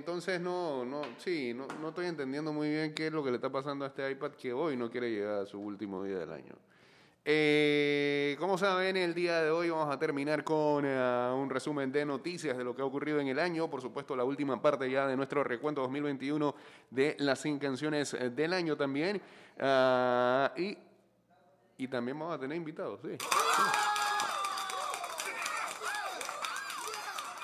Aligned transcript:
entonces 0.00 0.40
no, 0.40 0.82
no, 0.86 1.02
sí, 1.18 1.52
no, 1.52 1.66
no 1.78 1.90
estoy 1.90 2.06
entendiendo 2.06 2.54
muy 2.54 2.70
bien 2.70 2.94
qué 2.94 3.08
es 3.08 3.12
lo 3.12 3.22
que 3.22 3.30
le 3.30 3.36
está 3.36 3.52
pasando 3.52 3.84
a 3.84 3.88
este 3.88 4.10
iPad 4.10 4.32
que 4.32 4.50
hoy 4.50 4.74
no 4.74 4.90
quiere 4.90 5.10
llegar 5.10 5.42
a 5.42 5.46
su 5.46 5.60
último 5.60 6.02
día 6.02 6.16
del 6.16 6.32
año. 6.32 6.54
Eh, 7.22 8.34
como 8.40 8.56
saben, 8.56 8.96
el 8.96 9.12
día 9.12 9.42
de 9.42 9.50
hoy 9.50 9.68
vamos 9.68 9.94
a 9.94 9.98
terminar 9.98 10.42
con 10.42 10.86
eh, 10.86 11.32
un 11.34 11.50
resumen 11.50 11.92
de 11.92 12.06
noticias 12.06 12.56
de 12.56 12.64
lo 12.64 12.74
que 12.74 12.80
ha 12.80 12.86
ocurrido 12.86 13.20
en 13.20 13.28
el 13.28 13.38
año. 13.38 13.68
Por 13.68 13.82
supuesto, 13.82 14.16
la 14.16 14.24
última 14.24 14.60
parte 14.62 14.90
ya 14.90 15.06
de 15.06 15.18
nuestro 15.18 15.44
recuento 15.44 15.82
2021 15.82 16.54
de 16.90 17.16
las 17.18 17.42
100 17.42 17.58
canciones 17.58 18.14
eh, 18.14 18.30
del 18.30 18.54
año 18.54 18.74
también. 18.74 19.20
Ah, 19.58 20.50
y, 20.56 20.78
y 21.76 21.88
también 21.88 22.18
vamos 22.18 22.34
a 22.34 22.40
tener 22.40 22.56
invitados, 22.56 23.00
sí. 23.02 23.18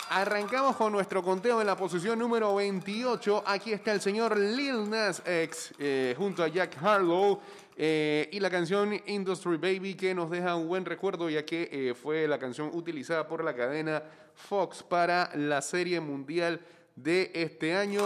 Arrancamos 0.08 0.76
con 0.76 0.92
nuestro 0.92 1.20
conteo 1.20 1.60
en 1.60 1.66
la 1.66 1.76
posición 1.76 2.18
número 2.18 2.54
28. 2.54 3.42
Aquí 3.44 3.72
está 3.72 3.92
el 3.92 4.00
señor 4.00 4.38
Lil 4.38 4.88
Nas 4.88 5.20
X 5.26 5.74
eh, 5.80 6.14
junto 6.16 6.44
a 6.44 6.48
Jack 6.48 6.80
Harlow 6.80 7.40
eh, 7.76 8.28
y 8.30 8.38
la 8.38 8.48
canción 8.48 8.94
Industry 9.06 9.56
Baby 9.56 9.96
que 9.96 10.14
nos 10.14 10.30
deja 10.30 10.54
un 10.54 10.68
buen 10.68 10.84
recuerdo 10.84 11.28
ya 11.28 11.44
que 11.44 11.68
eh, 11.72 11.94
fue 11.94 12.28
la 12.28 12.38
canción 12.38 12.70
utilizada 12.72 13.26
por 13.26 13.42
la 13.42 13.56
cadena 13.56 14.00
Fox 14.36 14.84
para 14.84 15.30
la 15.34 15.60
serie 15.60 15.98
mundial 15.98 16.60
de 16.94 17.32
este 17.34 17.74
año. 17.74 18.02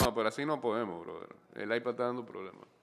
No, 0.00 0.14
pero 0.14 0.28
así 0.28 0.46
no 0.46 0.60
podemos, 0.60 1.04
brother. 1.04 1.34
El 1.56 1.74
iPad 1.74 1.90
está 1.90 2.04
dando 2.04 2.24
problemas. 2.24 2.81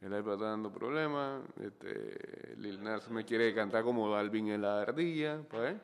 El 0.00 0.16
iPad 0.16 0.34
está 0.34 0.46
dando 0.46 0.70
problemas. 0.70 1.42
Este, 1.60 2.54
Lil 2.58 2.82
Nas 2.82 3.08
me 3.10 3.24
quiere 3.24 3.54
cantar 3.54 3.82
como 3.82 4.14
Alvin 4.14 4.48
en 4.48 4.62
la 4.62 4.82
ardilla. 4.82 5.40
Pues, 5.48 5.74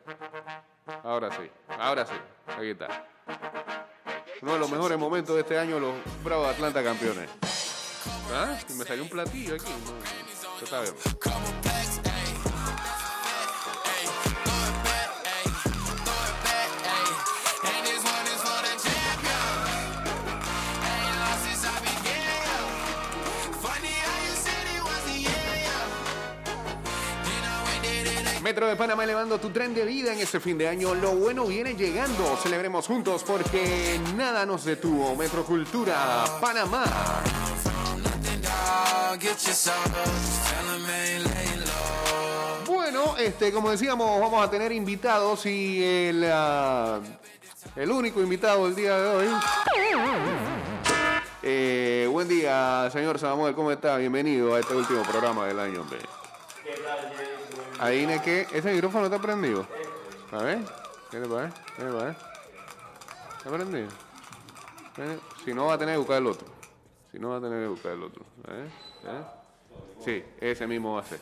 ahora 1.03 1.31
sí, 1.33 1.51
ahora 1.69 2.07
sí. 2.07 2.15
Aquí 2.47 2.71
está. 2.71 3.07
Uno 4.43 4.53
de 4.53 4.59
los 4.59 4.71
mejores 4.71 4.99
momentos 4.99 5.35
de 5.35 5.41
este 5.41 5.59
año, 5.59 5.81
los 5.81 5.95
Bravos 6.23 6.49
Atlanta 6.49 6.83
campeones. 6.83 7.29
¿Ah? 8.33 8.57
Me 8.77 8.85
salió 8.85 9.03
un 9.03 9.11
platillo 9.11 9.55
aquí. 9.55 9.73
No, 10.45 10.65
está 10.65 10.81
bien. 10.83 11.64
Metro 28.55 28.69
de 28.69 28.77
Panamá 28.77 29.03
elevando 29.03 29.41
tu 29.41 29.51
tren 29.51 29.75
de 29.75 29.85
vida 29.85 30.13
en 30.13 30.21
este 30.21 30.39
fin 30.39 30.57
de 30.57 30.69
año. 30.69 30.95
Lo 30.95 31.17
bueno 31.17 31.45
viene 31.45 31.75
llegando. 31.75 32.37
Celebremos 32.37 32.87
juntos 32.87 33.25
porque 33.25 33.99
nada 34.17 34.47
nos 34.47 34.65
detuvo. 34.65 35.17
Metro 35.17 35.45
Cultura 35.45 36.25
Panamá. 36.41 36.85
Bueno, 42.65 43.17
este, 43.19 43.51
como 43.51 43.73
decíamos, 43.73 44.21
vamos 44.21 44.47
a 44.47 44.49
tener 44.49 44.71
invitados 44.71 45.47
y 45.47 45.83
el, 45.83 46.31
ah, 46.33 47.01
el 47.75 47.91
único 47.91 48.21
invitado 48.21 48.67
del 48.67 48.77
día 48.77 48.97
de 48.97 49.09
hoy. 49.09 49.27
Eh, 51.43 52.09
buen 52.09 52.29
día, 52.29 52.89
señor 52.93 53.19
Samuel, 53.19 53.53
¿cómo 53.57 53.73
está? 53.73 53.97
Bienvenido 53.97 54.55
a 54.55 54.61
este 54.61 54.77
último 54.77 55.03
programa 55.03 55.45
del 55.45 55.59
año, 55.59 55.81
hombre. 55.81 55.99
Ahí 56.65 57.34
ne 57.91 58.23
que 58.23 58.47
ese 58.53 58.73
micrófono 58.73 59.07
está 59.07 59.19
prendido. 59.21 59.67
A 60.33 60.43
ver, 60.43 60.59
¿Qué 61.11 61.21
para 61.21 61.43
ver, 61.43 61.53
¿Qué 61.77 61.83
para 61.85 62.05
ver. 62.05 62.17
¿Está 63.39 63.51
prendido? 63.51 63.89
Eh, 64.99 65.19
Si 65.45 65.53
no 65.55 65.67
va 65.67 65.75
a 65.75 65.79
tener 65.79 65.95
que 65.95 65.99
buscar 65.99 66.19
el 66.19 66.27
otro. 66.27 66.47
Si 67.13 67.19
no 67.19 67.31
va 67.31 67.37
a 67.37 67.41
tener 67.41 67.63
que 67.63 67.69
buscar 67.69 67.93
el 67.93 68.03
otro. 68.03 68.25
¿Eh? 68.49 68.69
Sí, 70.05 70.25
ese 70.41 70.67
mismo 70.67 70.95
va 70.95 71.01
a 71.01 71.05
ser. 71.05 71.21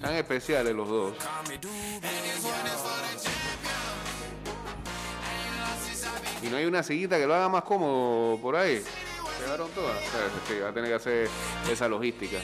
Tan 0.00 0.14
especiales 0.14 0.74
los 0.74 0.88
dos. 0.88 1.14
Y 6.44 6.50
no 6.50 6.58
hay 6.58 6.66
una 6.66 6.82
sillita 6.82 7.16
que 7.18 7.26
lo 7.26 7.34
haga 7.34 7.48
más 7.48 7.62
cómodo 7.62 8.38
por 8.38 8.54
ahí. 8.56 8.84
Quedaron 9.38 9.70
todas. 9.70 9.96
O 9.96 10.00
sea, 10.00 10.20
sí, 10.46 10.60
va 10.62 10.68
a 10.68 10.72
tener 10.74 10.90
que 10.90 10.96
hacer 10.96 11.30
esa 11.70 11.88
logística. 11.88 12.38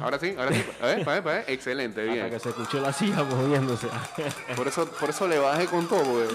Ahora 0.00 0.18
sí, 0.18 0.34
ahora 0.38 0.52
sí. 0.54 0.66
A 0.80 0.86
ver, 0.86 1.04
para 1.04 1.14
ver, 1.14 1.24
para 1.24 1.36
ver. 1.38 1.44
Excelente, 1.48 2.00
Hasta 2.02 2.12
bien. 2.12 2.30
que 2.30 2.38
se 2.38 2.48
escuchó 2.50 2.80
la 2.80 2.92
silla 2.92 3.24
moviéndose. 3.24 3.88
Por 4.54 4.68
eso, 4.68 4.86
por 4.86 5.10
eso 5.10 5.26
le 5.26 5.38
bajé 5.38 5.66
con 5.66 5.88
todo, 5.88 6.02
porque 6.04 6.34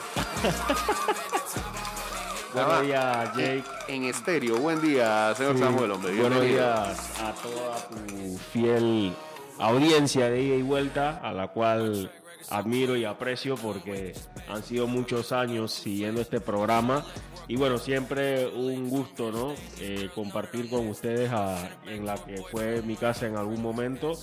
Buenos 2.55 2.81
días, 2.83 3.29
Jake. 3.35 3.63
en 3.89 4.03
estéreo. 4.05 4.57
Buen 4.57 4.81
día, 4.81 5.33
señor 5.35 5.57
Samuel, 5.59 5.91
hombre. 5.91 6.15
Buenos 6.15 6.41
días 6.41 7.19
a 7.21 7.33
toda 7.33 7.75
tu 7.89 8.37
fiel 8.53 9.13
audiencia 9.59 10.29
de 10.29 10.41
ida 10.41 10.55
y 10.55 10.61
vuelta, 10.61 11.19
a 11.21 11.33
la 11.33 11.49
cual 11.49 12.09
admiro 12.49 12.95
y 12.95 13.03
aprecio 13.05 13.55
porque 13.55 14.13
han 14.47 14.63
sido 14.63 14.87
muchos 14.87 15.31
años 15.31 15.71
siguiendo 15.73 16.21
este 16.21 16.39
programa. 16.39 17.05
Y 17.47 17.57
bueno, 17.57 17.77
siempre 17.77 18.47
un 18.47 18.89
gusto, 18.89 19.31
¿no? 19.31 19.53
Eh, 19.79 20.09
compartir 20.15 20.69
con 20.69 20.87
ustedes 20.87 21.31
a- 21.31 21.69
en 21.87 22.05
la 22.05 22.15
que 22.15 22.41
fue 22.51 22.81
mi 22.81 22.95
casa 22.95 23.27
en 23.27 23.35
algún 23.37 23.61
momento. 23.61 24.13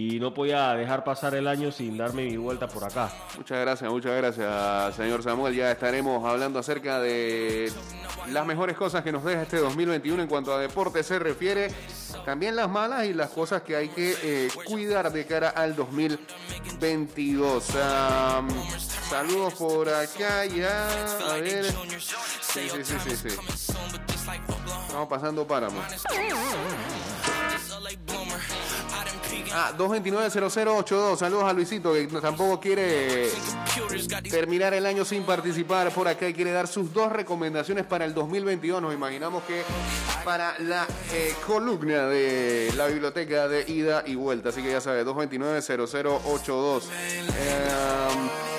Y 0.00 0.20
no 0.20 0.32
podía 0.32 0.74
dejar 0.74 1.02
pasar 1.02 1.34
el 1.34 1.48
año 1.48 1.72
sin 1.72 1.98
darme 1.98 2.22
mi 2.22 2.36
vuelta 2.36 2.68
por 2.68 2.84
acá. 2.84 3.10
Muchas 3.36 3.58
gracias, 3.58 3.90
muchas 3.90 4.16
gracias, 4.16 4.94
señor 4.94 5.24
Samuel. 5.24 5.56
Ya 5.56 5.72
estaremos 5.72 6.24
hablando 6.24 6.60
acerca 6.60 7.00
de 7.00 7.72
las 8.28 8.46
mejores 8.46 8.76
cosas 8.76 9.02
que 9.02 9.10
nos 9.10 9.24
deja 9.24 9.42
este 9.42 9.56
2021 9.56 10.22
en 10.22 10.28
cuanto 10.28 10.54
a 10.54 10.60
deporte 10.60 11.02
se 11.02 11.18
refiere. 11.18 11.72
También 12.24 12.54
las 12.54 12.70
malas 12.70 13.06
y 13.06 13.12
las 13.12 13.30
cosas 13.30 13.62
que 13.62 13.74
hay 13.74 13.88
que 13.88 14.14
eh, 14.22 14.48
cuidar 14.66 15.10
de 15.10 15.26
cara 15.26 15.48
al 15.48 15.74
2022. 15.74 17.74
Am, 17.74 18.48
saludos 19.10 19.54
por 19.54 19.88
acá 19.88 20.44
ya. 20.44 20.88
A 21.28 21.38
ver. 21.38 21.64
Sí, 21.64 22.68
sí, 22.70 22.84
sí, 22.84 22.94
sí. 23.04 23.16
sí. 23.16 23.36
Estamos 24.86 25.08
pasando 25.08 25.44
páramo. 25.44 25.82
Ah, 29.52 29.72
229-0082. 29.76 31.16
Saludos 31.16 31.44
a 31.44 31.52
Luisito, 31.52 31.92
que 31.92 32.06
tampoco 32.06 32.60
quiere 32.60 33.28
terminar 34.30 34.74
el 34.74 34.86
año 34.86 35.04
sin 35.04 35.24
participar 35.24 35.90
por 35.92 36.08
acá 36.08 36.28
y 36.28 36.34
quiere 36.34 36.52
dar 36.52 36.66
sus 36.68 36.92
dos 36.92 37.10
recomendaciones 37.12 37.86
para 37.86 38.04
el 38.04 38.14
2022. 38.14 38.82
Nos 38.82 38.94
imaginamos 38.94 39.42
que 39.44 39.62
para 40.24 40.58
la 40.60 40.86
eh, 41.12 41.34
columna 41.46 42.06
de 42.06 42.72
la 42.76 42.86
biblioteca 42.86 43.48
de 43.48 43.64
ida 43.70 44.02
y 44.06 44.14
vuelta. 44.14 44.50
Así 44.50 44.62
que 44.62 44.70
ya 44.70 44.80
sabes, 44.80 45.06
229-0082. 45.06 46.82
Eh, 47.38 48.57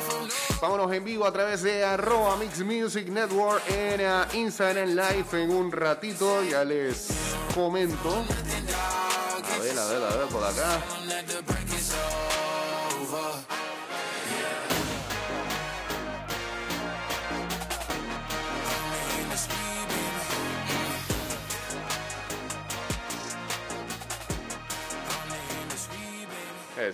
Vámonos 0.62 0.92
en 0.92 1.06
vivo 1.06 1.26
a 1.26 1.32
través 1.32 1.62
de 1.62 1.86
arroba 1.86 2.36
Mix 2.36 2.60
Music 2.60 3.08
Network 3.08 3.64
en 3.70 4.02
eh, 4.02 4.24
Instagram 4.34 4.90
Live 4.90 5.44
en 5.44 5.52
un 5.52 5.72
ratito. 5.72 6.44
Ya 6.44 6.66
les 6.66 7.08
comento. 7.56 8.10
A 8.10 9.58
ver, 9.60 9.80
a 9.80 9.86
ver, 9.86 10.04
a 10.04 10.16
ver, 10.18 10.28
por 10.28 10.44
acá. 10.44 10.82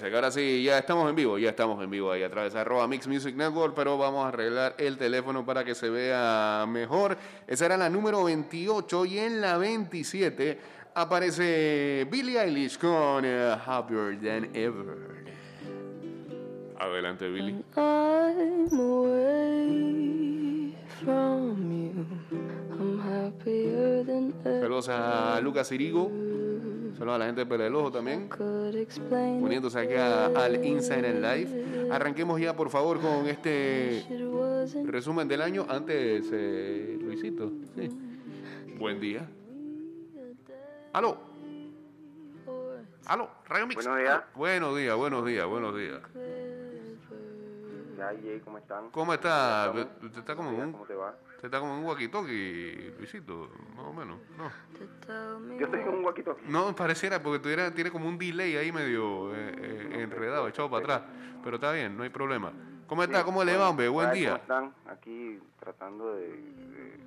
Ahora 0.03 0.31
sí, 0.31 0.63
ya 0.63 0.77
estamos 0.77 1.09
en 1.09 1.15
vivo, 1.15 1.37
ya 1.37 1.49
estamos 1.49 1.81
en 1.83 1.89
vivo 1.89 2.11
ahí 2.11 2.23
a 2.23 2.29
través 2.29 2.53
de 2.53 2.59
arroba 2.59 2.87
Mix 2.87 3.07
Music 3.07 3.35
Network, 3.35 3.73
pero 3.75 3.97
vamos 3.97 4.25
a 4.25 4.29
arreglar 4.29 4.75
el 4.77 4.97
teléfono 4.97 5.45
para 5.45 5.63
que 5.63 5.73
se 5.73 5.89
vea 5.89 6.65
mejor. 6.67 7.17
Esa 7.47 7.65
era 7.65 7.77
la 7.77 7.89
número 7.89 8.23
28 8.23 9.05
y 9.05 9.19
en 9.19 9.41
la 9.41 9.57
27 9.57 10.59
aparece 10.95 12.05
Billie 12.09 12.41
Eilish 12.41 12.77
con 12.77 13.23
eh, 13.25 13.55
Happier 13.65 14.19
Than 14.19 14.49
Ever. 14.53 15.15
Adelante, 16.77 17.29
Billie. 17.29 17.63
I'm 17.77 18.67
away 18.77 20.75
from 21.03 21.71
you. 21.71 22.64
Saludos 24.43 24.89
a 24.89 25.39
Lucas 25.41 25.71
Irigo. 25.71 26.09
Saludos 26.97 27.15
a 27.15 27.17
la 27.17 27.25
gente 27.25 27.41
de 27.41 27.45
Pele 27.45 27.65
del 27.65 27.75
Ojo 27.75 27.91
también. 27.91 28.29
Uniéndose 29.41 29.79
aquí 29.79 29.95
al 29.95 30.65
Inside 30.65 31.07
and 31.07 31.21
Live. 31.21 31.91
Arranquemos 31.91 32.39
ya, 32.39 32.55
por 32.55 32.69
favor, 32.69 32.99
con 32.99 33.27
este 33.27 34.05
resumen 34.85 35.27
del 35.27 35.41
año. 35.41 35.65
Antes, 35.69 36.29
eh, 36.31 36.97
Luisito. 37.01 37.51
Sí. 37.75 37.89
Buen 38.77 38.99
día. 38.99 39.27
Aló. 40.93 41.17
Aló, 43.05 43.29
Rayo 43.47 43.67
Mix. 43.67 43.85
Buenos 43.85 43.99
días. 44.01 44.23
Buenos 44.35 44.77
días, 44.77 44.95
buenos 44.95 45.25
días, 45.25 45.45
buenos 45.47 45.77
días. 45.77 46.01
¿cómo 48.43 48.57
están? 48.57 48.89
¿Cómo 48.91 49.13
está? 49.13 49.71
¿Usted 50.01 50.19
está 50.19 50.35
¿Cómo 50.35 50.85
te 50.87 50.95
va? 50.95 51.15
Usted 51.45 51.57
está 51.57 51.59
como 51.59 51.77
un 51.77 51.85
walkie-talkie, 51.85 52.95
Luisito? 52.97 53.49
Más 53.75 53.85
o 53.85 53.93
menos. 53.93 54.17
No. 54.37 54.51
Yo 55.57 55.65
estoy 55.65 55.81
en 55.81 55.89
un 55.89 56.01
guaquito. 56.01 56.37
No, 56.47 56.75
pareciera, 56.75 57.21
porque 57.21 57.39
tuviera, 57.39 57.71
tiene 57.73 57.91
como 57.91 58.07
un 58.07 58.17
delay 58.17 58.57
ahí 58.57 58.71
medio 58.71 59.33
eh, 59.35 59.53
eh, 59.57 60.01
enredado, 60.01 60.47
echado 60.47 60.69
para 60.69 60.83
atrás. 60.83 61.01
Pero 61.43 61.55
está 61.57 61.71
bien, 61.71 61.95
no 61.95 62.03
hay 62.03 62.09
problema. 62.09 62.51
¿Cómo 62.87 63.03
está? 63.03 63.23
¿Cómo 63.23 63.43
le 63.43 63.55
va, 63.57 63.69
hombre? 63.69 63.87
Buen 63.89 64.11
día. 64.11 64.31
¿Cómo 64.31 64.41
están? 64.41 64.73
Aquí 64.87 65.39
tratando 65.59 66.15
de, 66.15 66.29
de, 66.29 67.04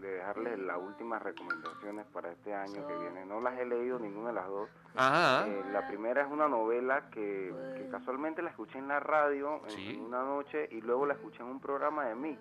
de 0.00 0.10
dejarles 0.12 0.58
las 0.58 0.78
últimas 0.78 1.22
recomendaciones 1.22 2.06
para 2.06 2.30
este 2.32 2.54
año 2.54 2.86
que 2.86 2.96
viene. 2.96 3.24
No 3.26 3.40
las 3.40 3.58
he 3.58 3.64
leído 3.66 3.98
ninguna 3.98 4.28
de 4.28 4.34
las 4.34 4.48
dos. 4.48 4.68
Ajá. 4.96 5.46
Eh, 5.46 5.64
la 5.72 5.86
primera 5.86 6.22
es 6.22 6.30
una 6.30 6.48
novela 6.48 7.10
que, 7.10 7.54
que 7.76 7.88
casualmente 7.90 8.42
la 8.42 8.50
escuché 8.50 8.78
en 8.78 8.88
la 8.88 9.00
radio 9.00 9.60
en, 9.64 9.70
Sí. 9.70 10.02
una 10.04 10.22
noche 10.22 10.68
y 10.70 10.80
luego 10.80 11.06
la 11.06 11.14
escuché 11.14 11.42
en 11.42 11.48
un 11.48 11.60
programa 11.60 12.04
de 12.06 12.14
Mix. 12.14 12.40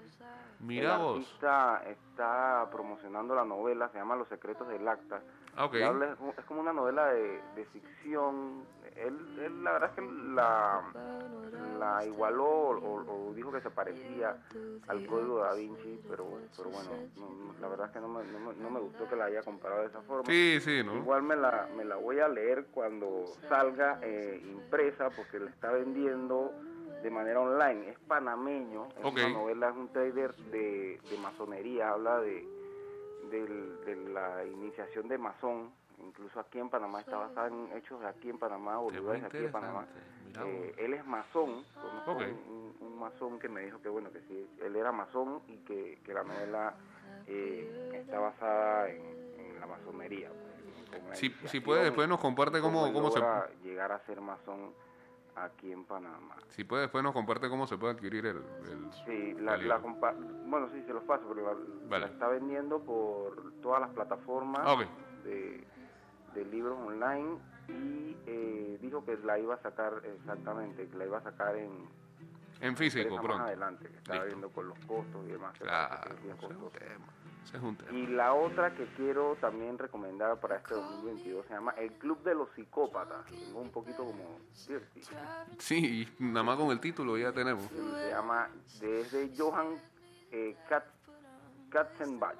Mira 0.62 0.96
el 0.96 1.02
vos. 1.02 1.16
artista 1.18 1.84
está 1.86 2.68
promocionando 2.72 3.34
la 3.36 3.46
novela, 3.46 3.88
se 3.90 3.98
llama 3.98 4.16
Los 4.16 4.28
secretos 4.28 4.68
del 4.68 4.88
acta. 4.88 5.22
Ah, 5.84 5.88
habla- 5.90 6.16
es, 6.38 6.46
como 6.46 6.62
una 6.62 6.72
novela 6.74 7.08
de, 7.14 7.42
de 7.56 7.66
ficción. 7.66 8.64
Él, 8.96 9.18
él, 9.44 9.64
la 9.64 9.74
verdad 9.74 9.90
es 9.90 9.96
que 9.96 10.12
la, 10.34 10.82
la 11.80 12.06
igualó 12.06 12.46
o, 12.48 13.30
o 13.30 13.34
dijo 13.34 13.52
que 13.52 13.62
se 13.62 13.70
parecía 13.70 14.38
al 14.88 15.06
código 15.06 15.40
da 15.40 15.54
Vinci, 15.54 16.00
pero, 16.10 16.26
pero 16.58 16.70
bueno, 16.70 16.90
no- 17.18 17.30
no, 17.30 17.54
la 17.60 17.68
verdad 17.68 17.88
es 17.88 17.92
que 17.94 18.00
no 18.00 18.08
me, 18.08 18.24
no, 18.24 18.40
me, 18.40 18.54
no 18.56 18.70
me 18.70 18.80
gustó 18.80 19.08
que 19.08 19.16
la 19.16 19.26
haya 19.26 19.44
comparado 19.44 19.82
de 19.82 19.88
esa 19.88 20.02
forma. 20.02 20.24
Sí, 20.32 20.60
sí, 20.62 20.82
¿no? 20.84 20.96
Igual 20.96 21.24
me 21.24 21.36
la, 21.36 21.68
me 21.76 21.84
la 21.86 21.98
voy 21.98 22.20
a 22.20 22.28
leer 22.28 22.68
cuando 22.72 23.26
salga 23.50 24.00
eh, 24.02 24.42
impresa 24.50 25.10
porque 25.12 25.40
la 25.40 25.50
está 25.50 25.72
vendiendo 25.72 26.52
de 27.04 27.12
manera 27.12 27.40
online. 27.42 27.90
Es 27.90 28.00
panameño, 28.00 28.88
es 28.98 29.06
una 29.26 29.34
novela, 29.34 29.70
es 29.70 29.76
un 29.76 29.90
trader 29.90 30.34
de, 30.52 31.00
de 31.10 31.18
masonería, 31.18 31.92
habla 31.92 32.20
de, 32.22 32.46
del- 33.30 33.84
de 33.86 33.96
la 34.12 34.46
iniciación 34.46 35.08
de 35.08 35.18
masón. 35.18 35.72
Incluso 36.00 36.40
aquí 36.40 36.60
en 36.60 36.70
Panamá 36.70 37.02
está 37.02 37.18
basada 37.18 37.48
en 37.48 37.70
hechos 37.76 38.00
de 38.00 38.08
aquí 38.08 38.30
en 38.30 38.40
Panamá, 38.40 38.74
Es 38.74 38.78
muy 38.78 38.86
bolívares 38.86 39.22
de 39.22 39.28
aquí 39.28 39.38
de 39.40 39.50
Panamá. 39.50 39.86
Eh, 40.46 40.76
él 40.78 40.94
es 40.94 41.06
masón, 41.06 41.66
conozco 41.81 42.14
un, 42.18 42.24
un- 42.24 42.88
un 42.88 43.00
masón 43.00 43.40
que 43.40 43.50
me 43.50 43.62
dijo 43.62 43.81
que 43.81 43.90
bueno, 43.90 44.10
que 44.12 44.22
sí, 44.22 44.50
él 44.62 44.76
era 44.76 44.92
masón 44.92 45.42
y 45.48 45.58
que, 45.58 46.00
que 46.06 46.14
la 46.14 46.24
novela 46.24 46.74
eh, 47.28 47.92
está 47.96 48.20
basada 48.20 48.90
en, 48.90 49.02
en 49.40 49.60
la 49.60 49.68
masonería. 49.68 50.30
pues, 50.30 51.02
en 51.02 51.10
la 51.10 51.16
Si, 51.16 51.30
si 51.48 51.60
puede, 51.60 51.84
después 51.86 52.08
nos 52.08 52.20
comparte 52.20 52.62
cómo, 52.62 52.92
cómo 52.94 53.12
se... 53.12 53.20
llegar 53.64 53.92
a 53.92 54.00
ser 54.06 54.22
masón 54.22 54.74
aquí 55.45 55.71
en 55.71 55.86
Panamá. 55.86 56.36
Si 56.50 56.63
puede, 56.63 56.83
después 56.83 57.03
nos 57.03 57.13
comparte 57.13 57.50
cómo 57.50 57.68
se 57.68 57.77
puede 57.77 57.94
adquirir 57.94 58.25
el... 58.25 58.38
el- 58.38 58.89
Sí, 59.06 59.33
la, 59.41 59.56
la 59.57 59.81
compa- 59.81 60.15
bueno, 60.45 60.69
sí, 60.71 60.81
se 60.83 60.94
los 60.94 61.03
paso, 61.03 61.24
pero 61.30 61.45
la, 61.53 61.57
Vale. 61.88 62.06
la 62.07 62.12
está 62.12 62.27
vendiendo 62.27 62.80
por 62.83 63.53
todas 63.62 63.81
las 63.81 63.89
plataformas 63.91 64.62
Ah, 64.63 64.75
de, 65.24 65.65
de 66.33 66.45
libros 66.45 66.77
online 66.80 67.38
y 67.68 68.18
eh, 68.25 68.77
dijo 68.81 69.06
que 69.06 69.18
la 69.18 69.38
iba 69.39 69.56
a 69.56 69.62
sacar 69.62 70.01
exactamente, 70.06 70.88
que 70.88 70.97
la 70.97 71.06
iba 71.06 71.18
a 71.19 71.21
sacar 71.21 71.56
en 71.56 71.88
En 72.62 72.75
físico, 72.75 73.03
empresa 73.03 73.15
más 73.21 73.25
pronto. 73.25 73.44
adelante, 73.45 73.89
que 73.89 73.97
estaba 73.97 74.15
Listo. 74.18 74.27
viendo 74.27 74.50
con 74.50 74.68
los 74.69 74.80
costos 74.80 75.25
y 75.27 75.31
demás. 75.31 75.57
Claro, 75.59 76.01
que 76.03 76.09
es 76.13 76.24
bien 76.24 76.38
costoso. 76.38 76.71
Y 77.92 78.07
la 78.07 78.34
otra 78.34 78.74
que 78.75 78.86
quiero 78.96 79.36
también 79.42 79.78
recomendar 79.78 80.40
para 80.40 80.57
este 80.57 80.74
2022 80.75 81.46
se 81.48 81.54
llama 81.54 81.72
El 81.78 81.92
Club 81.94 82.22
de 82.24 82.36
los 82.36 82.50
Psicópatas. 82.56 83.25
Tengo 83.25 83.60
un 83.60 83.72
poquito 83.72 84.06
como. 84.06 84.40
Sí, 85.57 86.07
nada 86.19 86.44
más 86.44 86.57
con 86.57 86.72
el 86.72 86.80
título 86.80 87.18
ya 87.18 87.31
tenemos. 87.31 87.63
Se 87.69 88.10
llama 88.10 88.50
desde 88.80 89.31
Johann 89.38 89.75
eh, 90.31 90.56
Katz- 90.69 90.84
Katzenbach. 91.69 92.36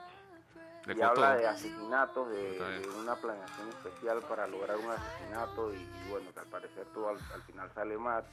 Le 0.85 0.94
y 0.94 0.97
costó. 0.97 1.09
habla 1.23 1.38
de 1.38 1.47
asesinatos, 1.47 2.29
de, 2.31 2.88
una 3.00 3.15
planeación 3.15 3.67
especial 3.69 4.21
para 4.27 4.47
lograr 4.47 4.77
un 4.77 4.89
asesinato 4.89 5.73
y, 5.73 5.77
y 5.77 6.09
bueno, 6.09 6.31
que 6.33 6.39
al 6.39 6.45
parecer 6.47 6.85
todo 6.94 7.09
al, 7.09 7.17
al 7.33 7.41
final 7.44 7.69
sale 7.73 7.97
mal. 7.97 8.23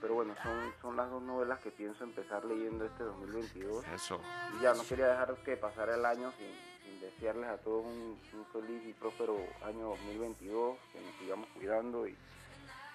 Pero 0.00 0.14
bueno, 0.14 0.34
son, 0.42 0.72
son 0.80 0.96
las 0.96 1.10
dos 1.10 1.22
novelas 1.22 1.58
que 1.60 1.70
pienso 1.70 2.04
empezar 2.04 2.44
leyendo 2.44 2.84
este 2.84 3.02
2022. 3.04 3.84
Eso. 3.94 4.20
Y 4.58 4.62
ya 4.62 4.72
no 4.74 4.84
quería 4.84 5.08
dejar 5.08 5.34
que 5.44 5.56
pasara 5.56 5.94
el 5.96 6.04
año 6.06 6.32
sin, 6.38 6.46
sin 6.84 7.00
desearles 7.00 7.48
a 7.50 7.56
todos 7.58 7.84
un, 7.84 8.18
un 8.32 8.46
feliz 8.52 8.82
y 8.86 8.92
próspero 8.92 9.36
año 9.66 9.88
2022, 9.88 10.76
que 10.92 11.00
nos 11.00 11.14
sigamos 11.16 11.48
cuidando 11.56 12.06
y, 12.06 12.16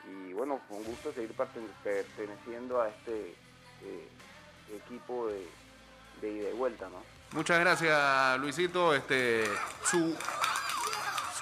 y 0.10 0.34
bueno, 0.34 0.62
con 0.70 0.82
gusto 0.84 1.12
seguir 1.12 1.36
perten- 1.36 1.68
perteneciendo 1.84 2.82
a 2.82 2.88
este 2.90 3.36
eh, 3.84 4.08
equipo 4.74 5.28
de, 5.28 5.46
de 6.22 6.32
ida 6.32 6.50
y 6.52 6.54
vuelta, 6.54 6.88
¿no? 6.88 7.04
Muchas 7.34 7.60
gracias, 7.60 8.40
Luisito. 8.40 8.94
Este, 8.94 9.44
su, 9.84 10.16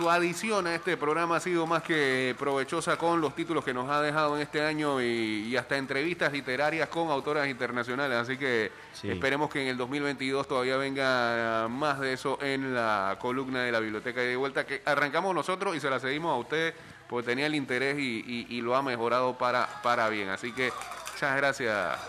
su 0.01 0.09
adición 0.09 0.65
a 0.65 0.73
este 0.73 0.97
programa 0.97 1.35
ha 1.35 1.39
sido 1.39 1.67
más 1.67 1.83
que 1.83 2.35
provechosa 2.39 2.97
con 2.97 3.21
los 3.21 3.35
títulos 3.35 3.63
que 3.63 3.71
nos 3.71 3.87
ha 3.87 4.01
dejado 4.01 4.35
en 4.35 4.41
este 4.41 4.59
año 4.63 4.99
y, 4.99 5.45
y 5.47 5.55
hasta 5.57 5.77
entrevistas 5.77 6.33
literarias 6.33 6.89
con 6.89 7.11
autoras 7.11 7.47
internacionales. 7.47 8.17
Así 8.17 8.35
que 8.35 8.71
Sí. 8.93 9.11
esperemos 9.11 9.51
que 9.51 9.61
en 9.61 9.67
el 9.67 9.77
2022 9.77 10.47
todavía 10.47 10.77
venga 10.77 11.67
más 11.69 11.99
de 11.99 12.13
eso 12.13 12.39
en 12.41 12.73
la 12.73 13.15
columna 13.21 13.61
de 13.61 13.71
la 13.71 13.79
Biblioteca 13.79 14.21
de 14.21 14.35
Vuelta, 14.35 14.65
que 14.65 14.81
arrancamos 14.85 15.35
nosotros 15.35 15.75
y 15.75 15.79
se 15.79 15.89
la 15.91 15.99
seguimos 15.99 16.33
a 16.35 16.39
usted 16.39 16.73
porque 17.07 17.27
tenía 17.27 17.45
el 17.45 17.53
interés 17.53 17.99
y, 17.99 18.23
y- 18.25 18.47
y 18.57 18.61
lo 18.61 18.75
ha 18.75 18.81
mejorado 18.81 19.37
para, 19.37 19.67
para 19.83 20.09
bien. 20.09 20.29
Así 20.29 20.51
que 20.51 20.71
muchas 21.13 21.35
gracias, 21.37 21.99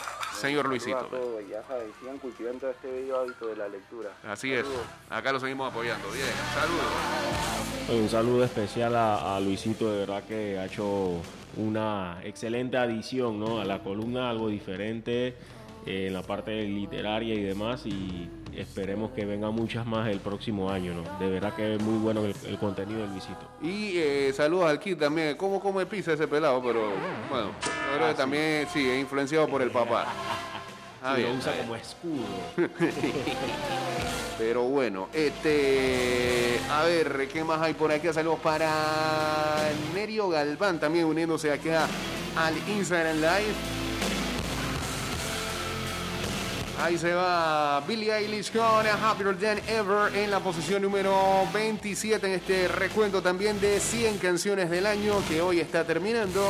señor 0.40 0.66
Luisito. 0.68 0.98
a 0.98 1.08
todos, 1.08 1.48
ya 1.48 1.62
saben, 1.64 1.88
sigan 2.00 2.18
cultivando 2.18 2.70
este 2.70 2.90
bello 2.90 3.20
hábito 3.20 3.46
de 3.46 3.56
la 3.56 3.68
lectura. 3.68 4.10
Así 4.26 4.52
es. 4.52 4.66
Acá 5.10 5.32
lo 5.32 5.40
seguimos 5.40 5.70
apoyando. 5.70 6.08
Bien, 6.10 6.26
saludos. 6.54 8.02
Un 8.02 8.08
saludo 8.08 8.44
especial 8.44 8.94
a, 8.96 9.36
a 9.36 9.40
Luisito, 9.40 9.90
de 9.92 9.98
verdad 10.00 10.22
que 10.24 10.58
ha 10.58 10.66
hecho 10.66 11.20
una 11.56 12.18
excelente 12.24 12.76
adición 12.76 13.38
¿no? 13.38 13.60
a 13.60 13.64
la 13.64 13.80
columna, 13.80 14.30
algo 14.30 14.48
diferente 14.48 15.36
eh, 15.86 16.06
en 16.08 16.14
la 16.14 16.22
parte 16.22 16.62
literaria 16.64 17.34
y 17.34 17.42
demás. 17.42 17.86
Y 17.86 18.28
esperemos 18.56 19.12
que 19.12 19.24
venga 19.24 19.50
muchas 19.50 19.86
más 19.86 20.08
el 20.08 20.20
próximo 20.20 20.70
año. 20.70 20.94
¿no? 20.94 21.18
De 21.18 21.30
verdad 21.30 21.54
que 21.54 21.74
es 21.76 21.82
muy 21.82 21.98
bueno 21.98 22.24
el, 22.24 22.34
el 22.46 22.58
contenido 22.58 23.00
de 23.00 23.08
Luisito. 23.08 23.46
Y 23.62 23.96
eh, 23.96 24.32
saludos 24.34 24.70
al 24.70 24.78
Kid 24.78 24.98
también. 24.98 25.36
¿Cómo 25.36 25.60
come 25.60 25.86
pizza 25.86 26.12
ese 26.12 26.28
pelado? 26.28 26.62
Pero 26.62 26.92
bueno, 27.30 27.46
yo 27.62 27.96
creo 27.96 28.08
que 28.08 28.14
también 28.14 28.66
sí, 28.72 28.88
es 28.88 29.00
influenciado 29.00 29.48
por 29.48 29.62
el 29.62 29.70
papá. 29.70 30.06
Ah, 31.04 31.14
Sí, 31.16 31.22
bien, 31.22 31.32
lo 31.32 31.38
usa 31.40 31.52
como 31.58 31.74
escudo. 31.74 32.22
Pero 34.38 34.62
bueno, 34.62 35.08
este. 35.12 36.60
A 36.70 36.84
ver, 36.84 37.28
¿qué 37.32 37.42
más 37.42 37.60
hay 37.60 37.74
por 37.74 37.90
aquí? 37.90 38.06
Saludos 38.12 38.38
para 38.40 39.68
Nerio 39.94 40.28
Galván 40.28 40.78
también 40.78 41.06
uniéndose 41.06 41.50
acá 41.50 41.88
al 42.36 42.54
Instagram 42.68 43.16
Live. 43.16 43.81
Ahí 46.82 46.98
se 46.98 47.14
va 47.14 47.80
Billie 47.86 48.12
Eilish 48.12 48.50
con 48.50 48.84
Happier 48.84 49.38
Than 49.38 49.58
Ever 49.68 50.16
en 50.16 50.32
la 50.32 50.40
posición 50.40 50.82
número 50.82 51.46
27 51.54 52.26
en 52.26 52.32
este 52.32 52.66
recuento 52.66 53.22
también 53.22 53.60
de 53.60 53.78
100 53.78 54.18
canciones 54.18 54.68
del 54.68 54.86
año 54.86 55.22
que 55.28 55.40
hoy 55.40 55.60
está 55.60 55.84
terminando. 55.84 56.44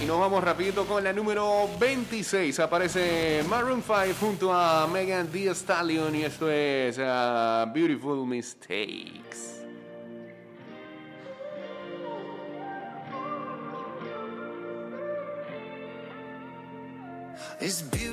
Y 0.00 0.06
nos 0.06 0.20
vamos 0.20 0.44
rapidito 0.44 0.86
con 0.86 1.02
la 1.02 1.12
número 1.12 1.68
26. 1.80 2.60
Aparece 2.60 3.42
Maroon 3.48 3.82
5 3.82 4.14
junto 4.20 4.52
a 4.52 4.86
Megan 4.86 5.26
Thee 5.26 5.52
Stallion 5.52 6.14
y 6.14 6.22
esto 6.22 6.48
es 6.48 6.96
ah, 7.00 7.68
Beautiful 7.74 8.24
Mistakes. 8.24 9.55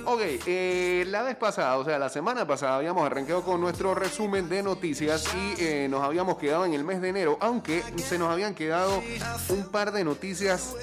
Ok, 0.05 0.21
eh, 0.47 1.05
la 1.07 1.21
vez 1.21 1.35
pasada, 1.35 1.77
o 1.77 1.83
sea, 1.83 1.99
la 1.99 2.09
semana 2.09 2.47
pasada 2.47 2.77
habíamos 2.77 3.05
arrancado 3.05 3.43
con 3.43 3.59
nuestro 3.59 3.93
resumen 3.93 4.47
de 4.47 4.63
noticias 4.63 5.25
y 5.35 5.61
eh, 5.61 5.87
nos 5.89 6.01
habíamos 6.01 6.37
quedado 6.37 6.65
en 6.65 6.73
el 6.73 6.83
mes 6.83 7.01
de 7.01 7.09
enero, 7.09 7.37
aunque 7.41 7.83
se 7.97 8.17
nos 8.17 8.29
habían 8.29 8.55
quedado 8.55 9.01
un 9.49 9.69
par 9.69 9.91
de 9.91 10.03
noticias 10.03 10.75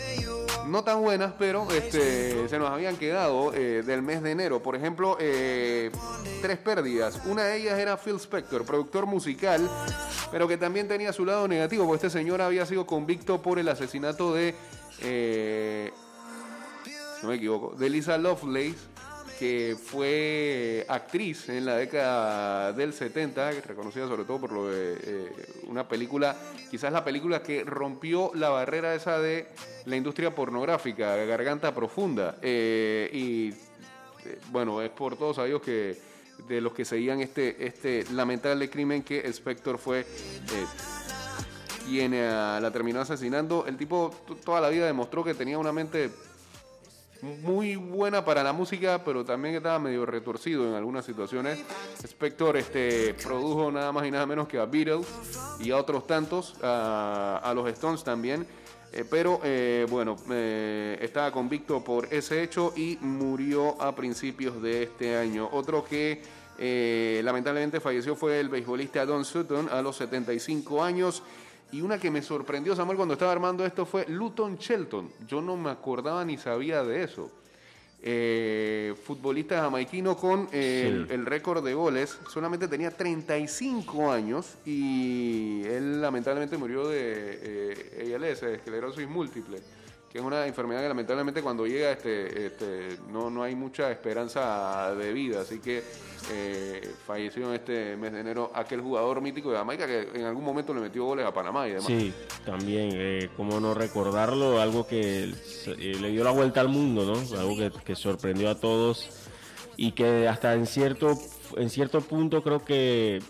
no 0.67 0.85
tan 0.85 1.03
buenas, 1.03 1.33
pero 1.39 1.71
este, 1.71 2.49
se 2.49 2.59
nos 2.59 2.71
habían 2.71 2.97
quedado 2.97 3.53
eh, 3.55 3.83
del 3.85 4.03
mes 4.03 4.23
de 4.23 4.31
enero. 4.33 4.63
Por 4.63 4.77
ejemplo, 4.77 5.17
eh, 5.21 5.91
tres 6.41 6.59
pérdidas. 6.59 7.21
Una 7.27 7.45
de 7.45 7.57
ellas 7.57 7.79
era 7.79 7.97
Phil 7.97 8.17
Spector, 8.17 8.65
productor 8.65 9.07
musical, 9.07 9.69
pero 10.31 10.47
que 10.49 10.57
también 10.57 10.89
tenía 10.89 11.13
su 11.13 11.25
lado 11.25 11.49
negativo, 11.49 11.87
porque 11.87 12.07
este 12.07 12.19
señor 12.19 12.41
había 12.41 12.67
sido 12.67 12.87
convicto 12.87 13.43
por 13.43 13.59
el 13.59 13.69
asesinato 13.69 14.35
de, 14.35 14.55
eh, 15.01 15.93
no 17.23 17.29
me 17.29 17.35
equivoco, 17.37 17.75
de 17.77 17.91
Lisa 17.91 18.17
Lovelace, 18.19 18.77
que 19.41 19.75
fue 19.83 20.85
actriz 20.87 21.49
en 21.49 21.65
la 21.65 21.77
década 21.77 22.75
del 22.75 22.93
70, 22.93 23.53
reconocida 23.67 24.07
sobre 24.07 24.25
todo 24.25 24.39
por 24.39 24.53
lo 24.53 24.69
de 24.69 24.99
eh, 25.03 25.63
una 25.67 25.89
película, 25.89 26.37
quizás 26.71 26.93
la 26.93 27.03
película 27.03 27.43
que 27.43 27.65
rompió 27.65 28.33
la 28.35 28.51
barrera 28.51 28.95
esa 28.95 29.19
de 29.19 29.49
la 29.87 29.97
industria 29.97 30.35
pornográfica, 30.35 31.17
Garganta 31.25 31.75
Profunda. 31.75 32.37
Eh, 32.43 33.09
y 33.15 33.49
eh, 34.29 34.39
bueno, 34.51 34.83
es 34.83 34.91
por 34.91 35.17
todos 35.17 35.37
sabidos 35.37 35.63
que 35.63 35.97
de 36.47 36.61
los 36.61 36.75
que 36.75 36.85
seguían 36.85 37.21
este, 37.21 37.67
este 37.67 38.05
lamentable 38.13 38.69
crimen 38.69 39.03
que 39.03 39.27
Spector 39.29 39.79
fue 39.79 40.07
quien 41.87 42.13
la 42.13 42.71
terminó 42.71 43.01
asesinando. 43.01 43.67
El 43.67 43.79
tipo 43.79 44.11
toda 44.45 44.61
la 44.61 44.69
vida 44.69 44.85
demostró 44.85 45.25
que 45.25 45.33
tenía 45.33 45.59
una 45.59 45.73
mente 45.73 46.11
muy 47.23 47.77
buena 47.77 48.25
para 48.25 48.43
la 48.43 48.53
música, 48.53 49.03
pero 49.05 49.25
también 49.25 49.55
estaba 49.55 49.79
medio 49.79 50.07
retorcido 50.07 50.69
en 50.69 50.75
algunas 50.75 51.05
situaciones. 51.05 51.59
Spector 52.03 52.57
este, 52.57 53.15
produjo 53.15 53.71
nada 53.71 53.93
más 53.93 54.07
y 54.07 54.11
nada 54.11 54.27
menos 54.27 54.49
que 54.49 54.59
a 54.59 54.67
Beatles 54.67 55.07
y 55.59 55.71
a 55.71 55.77
otros 55.77 56.07
tantos, 56.07 56.57
a, 56.63 57.53
los 57.55 57.69
Stones 57.71 58.05
también. 58.05 58.47
Eh, 58.93 59.05
pero 59.09 59.41
eh, 59.45 59.87
bueno, 59.89 60.17
eh, 60.31 60.99
estaba 61.01 61.31
convicto 61.31 61.85
por 61.85 62.13
ese 62.13 62.43
hecho 62.43 62.73
y 62.77 62.99
murió 63.01 63.81
a 63.81 63.95
principios 63.95 64.61
de 64.61 64.85
este 64.85 65.17
año. 65.17 65.49
Otro 65.53 65.85
que 65.85 66.23
lamentablemente 67.23 67.81
falleció 67.81 68.15
fue 68.17 68.39
el 68.39 68.51
beisbolista 68.51 69.07
Don 69.07 69.25
Sutton 69.25 69.69
a 69.71 69.81
los 69.81 69.97
75 69.97 70.83
años. 70.83 71.23
Y 71.73 71.83
una 71.83 71.99
que 71.99 72.11
me 72.11 72.23
sorprendió, 72.23 72.75
Samuel, 72.75 72.97
cuando 72.97 73.15
estaba 73.15 73.33
armando 73.33 73.65
esto 73.65 73.87
fue 73.87 74.07
Luton 74.09 74.57
Shelton. 74.57 75.11
Yo 75.27 75.41
no 75.41 75.57
me 75.57 75.71
acordaba 75.71 76.25
ni 76.25 76.37
sabía 76.37 76.83
de 76.83 77.05
eso. 77.05 77.31
Eh, 78.03 78.95
futbolista 79.05 79.61
jamaiquino 79.61 80.17
con 80.17 80.49
eh, 80.53 81.07
el, 81.11 81.27
récord 81.27 81.65
de 81.65 81.75
goles. 81.75 82.19
Solamente 82.29 82.67
tenía 82.67 82.91
35 82.91 84.11
años 84.11 84.57
y 84.65 85.63
él 85.65 86.01
lamentablemente 86.01 86.57
murió 86.57 86.89
de 86.89 87.39
eh, 87.43 88.15
ALS, 88.17 88.43
esclerosis 88.43 89.09
múltiple 89.09 89.61
que 90.11 90.19
es 90.19 90.25
una 90.25 90.45
enfermedad 90.45 90.81
que 90.83 90.89
lamentablemente 90.89 91.41
cuando 91.41 91.67
llega 91.67 91.93
este, 91.93 92.47
este, 92.47 92.99
no, 93.13 93.31
no 93.31 93.45
hay 93.45 93.55
mucha 93.55 93.93
esperanza 93.93 94.93
de 94.97 95.13
vida, 95.13 95.43
así 95.43 95.61
que 95.61 95.85
eh, 96.33 96.81
falleció 97.07 97.47
en 97.49 97.55
este 97.55 97.97
mes 97.97 98.13
de 98.13 98.21
enero 98.21 98.51
aquel 98.53 98.81
jugador 98.81 99.21
mítico 99.21 99.53
de 99.53 99.59
Jamaica 99.59 99.87
que 99.87 100.09
en 100.15 100.25
algún 100.25 100.45
momento 100.45 100.75
le 100.75 100.81
metió 100.81 101.05
goles 101.05 101.25
a 101.25 101.33
Panamá 101.33 101.69
y 101.69 101.71
demás. 101.71 101.87
Sí, 101.87 102.13
también, 102.45 102.91
eh, 102.93 103.31
cómo 103.37 103.61
no 103.61 103.73
recordarlo, 103.73 104.61
algo 104.61 104.85
que 104.85 105.33
eh, 105.67 105.97
le 106.01 106.11
dio 106.11 106.25
la 106.25 106.33
vuelta 106.33 106.61
al 106.61 106.69
mundo, 106.69 107.05
¿no? 107.05 107.39
Algo 107.39 107.57
que, 107.57 107.71
que 107.85 107.95
sorprendió 107.95 108.51
a 108.51 108.59
todos 108.59 109.29
y 109.77 109.93
que 109.93 110.27
hasta 110.27 110.55
en 110.55 110.67
cierto, 110.67 111.17
en 111.57 111.71
cierto 111.71 112.01
punto 112.01 112.43
creo 112.43 112.65
que 112.65 113.23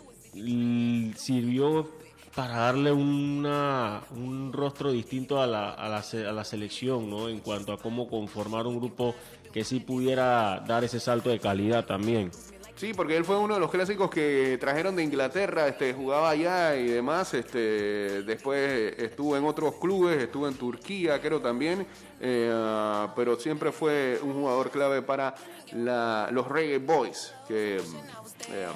sirvió 1.16 1.99
para 2.34 2.56
darle 2.56 2.92
una, 2.92 4.02
un 4.14 4.52
rostro 4.52 4.92
distinto 4.92 5.40
a 5.40 5.46
la, 5.46 5.70
a, 5.70 5.88
la, 5.88 5.98
a 5.98 6.32
la 6.32 6.44
selección, 6.44 7.10
¿no? 7.10 7.28
En 7.28 7.40
cuanto 7.40 7.72
a 7.72 7.78
cómo 7.78 8.08
conformar 8.08 8.66
un 8.66 8.78
grupo 8.78 9.14
que 9.52 9.64
sí 9.64 9.80
pudiera 9.80 10.60
dar 10.60 10.84
ese 10.84 11.00
salto 11.00 11.30
de 11.30 11.40
calidad 11.40 11.84
también. 11.84 12.30
Sí, 12.76 12.94
porque 12.94 13.14
él 13.14 13.26
fue 13.26 13.36
uno 13.36 13.52
de 13.52 13.60
los 13.60 13.70
clásicos 13.70 14.08
que 14.08 14.56
trajeron 14.58 14.96
de 14.96 15.02
Inglaterra, 15.02 15.68
este, 15.68 15.92
jugaba 15.92 16.30
allá 16.30 16.76
y 16.76 16.86
demás, 16.86 17.34
este, 17.34 18.22
después 18.22 18.94
estuvo 18.96 19.36
en 19.36 19.44
otros 19.44 19.74
clubes, 19.74 20.22
estuvo 20.22 20.48
en 20.48 20.54
Turquía, 20.54 21.20
creo 21.20 21.42
también, 21.42 21.86
eh, 22.20 23.06
pero 23.14 23.38
siempre 23.38 23.70
fue 23.70 24.18
un 24.22 24.32
jugador 24.32 24.70
clave 24.70 25.02
para 25.02 25.34
la, 25.72 26.30
los 26.32 26.48
Reggae 26.48 26.78
Boys, 26.78 27.34
que, 27.46 27.76
eh, 27.76 28.66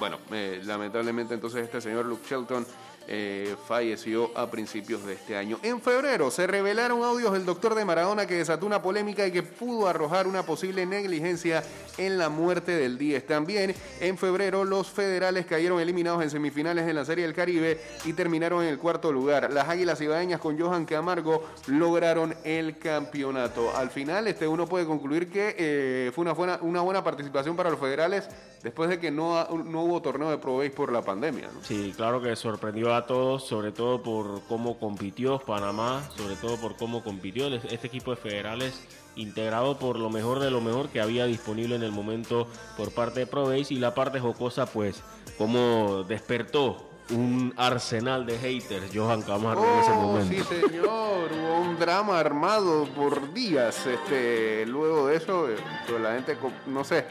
bueno, 0.00 0.18
eh, 0.32 0.60
lamentablemente 0.64 1.34
entonces 1.34 1.62
este 1.62 1.80
señor 1.80 2.06
Luke 2.06 2.26
Shelton 2.28 2.66
eh, 3.08 3.56
falleció 3.66 4.30
a 4.36 4.50
principios 4.50 5.04
de 5.04 5.14
este 5.14 5.36
año. 5.36 5.58
En 5.62 5.80
febrero 5.80 6.30
se 6.30 6.46
revelaron 6.46 7.02
audios 7.02 7.32
del 7.32 7.44
doctor 7.44 7.74
de 7.74 7.84
Maradona 7.84 8.26
que 8.26 8.34
desató 8.34 8.66
una 8.66 8.82
polémica 8.82 9.26
y 9.26 9.32
que 9.32 9.42
pudo 9.42 9.88
arrojar 9.88 10.26
una 10.26 10.44
posible 10.44 10.86
negligencia 10.86 11.62
en 11.98 12.18
la 12.18 12.28
muerte 12.28 12.72
del 12.72 12.98
10. 12.98 13.26
También 13.26 13.74
en 14.00 14.16
febrero 14.16 14.64
los 14.64 14.88
federales 14.88 15.46
cayeron 15.46 15.80
eliminados 15.80 16.22
en 16.22 16.30
semifinales 16.30 16.86
de 16.86 16.94
la 16.94 17.04
Serie 17.04 17.24
del 17.24 17.34
Caribe 17.34 17.80
y 18.04 18.12
terminaron 18.12 18.62
en 18.62 18.68
el 18.68 18.78
cuarto 18.78 19.12
lugar. 19.12 19.52
Las 19.52 19.68
Águilas 19.68 20.00
Ibaeñas 20.00 20.40
con 20.40 20.58
Johan 20.58 20.84
Camargo 20.84 21.44
lograron 21.66 22.34
el 22.44 22.78
campeonato. 22.78 23.74
Al 23.76 23.90
final 23.90 24.26
este 24.28 24.46
uno 24.46 24.66
puede 24.66 24.86
concluir 24.86 25.30
que 25.30 25.54
eh, 25.58 26.12
fue 26.14 26.22
una 26.22 26.32
buena, 26.32 26.58
una 26.62 26.80
buena 26.80 27.04
participación 27.04 27.56
para 27.56 27.70
los 27.70 27.78
federales 27.78 28.28
después 28.62 28.88
de 28.88 28.98
que 28.98 29.10
no, 29.10 29.46
no 29.48 29.82
hubo 29.82 30.00
torneo 30.00 30.30
de 30.30 30.38
Pro 30.38 30.62
por 30.76 30.92
la 30.92 31.02
pandemia. 31.02 31.48
Sí, 31.62 31.92
claro 31.96 32.20
que 32.22 32.36
sorprendió 32.36 32.91
a 32.96 33.06
todos, 33.06 33.46
sobre 33.46 33.72
todo 33.72 34.02
por 34.02 34.42
cómo 34.48 34.78
compitió 34.78 35.38
Panamá, 35.38 36.02
sobre 36.16 36.36
todo 36.36 36.56
por 36.56 36.76
cómo 36.76 37.02
compitió 37.02 37.48
este 37.48 37.86
equipo 37.86 38.10
de 38.10 38.16
federales 38.16 38.86
integrado 39.14 39.78
por 39.78 39.98
lo 39.98 40.08
mejor 40.08 40.40
de 40.40 40.50
lo 40.50 40.60
mejor 40.60 40.88
que 40.88 41.00
había 41.00 41.26
disponible 41.26 41.76
en 41.76 41.82
el 41.82 41.92
momento 41.92 42.48
por 42.76 42.92
parte 42.92 43.20
de 43.20 43.26
ProBase 43.26 43.74
y 43.74 43.76
la 43.76 43.94
parte 43.94 44.20
jocosa 44.20 44.64
pues 44.66 45.02
como 45.36 46.04
despertó 46.04 46.88
un 47.10 47.52
arsenal 47.56 48.24
de 48.24 48.38
haters 48.38 48.90
Johan 48.94 49.22
Camargo 49.22 49.64
en 49.64 49.80
ese 49.80 49.90
oh, 49.90 49.94
momento. 49.96 50.44
Sí, 50.48 50.60
señor, 50.60 51.30
hubo 51.32 51.60
un 51.60 51.78
drama 51.78 52.18
armado 52.18 52.86
por 52.94 53.32
días. 53.34 53.86
Este, 53.86 54.64
luego 54.66 55.08
de 55.08 55.16
eso, 55.16 55.48
eh, 55.48 55.56
pues 55.86 56.00
la 56.00 56.14
gente, 56.14 56.38
no 56.66 56.84
sé, 56.84 57.04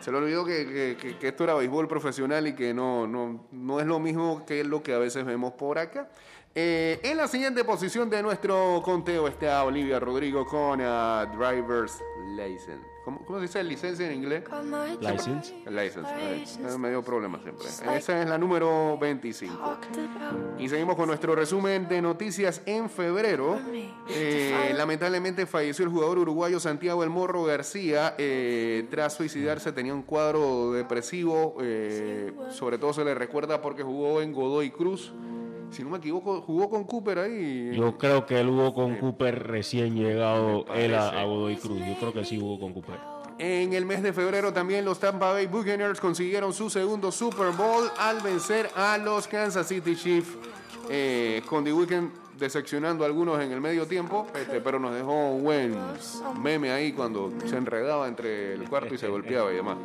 se 0.00 0.10
le 0.10 0.18
olvidó 0.18 0.44
que, 0.44 0.96
esto 1.20 1.44
era 1.44 1.54
béisbol 1.54 1.86
profesional 1.86 2.46
y 2.46 2.54
que 2.54 2.74
no, 2.74 3.06
no, 3.06 3.46
no 3.52 3.80
es 3.80 3.86
lo 3.86 3.98
mismo 3.98 4.44
que 4.46 4.64
lo 4.64 4.82
que 4.82 4.94
a 4.94 4.98
veces 4.98 5.24
vemos 5.24 5.52
por 5.52 5.78
acá. 5.78 6.08
Eh, 6.54 6.98
en 7.04 7.16
la 7.16 7.28
siguiente 7.28 7.62
posición 7.64 8.10
de 8.10 8.22
nuestro 8.22 8.82
conteo 8.84 9.28
está 9.28 9.62
Olivia 9.62 10.00
Rodrigo 10.00 10.44
con 10.44 10.80
uh, 10.80 11.26
Driver's 11.36 12.02
License. 12.34 12.84
¿Cómo, 13.26 13.38
se 13.38 13.42
dice 13.42 13.64
licencia 13.64 14.06
en 14.06 14.14
inglés? 14.14 14.44
License. 15.00 15.54
License. 15.68 16.78
me 16.78 16.90
dio 16.90 17.02
problema 17.02 17.38
siempre. 17.42 17.66
Esa 17.68 18.22
es 18.22 18.28
la 18.28 18.38
número 18.38 18.98
25. 18.98 19.78
Y 20.58 20.68
seguimos 20.68 20.96
con 20.96 21.06
nuestro 21.06 21.34
resumen 21.34 21.88
de 21.88 22.02
noticias 22.02 22.62
en 22.66 22.90
febrero. 22.90 23.58
Eh, 24.08 24.72
lamentablemente 24.76 25.46
falleció 25.46 25.84
el 25.84 25.90
jugador 25.90 26.18
uruguayo 26.18 26.60
Santiago 26.60 27.02
El 27.02 27.10
Morro 27.10 27.44
García. 27.44 28.14
Eh, 28.18 28.86
tras 28.90 29.14
suicidarse 29.14 29.72
tenía 29.72 29.94
un 29.94 30.02
cuadro 30.02 30.72
depresivo. 30.72 31.56
sobre 32.50 32.78
todo 32.78 32.92
se 32.92 33.04
le 33.04 33.14
recuerda 33.14 33.60
porque 33.62 33.82
jugó 33.82 34.22
en 34.22 34.32
Godoy 34.32 34.70
Cruz 34.70 35.12
si 35.70 35.82
no 35.82 35.90
me 35.90 35.98
equivoco, 35.98 36.40
jugó 36.40 36.68
con 36.68 36.84
Cooper 36.84 37.18
ahí. 37.18 37.72
Yo 37.74 37.96
creo 37.96 38.26
que 38.26 38.40
él 38.40 38.48
jugó 38.48 38.74
con 38.74 38.96
Cooper 38.96 39.46
recién 39.46 39.94
llegado 39.94 40.66
él 40.74 40.94
a, 40.94 41.24
Godoy 41.24 41.56
Cruz. 41.56 41.80
Yo 41.80 41.94
creo 41.98 42.12
que 42.12 42.24
sí 42.24 42.38
jugó 42.38 42.58
con 42.58 42.72
Cooper. 42.72 42.98
En 43.38 43.72
el 43.72 43.86
mes 43.86 44.02
de 44.02 44.12
febrero 44.12 44.52
también 44.52 44.84
los 44.84 44.98
Tampa 44.98 45.32
Bay 45.32 45.46
Buccaneers 45.46 45.98
consiguieron 45.98 46.52
su 46.52 46.68
segundo 46.68 47.10
Super 47.10 47.52
Bowl 47.52 47.90
al 47.98 48.20
vencer 48.20 48.68
a 48.76 48.98
los 48.98 49.26
Kansas 49.26 49.66
City 49.66 49.96
Chiefs 49.96 50.36
eh, 50.90 51.40
con 51.48 51.64
The 51.64 51.72
Weeknd 51.72 52.10
decepcionando 52.40 53.04
a 53.04 53.06
algunos 53.06 53.40
en 53.40 53.52
el 53.52 53.60
medio 53.60 53.86
tiempo, 53.86 54.26
este, 54.34 54.60
pero 54.60 54.80
nos 54.80 54.94
dejó 54.94 55.12
un 55.12 55.44
buen 55.44 55.76
meme 56.42 56.72
ahí 56.72 56.92
cuando 56.92 57.30
se 57.46 57.56
enredaba 57.56 58.08
entre 58.08 58.54
el 58.54 58.68
cuarto 58.68 58.94
y 58.94 58.98
se 58.98 59.06
golpeaba 59.06 59.52
y 59.52 59.56
demás. 59.56 59.76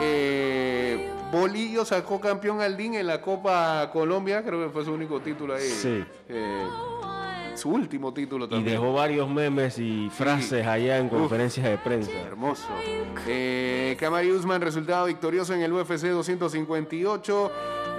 Eh, 0.00 1.10
Bolillo 1.30 1.84
sacó 1.84 2.20
campeón 2.20 2.60
al 2.60 2.76
DIN 2.76 2.94
en 2.96 3.06
la 3.06 3.22
Copa 3.22 3.88
Colombia, 3.92 4.44
creo 4.44 4.62
que 4.62 4.70
fue 4.70 4.84
su 4.84 4.92
único 4.92 5.20
título 5.20 5.54
ahí. 5.54 5.62
Sí. 5.62 6.04
Eh, 6.28 6.66
su 7.54 7.70
último 7.70 8.12
título 8.12 8.48
también. 8.48 8.68
Y 8.68 8.70
dejó 8.72 8.92
varios 8.92 9.28
memes 9.28 9.78
y 9.78 10.10
frases 10.10 10.66
allá 10.66 10.98
en 10.98 11.08
conferencias 11.08 11.66
de 11.66 11.78
prensa. 11.78 12.10
Hermoso. 12.26 12.66
Eh, 13.26 13.96
Usman, 14.36 14.60
resultado 14.60 15.06
victorioso 15.06 15.54
en 15.54 15.62
el 15.62 15.72
UFC 15.72 16.06
258. 16.08 17.52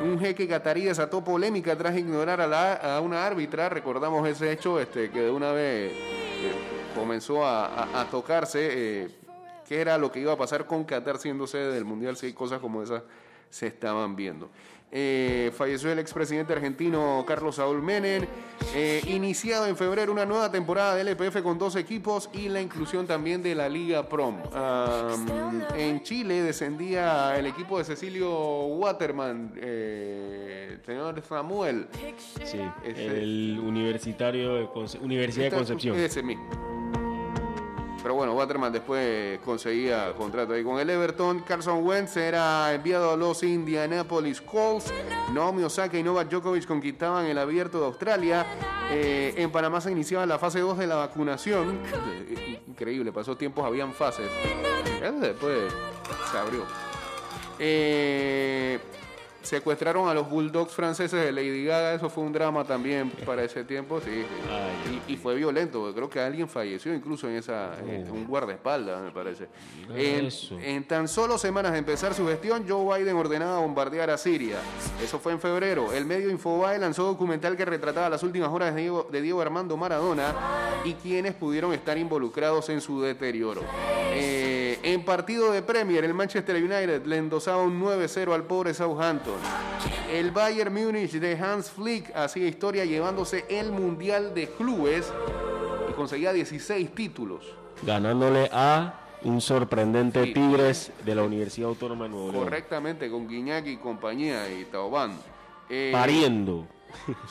Un 0.03 0.19
jeque 0.19 0.49
catarí 0.49 0.83
desató 0.83 1.23
polémica 1.23 1.77
tras 1.77 1.97
ignorar 1.97 2.41
a, 2.41 2.47
la, 2.47 2.73
a 2.73 2.99
una 2.99 3.25
árbitra. 3.25 3.69
Recordamos 3.69 4.27
ese 4.27 4.51
hecho 4.51 4.77
este, 4.77 5.09
que 5.09 5.21
de 5.21 5.31
una 5.31 5.53
vez 5.53 5.93
eh, 5.93 6.51
comenzó 6.93 7.45
a, 7.45 8.05
tocarse. 8.11 9.03
Eh, 9.03 9.07
qué 9.65 9.79
era 9.79 9.97
lo 9.97 10.11
que 10.11 10.19
iba 10.19 10.33
a 10.33 10.37
pasar 10.37 10.67
con 10.67 10.83
Qatar 10.83 11.19
siendo 11.19 11.47
sede 11.47 11.71
del 11.71 11.85
Mundial 11.85 12.17
si 12.17 12.25
hay 12.25 12.33
cosas 12.33 12.59
como 12.59 12.83
esas 12.83 13.01
se 13.49 13.67
estaban 13.67 14.17
viendo. 14.17 14.49
Eh, 14.95 15.51
falleció 15.57 15.91
el 15.91 15.97
expresidente 15.97 16.53
argentino 16.53 17.23
Carlos 17.27 17.55
Saúl 17.55 17.81
Menem. 17.81 18.27
Eh, 18.75 19.01
iniciado 19.07 19.65
en 19.65 19.75
febrero 19.75 20.11
una 20.11 20.23
nueva 20.23 20.51
temporada 20.51 20.95
del 20.95 21.07
EPF 21.07 21.41
con 21.41 21.57
dos 21.57 21.75
equipos 21.75 22.29
y 22.31 22.47
la 22.47 22.61
inclusión 22.61 23.07
también 23.07 23.41
de 23.41 23.55
la 23.55 23.67
Liga 23.67 24.07
Prom. 24.07 24.37
en 25.75 26.03
Chile 26.03 26.43
descendía 26.43 27.35
el 27.37 27.47
equipo 27.47 27.79
de 27.79 27.85
Cecilio 27.85 28.65
Waterman, 28.65 29.53
eh, 29.57 30.77
señor 30.85 31.21
Samuel. 31.27 31.87
Sí, 32.43 32.59
el 32.83 33.59
universitario 33.63 34.53
de 34.55 34.69
Universidad 35.01 35.49
de 35.49 35.57
Concepción. 35.57 35.97
Ese 35.97 36.21
mismo. 36.21 36.47
Pero 38.03 38.15
bueno, 38.15 38.33
Waterman 38.33 38.73
después 38.73 39.39
conseguía 39.39 40.13
contrato 40.17 40.53
ahí 40.53 40.63
con 40.63 40.77
el 40.77 40.89
Everton. 40.89 41.39
Carson 41.39 41.85
Wentz 41.85 42.17
era 42.17 42.73
enviado 42.73 43.11
a 43.11 43.17
los 43.17 43.41
Indianapolis 43.43 44.41
Colts. 44.41 44.93
Naomi 45.33 45.63
Osaka 45.63 45.97
y 45.97 46.03
Novak 46.03 46.29
Djokovic 46.29 46.67
conquistaban 46.67 47.25
el 47.25 47.37
abierto 47.37 47.79
de 47.79 47.85
Australia. 47.85 48.45
Eh, 48.91 49.33
en 49.37 49.49
Panamá 49.51 49.79
se 49.79 49.89
iniciaba 49.89 50.25
la 50.25 50.37
fase 50.37 50.59
2 50.59 50.77
de 50.79 50.87
la 50.87 50.95
vacunación. 50.95 51.79
Eh, 52.27 52.61
increíble, 52.67 53.13
pasó 53.13 53.37
tiempos, 53.37 53.65
habían 53.65 53.93
fases. 53.93 54.29
Después 55.21 55.73
se 56.29 56.37
abrió. 56.37 56.65
Eh, 57.57 58.79
secuestraron 59.43 60.07
a 60.09 60.13
los 60.13 60.29
Bulldogs 60.29 60.73
franceses 60.73 61.23
de 61.23 61.31
Lady 61.31 61.65
Gaga, 61.65 61.93
eso 61.93 62.09
fue 62.09 62.23
un 62.23 62.33
drama 62.33 62.63
también 62.63 63.11
para 63.25 63.43
ese 63.43 63.63
tiempo, 63.63 64.01
sí. 64.01 64.25
Y, 65.07 65.17
fue 65.17 65.35
violento, 65.35 65.93
creo 65.93 66.09
que 66.09 66.19
alguien 66.19 66.49
falleció 66.49 66.93
incluso 66.93 67.29
en 67.29 67.35
esa, 67.35 67.71
oh. 67.81 68.13
un 68.13 68.25
guardaespaldas, 68.25 69.01
me 69.01 69.11
parece. 69.11 69.47
En, 69.95 70.83
tan 70.85 71.07
solo 71.07 71.37
semanas 71.37 71.73
de 71.73 71.77
empezar 71.77 72.13
su 72.13 72.25
gestión, 72.27 72.65
Joe 72.67 72.97
Biden 72.97 73.15
ordenaba 73.15 73.59
bombardear 73.59 74.09
a 74.09 74.17
Siria. 74.17 74.57
Eso 75.03 75.19
fue 75.19 75.33
en 75.33 75.39
febrero. 75.39 75.93
El 75.93 76.05
medio 76.05 76.29
Infobae 76.29 76.79
lanzó 76.79 77.03
documental 77.03 77.55
que 77.55 77.65
retrataba 77.65 78.09
las 78.09 78.23
últimas 78.23 78.49
horas 78.49 78.73
de 78.73 78.81
Diego, 78.81 79.07
de 79.11 79.21
Diego 79.21 79.41
Armando 79.41 79.77
Maradona 79.77 80.33
y 80.83 80.93
quienes 80.93 81.33
pudieron 81.33 81.73
estar 81.73 81.97
involucrados 81.97 82.69
en 82.69 82.81
su 82.81 83.01
deterioro. 83.01 83.61
Eh, 84.13 84.52
en 84.83 85.05
partido 85.05 85.51
de 85.51 85.61
Premier, 85.61 86.03
el 86.03 86.13
Manchester 86.13 86.57
United 86.57 87.05
le 87.05 87.17
endosaba 87.17 87.63
un 87.63 87.81
9-0 87.81 88.33
al 88.33 88.43
pobre 88.43 88.73
Southampton. 88.73 89.35
El 90.11 90.31
Bayern 90.31 90.73
Múnich 90.73 91.11
de 91.13 91.37
Hans 91.37 91.71
Flick 91.71 92.15
hacía 92.15 92.47
historia 92.47 92.83
llevándose 92.83 93.45
el 93.49 93.71
Mundial 93.71 94.33
de 94.33 94.49
Clubes 94.49 95.11
y 95.89 95.93
conseguía 95.93 96.33
16 96.33 96.93
títulos. 96.93 97.45
Ganándole 97.81 98.49
a 98.51 98.99
un 99.23 99.39
sorprendente 99.39 100.33
Tigres 100.33 100.91
de 101.05 101.15
la 101.15 101.23
Universidad 101.23 101.69
Autónoma 101.69 102.03
de 102.03 102.09
Nuevo 102.09 102.31
León. 102.31 102.43
Correctamente, 102.43 103.09
con 103.09 103.27
Guiñaki 103.27 103.71
y 103.71 103.77
compañía 103.77 104.51
y 104.51 104.65
Taubán. 104.65 105.17
Eh, 105.69 105.91
Pariendo. 105.93 106.67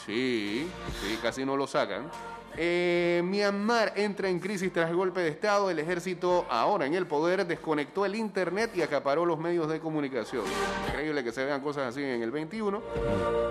Sí, 0.07 0.67
sí, 1.01 1.19
casi 1.23 1.45
no 1.45 1.57
lo 1.57 1.67
sacan. 1.67 2.11
Eh, 2.57 3.23
Myanmar 3.25 3.93
entra 3.97 4.29
en 4.29 4.39
crisis 4.39 4.73
tras 4.73 4.93
golpe 4.93 5.21
de 5.21 5.29
Estado. 5.29 5.71
El 5.71 5.79
ejército, 5.79 6.47
ahora 6.51 6.87
en 6.87 6.95
el 6.95 7.07
poder, 7.07 7.47
desconectó 7.47 8.05
el 8.05 8.15
Internet 8.15 8.73
y 8.75 8.83
acaparó 8.83 9.25
los 9.25 9.39
medios 9.39 9.69
de 9.69 9.81
comunicación. 9.81 10.45
Increíble 10.89 11.25
que 11.25 11.33
se 11.33 11.45
vean 11.45 11.61
cosas 11.61 11.89
así 11.89 12.03
en 12.03 12.23
el 12.23 12.31
21. 12.31 12.83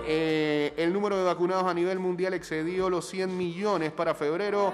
Eh, 0.08 0.74
el 0.78 0.94
número 0.94 1.18
de 1.18 1.24
vacunados 1.24 1.66
a 1.66 1.74
nivel 1.74 2.00
mundial 2.00 2.34
excedió 2.34 2.90
los 2.90 3.08
100 3.08 3.38
millones 3.38 3.92
para 3.92 4.14
febrero. 4.14 4.74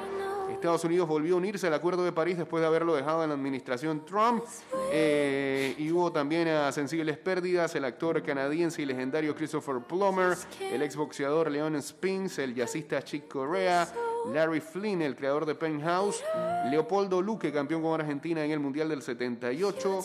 Estados 0.51 0.83
Unidos 0.85 1.07
volvió 1.07 1.35
a 1.35 1.37
unirse 1.37 1.67
al 1.67 1.73
Acuerdo 1.73 2.03
de 2.03 2.11
París 2.11 2.37
después 2.37 2.61
de 2.61 2.67
haberlo 2.67 2.95
dejado 2.95 3.23
en 3.23 3.29
la 3.29 3.35
administración 3.35 4.05
Trump. 4.05 4.43
Eh, 4.91 5.75
y 5.77 5.91
hubo 5.91 6.11
también 6.11 6.47
a 6.47 6.71
sensibles 6.71 7.17
pérdidas. 7.17 7.75
El 7.75 7.85
actor 7.85 8.23
canadiense 8.23 8.81
y 8.81 8.85
legendario 8.85 9.35
Christopher 9.35 9.77
Plummer, 9.87 10.35
el 10.59 10.81
exboxeador 10.81 11.51
Leon 11.51 11.81
Spinks, 11.81 12.39
el 12.39 12.55
jazzista 12.55 13.03
Chick 13.03 13.27
Corea, 13.27 13.87
Larry 14.33 14.59
Flynn, 14.59 15.01
el 15.01 15.15
creador 15.15 15.45
de 15.45 15.55
Penthouse, 15.55 16.23
Leopoldo 16.69 17.21
Luque, 17.21 17.51
campeón 17.51 17.81
con 17.81 17.99
Argentina 17.99 18.43
en 18.43 18.51
el 18.51 18.59
Mundial 18.59 18.89
del 18.89 19.01
78. 19.01 19.99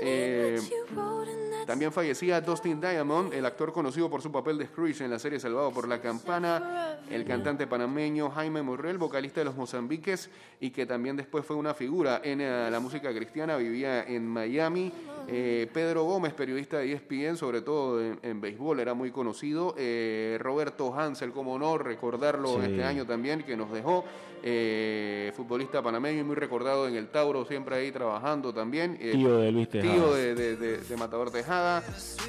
Eh, 0.00 0.60
también 1.68 1.92
fallecía 1.92 2.40
Dustin 2.40 2.80
Diamond, 2.80 3.34
el 3.34 3.44
actor 3.44 3.74
conocido 3.74 4.08
por 4.08 4.22
su 4.22 4.32
papel 4.32 4.56
de 4.56 4.64
Scrooge 4.68 5.04
en 5.04 5.10
la 5.10 5.18
serie 5.18 5.38
Salvado 5.38 5.70
por 5.70 5.86
la 5.86 6.00
Campana, 6.00 6.98
el 7.10 7.26
cantante 7.26 7.66
panameño 7.66 8.30
Jaime 8.30 8.62
Morrell, 8.62 8.96
vocalista 8.96 9.42
de 9.42 9.44
los 9.44 9.54
Mozambiques 9.54 10.30
y 10.60 10.70
que 10.70 10.86
también 10.86 11.14
después 11.14 11.44
fue 11.44 11.56
una 11.56 11.74
figura 11.74 12.22
en 12.24 12.40
eh, 12.40 12.70
la 12.70 12.80
música 12.80 13.12
cristiana, 13.12 13.58
vivía 13.58 14.02
en 14.02 14.26
Miami. 14.26 14.90
Eh, 15.30 15.68
Pedro 15.74 16.04
Gómez, 16.04 16.32
periodista 16.32 16.78
de 16.78 16.90
ESPN, 16.90 17.36
sobre 17.36 17.60
todo 17.60 18.00
en, 18.02 18.40
béisbol, 18.40 18.80
era 18.80 18.94
muy 18.94 19.10
conocido. 19.10 19.74
Eh, 19.76 20.38
Roberto 20.40 20.98
Hansel, 20.98 21.32
como 21.32 21.58
no, 21.58 21.76
recordarlo 21.76 22.62
este 22.62 22.82
año 22.82 23.04
también, 23.04 23.42
que 23.42 23.54
nos 23.54 23.70
dejó. 23.70 24.06
Eh, 24.42 25.32
futbolista 25.36 25.82
panameño 25.82 26.20
y 26.20 26.22
muy 26.22 26.36
recordado 26.36 26.86
en 26.86 26.94
el 26.94 27.08
Tauro, 27.08 27.44
siempre 27.44 27.76
ahí 27.76 27.92
trabajando 27.92 28.54
también. 28.54 28.96
tío 28.96 29.38
de 29.38 29.52
Luis 29.52 29.68
Tejada. 29.68 29.92
Tío 29.92 30.14
de, 30.14 30.96
Matador 30.96 31.30
Tejada. 31.30 31.57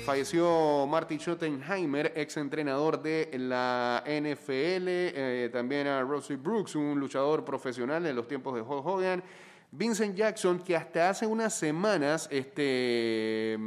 Falleció 0.06 0.88
Marty 0.88 1.18
Schottenheimer, 1.18 2.14
ex 2.16 2.38
entrenador 2.38 3.02
de 3.02 3.30
la 3.38 4.04
NFL. 4.06 5.52
también 5.52 5.88
a 5.88 6.02
Rosie 6.02 6.36
Brooks, 6.36 6.76
un 6.76 7.00
luchador 7.00 7.46
profesional 7.46 8.06
en 8.06 8.16
los 8.16 8.28
tiempos 8.28 8.56
de 8.56 8.62
Hulk 8.62 8.86
Hogan. 8.86 9.24
Vincent 9.72 10.16
Jackson, 10.16 10.60
que 10.60 10.76
hasta 10.76 11.10
hace 11.10 11.28
unas 11.28 11.54
semanas 11.54 12.28
este, 12.32 13.58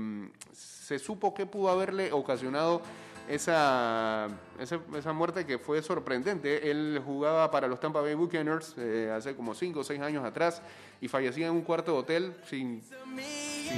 se 0.53 0.99
supo 0.99 1.33
que 1.33 1.47
pudo 1.47 1.69
haberle 1.69 2.13
ocasionado 2.13 2.83
esa, 3.29 4.29
esa, 4.59 5.13
muerte 5.13 5.47
que 5.47 5.59
fue 5.59 5.81
sorprendente. 5.81 6.71
Él 6.71 7.01
jugaba 7.05 7.51
para 7.51 7.69
los 7.69 7.79
Tampa 7.79 8.01
Bay 8.01 8.15
Buccaneers 8.15 8.75
eh, 8.79 9.13
hace 9.15 9.37
como 9.37 9.55
5 9.55 9.79
o 9.79 9.85
6 9.85 10.01
años 10.01 10.25
atrás 10.25 10.61
y 11.01 11.09
fallecía 11.09 11.47
en 11.47 11.53
un 11.53 11.63
cuarto 11.63 11.93
de 11.93 11.99
hotel 11.99 12.35
sin, 12.45 12.83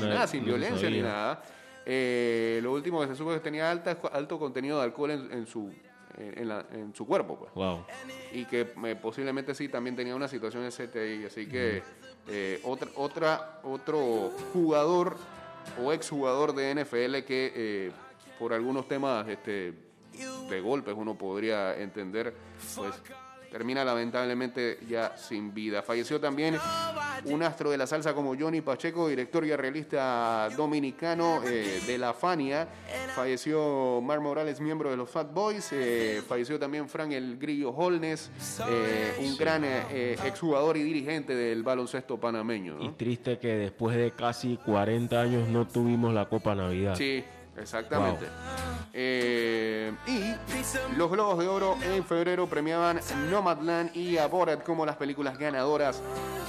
nada, 0.01 0.27
sin 0.27 0.45
violencia 0.45 0.89
ni 0.89 1.03
nada. 1.03 1.43
Eh, 1.87 2.61
lo 2.63 2.73
último 2.73 3.01
que 3.01 3.09
se 3.09 3.17
supo 3.17 3.33
es 3.33 3.39
que 3.39 3.45
tenía 3.45 3.71
alta, 3.71 3.99
alto 4.13 4.39
contenido 4.39 4.79
de 4.79 4.85
alcohol 4.85 5.11
en, 5.11 5.47
su, 5.47 5.73
en, 6.17 6.95
su 6.95 7.07
cuerpo. 7.07 7.37
Pues. 7.37 7.53
Wow. 7.55 7.85
Y 8.33 8.45
que 8.47 8.73
eh, 8.85 8.97
posiblemente 9.01 9.55
sí 9.55 9.69
también 9.69 9.95
tenía 9.97 10.15
una 10.15 10.29
situación 10.29 10.71
STI. 10.71 11.25
Así 11.27 11.47
que 11.47 11.83
eh, 12.29 12.61
otra, 12.65 12.89
otra, 12.97 13.61
otro 13.63 14.31
jugador 14.53 15.17
o 15.83 15.93
exjugador 15.93 16.55
de 16.55 16.75
NFL 16.75 17.27
que 17.27 17.53
eh, 17.55 17.93
por 18.39 18.53
algunos 18.53 18.89
temas 18.89 19.29
este, 19.29 19.75
de 20.49 20.61
golpes 20.61 20.95
uno 20.97 21.17
podría 21.17 21.79
entender, 21.79 22.35
pues 22.77 22.95
termina 23.55 23.85
lamentablemente 23.85 24.81
ya 24.89 25.17
sin 25.17 25.55
vida. 25.55 25.81
Falleció 25.81 26.19
también 26.19 26.57
un 27.27 27.41
astro 27.45 27.71
de 27.71 27.79
la 27.79 27.87
salsa 27.87 28.13
como 28.13 28.35
Johnny 28.37 28.63
Pacheco, 28.63 29.09
director 29.09 29.47
y 29.47 29.55
realista 29.55 30.49
dominicano 30.57 31.41
eh, 31.45 31.81
de 31.87 31.97
la 31.97 32.15
Fania. 32.15 32.67
Falleció 33.15 34.01
Mar 34.01 34.19
Morales, 34.19 34.61
miembro 34.61 34.91
de 34.91 34.97
los 34.97 35.09
Fat 35.09 35.33
Boys. 35.33 35.69
Eh, 35.71 36.21
falleció 36.27 36.59
también 36.59 36.89
Frank 36.89 37.13
El 37.13 37.39
Grillo 37.39 37.71
Holnes, 37.71 38.29
eh, 38.69 39.19
un 39.21 39.37
gran 39.37 39.63
exjugador 39.65 40.77
y 40.77 40.83
dirigente 40.83 41.37
del 41.37 41.63
baloncesto 41.63 42.19
panameño. 42.19 42.83
Y 42.83 42.89
triste 42.95 43.39
que 43.39 43.55
después 43.55 43.97
de 43.97 44.11
casi 44.11 44.57
40 44.57 45.21
años 45.21 45.49
no 45.49 45.65
tuvimos 45.69 46.13
la 46.13 46.29
Copa 46.29 46.57
Navidad. 46.57 46.97
Sí, 46.97 47.23
Exactamente. 47.57 48.27
Eh, 48.93 49.93
y 50.07 50.97
los 50.97 51.11
Globos 51.11 51.39
de 51.39 51.49
Oro 51.49 51.77
en 51.83 52.05
febrero 52.05 52.49
premiaban 52.49 53.01
Nomadland 53.31 53.95
y 53.97 54.19
Aborat 54.19 54.63
como 54.63 54.87
las 54.87 54.97
películas 54.97 55.39
ganadoras 55.39 56.01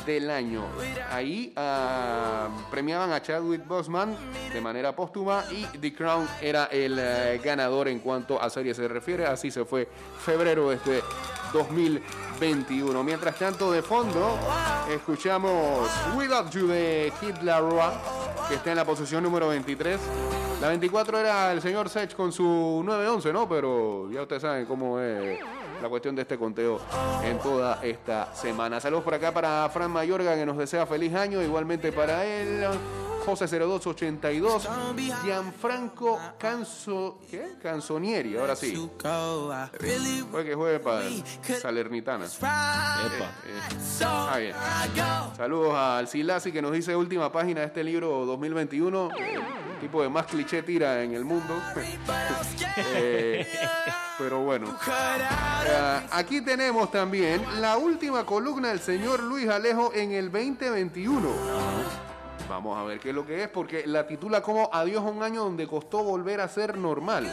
del 0.05 0.29
año. 0.29 0.63
Ahí 1.11 1.53
ah, 1.55 2.49
premiaban 2.69 3.11
a 3.11 3.21
Chadwick 3.21 3.65
Boseman 3.67 4.15
de 4.53 4.61
manera 4.61 4.95
póstuma 4.95 5.43
y 5.51 5.65
The 5.77 5.93
Crown 5.93 6.27
era 6.41 6.65
el 6.65 6.97
eh, 6.99 7.41
ganador 7.43 7.87
en 7.87 7.99
cuanto 7.99 8.41
a 8.41 8.49
serie 8.49 8.73
se 8.73 8.87
refiere. 8.87 9.25
Así 9.25 9.51
se 9.51 9.65
fue 9.65 9.87
febrero 10.19 10.69
de 10.69 10.75
este 10.75 11.01
2021. 12.39 13.03
Mientras 13.03 13.37
tanto, 13.37 13.71
de 13.71 13.81
fondo, 13.81 14.37
escuchamos 14.89 15.89
Without 16.15 16.49
You 16.51 16.67
de 16.67 17.13
Kid 17.19 17.37
Laroi, 17.43 17.91
que 18.49 18.55
está 18.55 18.71
en 18.71 18.77
la 18.77 18.85
posición 18.85 19.23
número 19.23 19.47
23. 19.47 19.99
La 20.61 20.67
24 20.69 21.19
era 21.19 21.51
el 21.51 21.61
señor 21.61 21.89
Sech 21.89 22.15
con 22.15 22.31
su 22.31 22.81
911, 22.85 23.33
¿no? 23.33 23.47
Pero 23.47 24.09
ya 24.11 24.21
ustedes 24.21 24.41
saben 24.41 24.65
cómo 24.65 24.99
es 24.99 25.39
la 25.81 25.89
cuestión 25.89 26.15
de 26.15 26.23
este 26.23 26.37
conteo 26.37 26.79
en 27.23 27.39
toda 27.39 27.79
esta 27.81 28.33
semana. 28.35 28.79
Saludos 28.79 29.03
por 29.03 29.13
acá 29.13 29.33
para 29.33 29.69
Fran 29.69 29.91
Mayorga 29.91 30.35
que 30.35 30.45
nos 30.45 30.57
desea 30.57 30.85
feliz 30.85 31.13
año, 31.13 31.41
igualmente 31.41 31.91
para 31.91 32.25
él. 32.25 32.65
José 33.25 33.47
0282, 33.47 34.69
Gianfranco 35.23 36.19
Canso, 36.37 37.17
¿qué? 37.29 37.53
Canzonieri, 37.61 38.37
ahora 38.37 38.55
sí. 38.55 38.89
Fue 40.31 40.45
que 40.45 40.53
juegue 40.53 40.79
para 40.79 41.05
Salernitana. 41.59 42.25
Epa. 42.25 43.31
Ah, 44.03 44.37
bien. 44.37 44.55
Saludos 45.35 45.73
al 45.75 46.07
Silasi 46.07 46.51
que 46.51 46.61
nos 46.61 46.71
dice 46.71 46.95
última 46.95 47.31
página 47.31 47.61
de 47.61 47.67
este 47.67 47.83
libro 47.83 48.25
2021. 48.25 49.09
tipo 49.81 50.01
de 50.03 50.09
más 50.09 50.27
cliché 50.27 50.61
tira 50.61 51.01
en 51.03 51.13
el 51.13 51.25
mundo. 51.25 51.55
Eh, 52.77 53.47
pero 54.17 54.41
bueno. 54.41 54.67
Eh, 54.67 56.01
aquí 56.11 56.41
tenemos 56.41 56.91
también 56.91 57.41
la 57.61 57.77
última 57.77 58.25
columna 58.25 58.67
del 58.69 58.81
señor 58.81 59.23
Luis 59.23 59.47
Alejo 59.47 59.93
en 59.93 60.11
el 60.11 60.29
2021. 60.29 61.29
Vamos 62.49 62.77
a 62.77 62.83
ver 62.83 62.99
qué 62.99 63.09
es 63.09 63.15
lo 63.15 63.25
que 63.25 63.43
es, 63.43 63.49
porque 63.49 63.87
la 63.87 64.07
titula 64.07 64.41
como 64.41 64.69
Adiós 64.71 65.03
a 65.03 65.09
un 65.09 65.23
año 65.23 65.43
donde 65.43 65.67
costó 65.67 66.03
volver 66.03 66.41
a 66.41 66.47
ser 66.47 66.77
normal. 66.77 67.25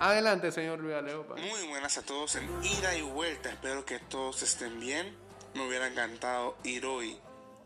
Adelante, 0.00 0.52
señor 0.52 0.80
Luis 0.80 0.94
Alejo. 0.94 1.24
Muy 1.36 1.68
buenas 1.68 1.98
a 1.98 2.02
todos 2.02 2.36
en 2.36 2.48
ida 2.62 2.96
y 2.96 3.02
vuelta. 3.02 3.50
Espero 3.50 3.84
que 3.84 3.98
todos 3.98 4.42
estén 4.42 4.78
bien. 4.78 5.16
Me 5.54 5.66
hubiera 5.66 5.88
encantado 5.88 6.56
ir 6.62 6.84
hoy 6.86 7.18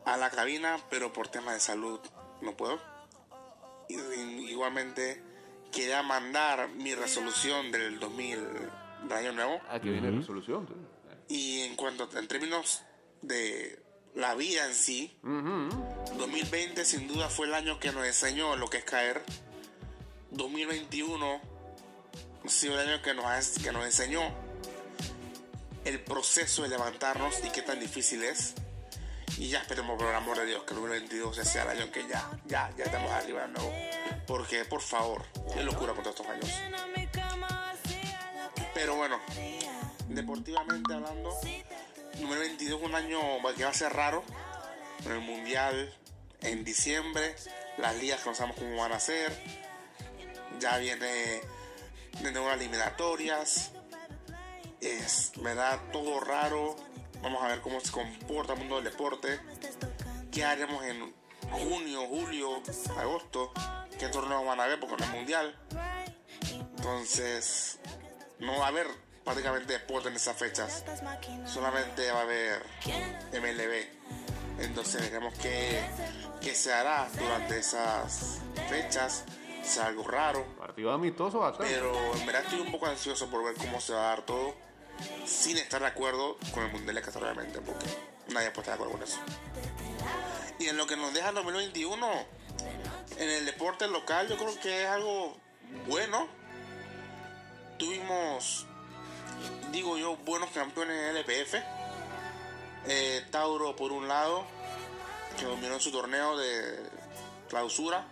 a 0.04 0.16
la 0.16 0.30
cabina, 0.30 0.78
pero 0.90 1.12
por 1.12 1.28
tema 1.28 1.52
de 1.52 1.60
salud 1.60 2.00
no 2.40 2.56
puedo. 2.56 2.78
Igualmente 3.88 5.22
quería 5.72 6.02
mandar 6.02 6.68
mi 6.70 6.94
resolución 6.94 7.70
del 7.72 7.98
2000 7.98 8.38
de 9.08 9.14
año 9.14 9.32
nuevo. 9.32 9.60
Aquí 9.70 9.90
viene 9.90 10.10
la 10.10 10.18
resolución. 10.18 10.66
Y 11.28 11.60
en 11.60 11.76
cuanto 11.76 12.08
en 12.16 12.28
términos 12.28 12.82
de 13.22 13.82
la 14.18 14.34
vida 14.34 14.66
en 14.66 14.74
sí, 14.74 15.16
2020 15.22 16.84
sin 16.84 17.06
duda 17.06 17.28
fue 17.28 17.46
el 17.46 17.54
año 17.54 17.78
que 17.78 17.92
nos 17.92 18.04
enseñó 18.04 18.56
lo 18.56 18.68
que 18.68 18.78
es 18.78 18.84
caer. 18.84 19.22
2021 20.32 21.40
ha 22.44 22.48
sido 22.48 22.80
el 22.80 22.88
año 22.88 23.00
que 23.00 23.14
nos, 23.14 23.48
que 23.62 23.70
nos 23.70 23.84
enseñó 23.84 24.22
el 25.84 26.00
proceso 26.00 26.62
de 26.64 26.68
levantarnos 26.70 27.44
y 27.44 27.50
qué 27.50 27.62
tan 27.62 27.78
difícil 27.78 28.24
es. 28.24 28.54
Y 29.36 29.50
ya 29.50 29.60
esperemos 29.60 29.96
por 29.96 30.08
el 30.08 30.16
amor 30.16 30.36
de 30.36 30.46
Dios 30.46 30.64
que 30.64 30.74
el 30.74 30.80
2022 30.80 31.36
sea 31.36 31.62
el 31.62 31.78
año 31.78 31.92
que 31.92 32.04
ya, 32.08 32.28
ya, 32.46 32.72
ya 32.76 32.86
estamos 32.86 33.12
arriba 33.12 33.42
de 33.42 33.48
nuevo. 33.52 33.72
Porque, 34.26 34.64
por 34.64 34.80
favor, 34.80 35.22
qué 35.54 35.62
locura 35.62 35.92
con 35.92 36.02
todos 36.02 36.16
estos 36.16 36.26
años. 36.26 36.50
Pero 38.74 38.96
bueno, 38.96 39.20
deportivamente 40.08 40.92
hablando, 40.92 41.38
2022 42.20 42.80
es 42.80 42.86
un 42.86 42.94
año 42.94 43.20
que 43.56 43.64
va 43.64 43.70
a 43.70 43.74
ser 43.74 43.92
raro. 43.92 44.24
En 45.04 45.12
el 45.12 45.20
Mundial 45.20 45.94
en 46.40 46.64
diciembre, 46.64 47.34
las 47.78 47.96
ligas 47.96 48.20
que 48.20 48.30
no 48.30 48.34
sabemos 48.34 48.58
cómo 48.58 48.76
van 48.76 48.92
a 48.92 49.00
ser. 49.00 49.32
Ya 50.58 50.76
viene 50.78 51.40
de 52.22 52.32
nuevas 52.32 52.56
eliminatorias. 52.56 53.72
Es, 54.80 55.32
da 55.34 55.82
Todo 55.92 56.20
raro 56.20 56.76
Vamos 57.22 57.42
a 57.42 57.48
ver 57.48 57.60
cómo 57.60 57.80
se 57.80 57.90
comporta 57.90 58.52
el 58.52 58.60
mundo 58.60 58.76
del 58.76 58.84
deporte. 58.84 59.40
¿Qué 60.30 60.44
haremos 60.44 60.84
en 60.84 61.12
junio, 61.50 62.06
julio, 62.06 62.62
agosto? 62.96 63.52
¿Qué 63.98 64.08
torneos 64.08 64.46
van 64.46 64.60
a 64.60 64.64
haber? 64.64 64.78
Porque 64.78 64.96
no 64.98 65.04
es 65.04 65.10
mundial. 65.10 65.58
Entonces, 66.76 67.80
no 68.38 68.58
va 68.58 68.66
a 68.66 68.68
haber 68.68 68.86
prácticamente 69.28 69.74
deporte 69.74 70.08
en 70.08 70.16
esas 70.16 70.36
fechas. 70.36 70.82
Solamente 71.44 72.10
va 72.10 72.20
a 72.20 72.22
haber 72.22 72.62
MLB. 73.32 74.64
Entonces, 74.64 75.02
veremos 75.02 75.34
qué, 75.34 75.84
qué 76.40 76.54
se 76.54 76.72
hará 76.72 77.08
durante 77.18 77.58
esas 77.58 78.38
fechas. 78.70 79.24
Sea 79.62 79.86
algo 79.86 80.04
raro. 80.04 80.46
Partido 80.56 80.92
amistoso 80.92 81.40
bastante. 81.40 81.74
Pero 81.74 81.92
en 82.14 82.24
verdad 82.24 82.42
estoy 82.42 82.60
un 82.60 82.72
poco 82.72 82.86
ansioso 82.86 83.28
por 83.28 83.44
ver 83.44 83.54
cómo 83.56 83.80
se 83.80 83.92
va 83.92 84.00
a 84.00 84.08
dar 84.08 84.22
todo 84.22 84.54
sin 85.26 85.58
estar 85.58 85.80
de 85.80 85.88
acuerdo 85.88 86.38
con 86.52 86.64
el 86.64 86.72
Mundial 86.72 86.94
de 86.94 87.02
Qatar, 87.02 87.22
obviamente, 87.22 87.60
porque 87.60 87.86
nadie 88.28 88.50
puede 88.50 88.62
estar 88.62 88.66
de 88.66 88.72
acuerdo 88.72 88.92
con 88.92 89.02
eso. 89.02 89.18
Y 90.58 90.68
en 90.68 90.76
lo 90.76 90.86
que 90.86 90.96
nos 90.96 91.12
deja 91.12 91.28
el 91.28 91.34
2021, 91.34 92.08
en 93.18 93.28
el 93.28 93.44
deporte 93.44 93.86
local, 93.88 94.26
yo 94.26 94.36
creo 94.38 94.58
que 94.58 94.84
es 94.84 94.88
algo 94.88 95.36
bueno. 95.86 96.26
Tuvimos, 97.78 98.66
digo 99.72 99.96
yo, 99.96 100.16
buenos 100.18 100.50
campeones 100.50 100.96
en 100.96 101.16
el 101.16 101.16
LPF. 101.18 101.54
Eh, 102.86 103.26
Tauro, 103.30 103.76
por 103.76 103.92
un 103.92 104.08
lado, 104.08 104.44
que 105.38 105.44
dominó 105.44 105.74
en 105.74 105.80
su 105.80 105.92
torneo 105.92 106.36
de 106.36 106.78
clausura. 107.48 108.06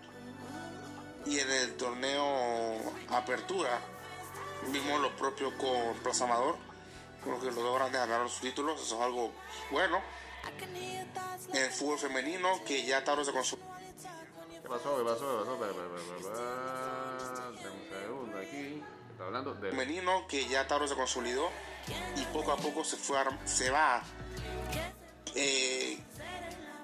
Y 1.26 1.40
en 1.40 1.50
el 1.50 1.76
torneo 1.76 2.78
Apertura, 3.10 3.80
vimos 4.68 5.00
lo 5.00 5.16
propio 5.16 5.56
con 5.58 5.94
Plaza 6.02 6.24
Amador 6.24 6.56
Creo 7.26 7.40
que 7.40 7.46
los 7.46 7.56
dos 7.56 7.74
grandes 7.74 8.00
ganaron 8.00 8.28
sus 8.28 8.40
títulos, 8.40 8.80
eso 8.80 8.94
es 8.94 9.02
algo 9.02 9.32
bueno. 9.72 10.00
En 11.52 11.56
el 11.64 11.70
fútbol 11.72 11.98
femenino, 11.98 12.62
que 12.64 12.84
ya 12.84 13.02
Tauro 13.02 13.24
se 13.24 13.32
consolidó. 13.32 13.66
¿Qué 14.62 14.68
pasó? 14.68 14.96
¿Qué 14.96 15.04
pasó? 15.04 15.44
¿Qué 15.44 15.64
pasó? 15.64 15.66
segundo 15.96 16.30
aquí. 16.30 17.05
Está 19.16 19.24
hablando 19.24 19.54
de... 19.54 19.70
Femenino, 19.70 20.26
que 20.26 20.46
ya 20.46 20.66
Tauro 20.66 20.86
se 20.86 20.94
consolidó 20.94 21.48
y 22.16 22.22
poco 22.34 22.52
a 22.52 22.58
poco 22.58 22.84
se, 22.84 22.98
fue 22.98 23.16
se 23.46 23.70
va 23.70 24.02
eh, 25.34 25.98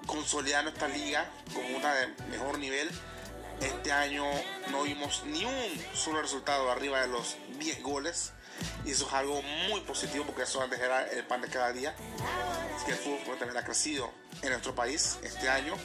consolidando 0.07 0.71
esta 0.71 0.87
liga 0.87 1.29
como 1.53 1.77
una 1.77 1.93
de 1.93 2.07
mejor 2.31 2.57
nivel. 2.57 2.89
Este 3.61 3.91
año 3.91 4.25
no 4.71 4.81
vimos 4.81 5.23
ni 5.27 5.45
un 5.45 5.85
solo 5.93 6.23
resultado 6.23 6.71
arriba 6.71 7.01
de 7.01 7.07
los 7.09 7.37
10 7.59 7.83
goles 7.83 8.33
y 8.83 8.89
eso 8.89 9.05
es 9.05 9.13
algo 9.13 9.39
muy 9.69 9.81
positivo 9.81 10.25
porque 10.25 10.41
eso 10.41 10.59
antes 10.59 10.79
era 10.79 11.07
el 11.11 11.23
pan 11.27 11.41
de 11.41 11.49
cada 11.49 11.71
día. 11.71 11.93
Así 12.75 12.85
que 12.87 12.93
el 12.93 12.97
fútbol 12.97 13.37
también 13.37 13.57
ha 13.57 13.63
crecido 13.63 14.09
en 14.41 14.49
nuestro 14.49 14.73
país 14.73 15.19
este 15.21 15.49
año. 15.49 15.75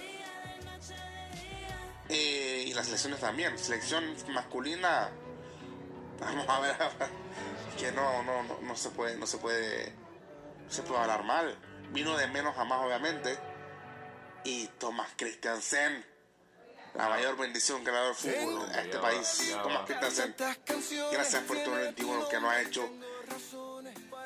Eh, 2.09 2.65
y 2.69 2.73
las 2.73 2.87
selecciones 2.87 3.21
también. 3.21 3.59
Selección 3.59 4.17
masculina, 4.31 5.11
vamos 6.21 6.49
a 6.49 6.61
ver, 6.61 6.77
que 7.79 7.93
no, 7.93 8.23
no, 8.23 8.43
no, 8.43 8.61
no 8.61 8.77
se 8.77 8.91
puede, 8.91 9.17
no 9.17 9.27
se 9.27 9.39
puede, 9.39 9.93
no 10.65 10.71
se 10.71 10.83
puede 10.83 11.01
hablar 11.01 11.25
mal. 11.25 11.57
Vino 11.91 12.17
de 12.17 12.27
menos 12.29 12.57
a 12.59 12.65
más, 12.65 12.85
obviamente. 12.85 13.39
Y 14.45 14.67
Tomás 14.79 15.09
Christiansen 15.17 16.05
la 16.95 17.09
mayor 17.09 17.37
bendición 17.37 17.85
que 17.85 17.91
le 17.91 17.97
ha 17.97 18.01
dado 18.01 18.11
el 18.11 18.17
fútbol 18.17 18.71
a 18.73 18.81
este 18.81 18.99
país. 18.99 19.57
Tomás 19.63 19.87
Christensen, 19.87 20.35
gracias 21.13 21.43
por 21.45 21.63
tu 21.63 21.71
21 21.71 22.29
que 22.29 22.41
nos 22.41 22.51
ha 22.51 22.61
hecho 22.61 22.91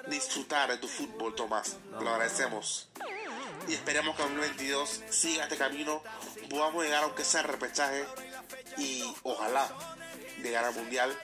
disfrutar 0.09 0.71
de 0.71 0.79
tu 0.79 0.89
fútbol, 0.89 1.35
Tomás. 1.35 1.77
Te 1.99 2.05
lo 2.05 2.11
agradecemos. 2.11 2.89
Y 3.69 3.75
esperemos 3.75 4.17
que 4.17 4.23
en 4.23 4.37
2022 4.37 5.03
siga 5.11 5.45
este 5.45 5.57
camino, 5.57 6.03
podamos 6.49 6.83
llegar 6.83 7.05
aunque 7.05 7.25
sea 7.25 7.43
repechaje 7.43 8.07
y 8.79 9.05
ojalá 9.23 9.69
llegar 10.43 10.65
al 10.65 10.75
mundial 10.75 11.17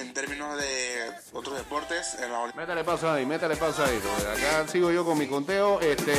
en 0.00 0.12
términos 0.12 0.56
de 0.58 1.10
otros 1.32 1.56
deportes. 1.56 2.16
En 2.22 2.32
la... 2.32 2.52
Métale 2.54 2.84
pausa 2.84 3.14
ahí, 3.14 3.26
métale 3.26 3.56
pausa 3.56 3.84
ahí. 3.84 4.00
Acá 4.36 4.66
sigo 4.68 4.90
yo 4.90 5.04
con 5.04 5.18
mi 5.18 5.26
conteo. 5.26 5.80
Este, 5.80 6.12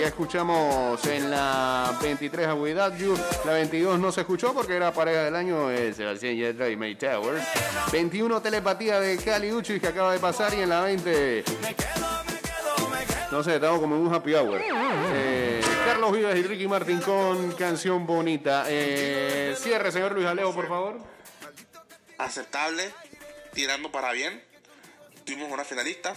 ya 0.00 0.06
escuchamos 0.06 1.04
en 1.06 1.30
la 1.30 1.96
23 2.02 2.46
a 2.46 2.96
You. 2.96 3.18
La 3.44 3.52
22 3.52 3.98
no 3.98 4.12
se 4.12 4.22
escuchó 4.22 4.52
porque 4.52 4.76
era 4.76 4.92
pareja 4.92 5.24
del 5.24 5.36
año 5.36 5.70
eh, 5.70 5.92
Sebastián 5.94 6.36
Yedra 6.36 6.68
y 6.68 6.76
May 6.76 6.96
Towers. 6.96 7.42
21 7.92 8.40
telepatía 8.40 9.00
de 9.00 9.16
Cali 9.18 9.52
Uchis 9.52 9.80
que 9.80 9.88
acaba 9.88 10.12
de 10.12 10.18
pasar 10.18 10.54
y 10.54 10.60
en 10.60 10.68
la 10.68 10.82
20... 10.82 11.44
No 13.30 13.42
sé, 13.42 13.56
estamos 13.56 13.80
como 13.80 13.96
en 13.96 14.02
un 14.02 14.14
happy 14.14 14.34
hour. 14.34 14.60
Eh, 14.62 15.60
Carlos 15.86 16.12
Vives 16.12 16.36
y 16.36 16.42
Ricky 16.44 16.68
Martín 16.68 17.00
con 17.00 17.52
canción 17.52 18.06
bonita. 18.06 18.64
Eh, 18.68 19.56
cierre, 19.58 19.90
señor 19.90 20.12
Luis 20.12 20.26
Alejo, 20.26 20.54
por 20.54 20.68
favor. 20.68 20.98
Aceptable 22.16 22.92
tirando 23.54 23.90
para 23.90 24.12
bien. 24.12 24.42
Tuvimos 25.24 25.50
una 25.50 25.64
finalista, 25.64 26.14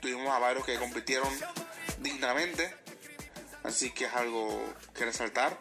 tuvimos 0.00 0.32
a 0.32 0.38
varios 0.38 0.64
que 0.64 0.76
compitieron 0.76 1.28
dignamente, 1.98 2.72
así 3.64 3.90
que 3.90 4.04
es 4.04 4.14
algo 4.14 4.62
que 4.94 5.04
resaltar. 5.04 5.58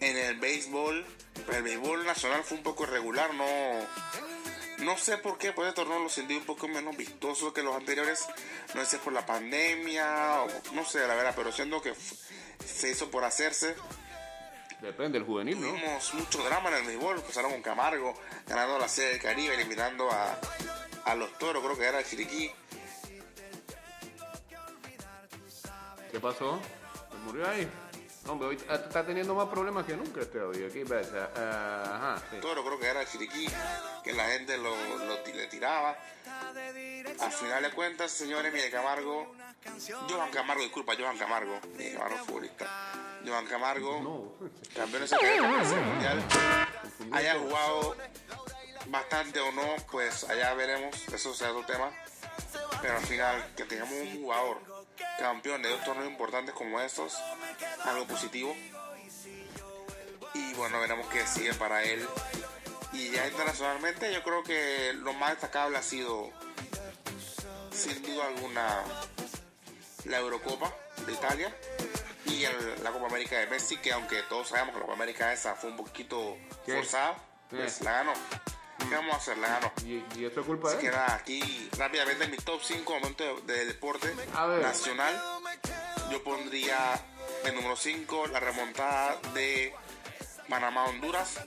En 0.00 0.16
el 0.16 0.38
béisbol, 0.38 1.04
el 1.52 1.62
béisbol 1.62 2.04
nacional 2.04 2.44
fue 2.44 2.58
un 2.58 2.62
poco 2.62 2.84
irregular, 2.84 3.34
no, 3.34 3.44
no 4.78 4.98
sé 4.98 5.18
por 5.18 5.38
qué, 5.38 5.52
pues 5.52 5.68
el 5.68 5.74
torneo 5.74 5.98
lo 5.98 6.08
sentí 6.08 6.34
un 6.34 6.44
poco 6.44 6.68
menos 6.68 6.96
vistoso 6.96 7.52
que 7.52 7.62
los 7.62 7.74
anteriores, 7.74 8.26
no 8.74 8.80
sé 8.84 8.90
si 8.90 8.96
es 8.96 9.02
por 9.02 9.12
la 9.12 9.26
pandemia, 9.26 10.44
no 10.72 10.84
sé, 10.84 11.06
la 11.06 11.14
verdad, 11.14 11.32
pero 11.34 11.50
siendo 11.50 11.82
que 11.82 11.94
se 12.64 12.90
hizo 12.90 13.10
por 13.10 13.24
hacerse. 13.24 13.74
Depende 14.84 15.18
del 15.18 15.26
juvenil, 15.26 15.58
¿no? 15.58 15.68
Tuvimos 15.68 16.14
mucho 16.14 16.44
drama 16.44 16.68
en 16.68 16.74
el 16.74 16.86
béisbol, 16.86 17.16
empezaron 17.16 17.52
con 17.52 17.62
Camargo, 17.62 18.14
ganando 18.46 18.78
la 18.78 18.86
sede 18.86 19.12
del 19.12 19.22
Caribe, 19.22 19.54
eliminando 19.54 20.10
a, 20.10 20.38
a 21.06 21.14
los 21.14 21.38
toros, 21.38 21.64
creo 21.64 21.78
que 21.78 21.84
era 21.86 22.00
el 22.00 22.04
Chiriquí. 22.04 22.50
¿Qué 26.12 26.20
pasó? 26.20 26.60
¿Se 27.10 27.16
murió 27.24 27.48
ahí? 27.48 27.66
Hombre, 28.26 28.48
hoy 28.48 28.56
está 28.56 29.04
teniendo 29.04 29.34
más 29.34 29.48
problemas 29.48 29.84
que 29.84 29.96
nunca 29.96 30.22
este 30.22 30.40
audio. 30.40 30.66
Aquí 30.66 30.84
pasa. 30.84 31.30
ajá, 31.34 32.22
Todo 32.40 32.64
creo 32.64 32.78
que 32.78 32.86
era 32.86 33.02
el 33.02 33.08
chiriquí, 33.08 33.46
que 34.02 34.12
la 34.14 34.26
gente 34.28 34.56
lo, 34.56 34.74
le 35.26 35.46
tiraba. 35.48 35.96
Al 37.20 37.32
final 37.32 37.62
de 37.62 37.70
cuentas, 37.70 38.10
señores, 38.10 38.52
Miguel 38.52 38.70
Camargo, 38.70 39.34
Johan 40.08 40.30
Camargo, 40.30 40.62
disculpa, 40.62 40.94
Johan 40.98 41.18
Camargo, 41.18 41.60
Miguel 41.76 41.94
Camargo 41.94 42.24
futbolista. 42.24 42.66
Johan 43.26 43.46
Camargo, 43.46 44.36
campeón 44.74 45.08
de 45.08 45.40
mundial, 45.80 46.22
haya 47.12 47.38
jugado 47.38 47.96
bastante 48.88 49.40
o 49.40 49.52
no, 49.52 49.76
pues 49.90 50.24
allá 50.24 50.52
veremos, 50.54 51.08
eso 51.08 51.34
sea 51.34 51.50
otro 51.50 51.64
tema. 51.66 51.90
Pero 52.82 52.96
al 52.96 53.02
final, 53.06 53.52
que 53.56 53.64
tengamos 53.64 53.94
un 53.94 54.22
jugador 54.22 54.73
campeón 55.18 55.62
de 55.62 55.70
dos 55.70 55.84
torneos 55.84 56.08
importantes 56.08 56.54
como 56.54 56.80
estos, 56.80 57.16
algo 57.84 58.06
positivo. 58.06 58.54
Y 60.34 60.54
bueno, 60.54 60.80
veremos 60.80 61.06
qué 61.08 61.26
sigue 61.26 61.54
para 61.54 61.82
él. 61.82 62.06
Y 62.92 63.10
ya 63.10 63.26
internacionalmente 63.26 64.12
yo 64.12 64.22
creo 64.22 64.42
que 64.44 64.92
lo 64.94 65.12
más 65.14 65.30
destacable 65.30 65.78
ha 65.78 65.82
sido, 65.82 66.30
sin 67.72 68.02
duda 68.02 68.26
alguna, 68.26 68.84
la 70.04 70.18
Eurocopa 70.18 70.72
de 71.06 71.12
Italia 71.12 71.56
y 72.26 72.44
la 72.82 72.90
Copa 72.92 73.06
América 73.06 73.38
de 73.38 73.46
Messi, 73.48 73.76
que 73.78 73.92
aunque 73.92 74.22
todos 74.24 74.48
sabemos 74.48 74.74
que 74.74 74.80
la 74.80 74.86
Copa 74.86 74.94
América 74.94 75.32
esa 75.32 75.54
fue 75.54 75.70
un 75.70 75.76
poquito 75.76 76.36
forzada, 76.66 77.16
pues 77.50 77.80
la 77.80 77.92
ganó. 77.92 78.12
¿Qué 78.88 78.94
vamos 78.94 79.14
a 79.14 79.16
hacer? 79.16 79.38
La 79.38 79.48
ganó. 79.48 79.72
¿Y, 79.84 80.24
esto 80.24 80.40
es 80.40 80.46
culpa 80.46 80.70
de 80.70 80.76
él? 80.76 80.80
queda 80.80 81.14
aquí 81.14 81.70
rápidamente 81.78 82.24
en 82.24 82.30
mi 82.30 82.36
top 82.36 82.60
5 82.62 82.94
momentos 82.94 83.46
de, 83.46 83.66
deporte 83.66 84.14
nacional. 84.62 85.20
Yo 86.10 86.22
pondría 86.22 87.00
el 87.44 87.54
número 87.54 87.76
5 87.76 88.28
la 88.28 88.40
remontada 88.40 89.16
de 89.34 89.74
Panamá-Honduras. 90.48 91.40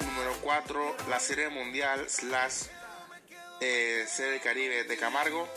Número 0.00 0.36
4 0.42 0.96
la 1.08 1.20
serie 1.20 1.48
mundial 1.48 2.08
slash 2.08 2.64
eh, 3.60 4.04
serie 4.08 4.40
Caribe 4.40 4.84
de 4.84 4.96
Camargo. 4.96 5.48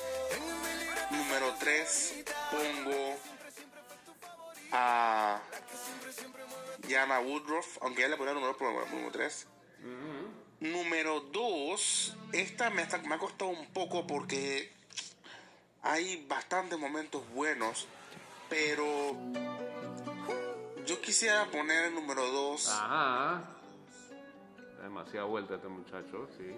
Número 1.12 1.54
3 1.60 2.24
pongo 2.52 3.17
a 4.71 5.41
Yana 6.88 7.19
Woodruff, 7.19 7.78
aunque 7.82 8.02
ya 8.02 8.08
le 8.08 8.17
ponía 8.17 8.34
el 8.34 8.39
número, 8.39 8.58
número 8.91 9.12
3. 9.12 9.47
Número 10.62 11.21
2, 11.21 12.17
esta 12.34 12.69
me, 12.69 12.86
me 12.86 13.15
ha 13.15 13.17
costado 13.17 13.50
un 13.50 13.65
poco 13.74 14.06
porque 14.06 14.71
hay 15.82 16.24
bastantes 16.28 16.78
momentos 16.78 17.28
buenos, 17.34 17.88
pero 18.47 19.15
yo 20.86 21.02
quisiera 21.02 21.47
poner 21.47 21.86
el 21.86 21.95
número 21.95 22.28
2. 22.32 22.67
Ajá. 22.69 23.43
Demasiada 24.84 25.26
vuelta 25.26 25.56
este 25.56 25.67
muchacho, 25.67 26.30
sí. 26.38 26.54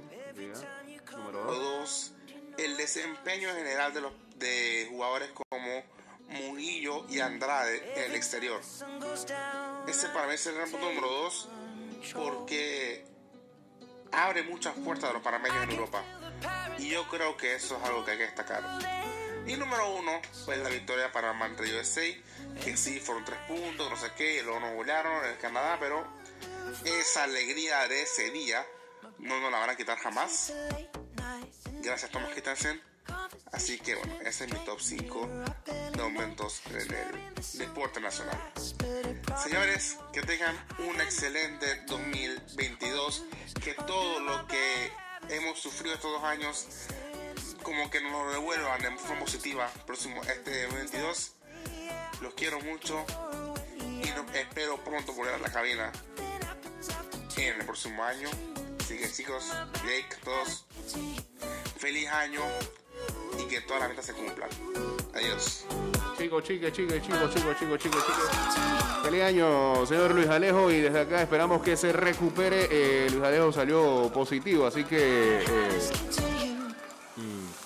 Número 1.16 1.46
2. 1.46 2.14
El 2.58 2.76
desempeño 2.76 3.54
general 3.54 3.94
de 3.94 4.02
los 4.02 4.12
de 4.36 4.88
jugadores 4.90 5.32
como 5.32 5.84
Murillo 6.28 7.06
y 7.10 7.22
Andrade 7.22 7.94
en 7.96 8.12
el 8.12 8.16
exterior. 8.16 8.60
Ese 9.88 10.10
para 10.10 10.28
mí 10.28 10.34
es 10.34 10.46
el 10.48 10.56
punto 10.70 10.90
número 10.90 11.08
2 11.08 11.50
porque 12.14 13.13
abre 14.14 14.44
muchas 14.44 14.74
puertas 14.76 15.10
de 15.10 15.14
los 15.14 15.22
panameños 15.22 15.64
en 15.64 15.72
Europa. 15.72 16.04
Y 16.78 16.90
yo 16.90 17.08
creo 17.08 17.38
que 17.38 17.56
eso 17.56 17.78
es 17.78 17.84
algo 17.84 18.04
que 18.04 18.12
hay 18.12 18.18
que 18.18 18.26
destacar. 18.26 18.64
Y 19.46 19.58
número 19.58 19.96
uno, 19.96 20.22
pues 20.46 20.60
la 20.60 20.70
victoria 20.70 21.12
para 21.12 21.34
Montreal 21.34 21.82
USA, 21.82 22.02
que 22.64 22.78
sí 22.78 23.00
fueron 23.00 23.26
tres 23.26 23.40
puntos, 23.48 23.90
no 23.90 23.98
sé 23.98 24.12
qué, 24.16 24.40
y 24.40 24.42
luego 24.42 24.62
nos 24.62 24.74
golearon 24.76 25.26
en 25.26 25.32
el 25.32 25.38
Canadá, 25.38 25.78
pero 25.80 26.06
esa 26.86 27.24
alegría 27.24 27.88
de 27.88 28.04
ese 28.04 28.32
día 28.32 28.66
no 29.20 29.40
nos 29.42 29.52
la 29.52 29.60
van 29.60 29.72
a 29.72 29.76
quitar 29.76 29.98
jamás. 29.98 30.54
Gracias 31.82 32.10
Thomas 32.12 32.34
Kittensen. 32.34 32.82
Así 33.52 33.78
que 33.80 33.96
bueno, 33.96 34.20
ese 34.22 34.46
es 34.46 34.54
mi 34.54 34.60
top 34.60 34.80
5 34.80 35.30
de 36.04 36.10
momentos 36.10 36.62
en 36.70 36.76
el 36.76 37.60
deporte 37.60 38.02
nacional. 38.02 38.38
Señores, 39.42 39.98
que 40.12 40.22
tengan 40.22 40.56
un 40.80 41.00
excelente 41.02 41.84
2022, 41.88 43.26
que 43.64 43.74
todo 43.74 44.20
lo 44.20 44.48
que 44.48 44.92
hemos 45.30 45.60
sufrido 45.60 45.96
estos 45.96 46.12
dos 46.12 46.24
años 46.24 46.68
como 47.62 47.90
que 47.90 48.02
nos 48.02 48.12
lo 48.12 48.32
devuelvan 48.32 48.82
de 48.82 48.92
forma 48.98 49.22
positiva 49.22 49.70
próximo 49.86 50.22
este 50.24 50.64
2022. 50.64 51.36
Los 52.22 52.34
quiero 52.34 52.60
mucho 52.62 53.06
y 53.80 54.10
espero 54.38 54.84
pronto 54.84 55.14
volver 55.14 55.36
a 55.36 55.38
la 55.38 55.52
cabina 55.52 55.92
en 57.38 57.60
el 57.60 57.66
próximo 57.66 58.04
año. 58.04 58.30
Así 58.80 58.98
que 58.98 59.12
chicos, 59.12 59.46
Jake, 59.86 60.18
todos, 60.24 60.66
feliz 61.78 62.08
año 62.10 62.42
y 63.40 63.48
que 63.48 63.62
todas 63.62 63.82
las 63.82 63.90
metas 63.90 64.06
se 64.06 64.14
cumplan. 64.14 64.50
Adiós. 65.14 65.66
Chicos, 66.18 66.44
chicas, 66.44 66.72
chicos, 66.72 67.02
chicos, 67.02 67.34
chicos, 67.34 67.60
chicos, 67.60 67.80
chicos, 67.80 68.06
chicos. 68.06 69.04
Feliz 69.04 69.24
año, 69.24 69.86
señor 69.86 70.12
Luis 70.14 70.28
Alejo, 70.28 70.72
y 70.72 70.80
desde 70.80 71.02
acá 71.02 71.22
esperamos 71.22 71.62
que 71.62 71.76
se 71.76 71.92
recupere. 71.92 72.68
Eh, 72.72 73.08
Luis 73.12 73.24
Alejo 73.24 73.52
salió 73.52 74.12
positivo, 74.14 74.66
así 74.66 74.84
que... 74.84 75.40
Eh, 75.40 75.80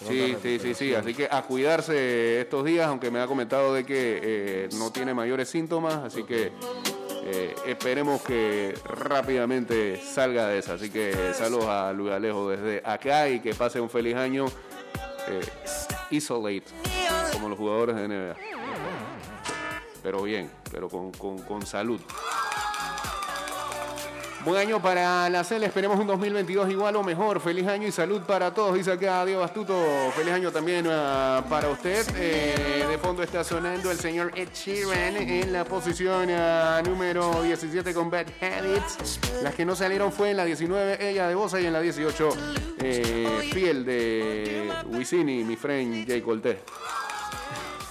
sí, 0.07 0.35
sí, 0.41 0.59
sí, 0.59 0.73
sí, 0.73 0.95
así 0.95 1.13
que 1.13 1.27
a 1.29 1.41
cuidarse 1.43 2.41
estos 2.41 2.65
días, 2.65 2.87
aunque 2.87 3.11
me 3.11 3.19
ha 3.19 3.27
comentado 3.27 3.73
de 3.73 3.85
que 3.85 4.19
eh, 4.23 4.69
no 4.73 4.91
tiene 4.91 5.13
mayores 5.13 5.49
síntomas, 5.49 5.95
así 5.95 6.23
que 6.23 6.51
esperemos 7.65 8.21
que 8.21 8.73
rápidamente 8.85 10.01
salga 10.01 10.47
de 10.47 10.59
esa. 10.59 10.73
Así 10.73 10.89
que 10.89 11.33
saludos 11.33 11.65
a 11.65 11.91
Luis 11.91 12.13
Alejo 12.13 12.49
desde 12.49 12.81
acá 12.85 13.27
y 13.29 13.41
que 13.41 13.53
pase 13.53 13.81
un 13.81 13.89
feliz 13.89 14.15
año 14.15 14.45
isolate, 16.11 16.63
como 17.33 17.49
los 17.49 17.57
jugadores 17.57 17.95
de 17.95 18.07
NBA. 18.07 18.35
Pero 20.03 20.23
bien, 20.23 20.49
pero 20.71 20.89
con, 20.89 21.11
con, 21.11 21.39
con 21.39 21.65
salud. 21.65 21.99
Buen 24.47 24.61
año 24.61 24.81
para 24.81 25.29
la 25.29 25.43
CEL, 25.43 25.63
esperemos 25.63 25.99
un 25.99 26.07
2022 26.07 26.69
igual 26.69 26.95
o 26.95 27.03
mejor. 27.03 27.41
Feliz 27.41 27.67
año 27.67 27.85
y 27.85 27.91
salud 27.91 28.21
para 28.21 28.53
todos, 28.53 28.75
dice 28.75 28.93
acá 28.93 29.25
Diego 29.25 29.43
Astuto. 29.43 29.75
Feliz 30.15 30.31
año 30.31 30.53
también 30.53 30.87
uh, 30.87 31.43
para 31.49 31.67
usted. 31.69 32.07
Eh, 32.15 32.85
de 32.89 32.97
fondo 32.97 33.23
está 33.23 33.43
sonando 33.43 33.91
el 33.91 33.97
señor 33.97 34.31
Ed 34.35 34.47
Sheeran 34.53 35.17
en 35.17 35.51
la 35.51 35.65
posición 35.65 36.29
uh, 36.29 36.81
número 36.89 37.43
17 37.43 37.93
con 37.93 38.09
Bad 38.09 38.27
Habits. 38.39 39.19
Las 39.43 39.53
que 39.53 39.65
no 39.65 39.75
salieron 39.75 40.13
fue 40.13 40.31
en 40.31 40.37
la 40.37 40.45
19 40.45 41.09
ella 41.09 41.27
de 41.27 41.35
Bosa 41.35 41.59
y 41.59 41.65
en 41.65 41.73
la 41.73 41.81
18 41.81 42.29
eh, 42.79 43.49
Fiel 43.51 43.83
de 43.83 44.71
Wisin 44.85 45.27
y 45.27 45.43
mi 45.43 45.57
friend 45.57 46.07
Jay 46.07 46.21
Colté 46.21 46.61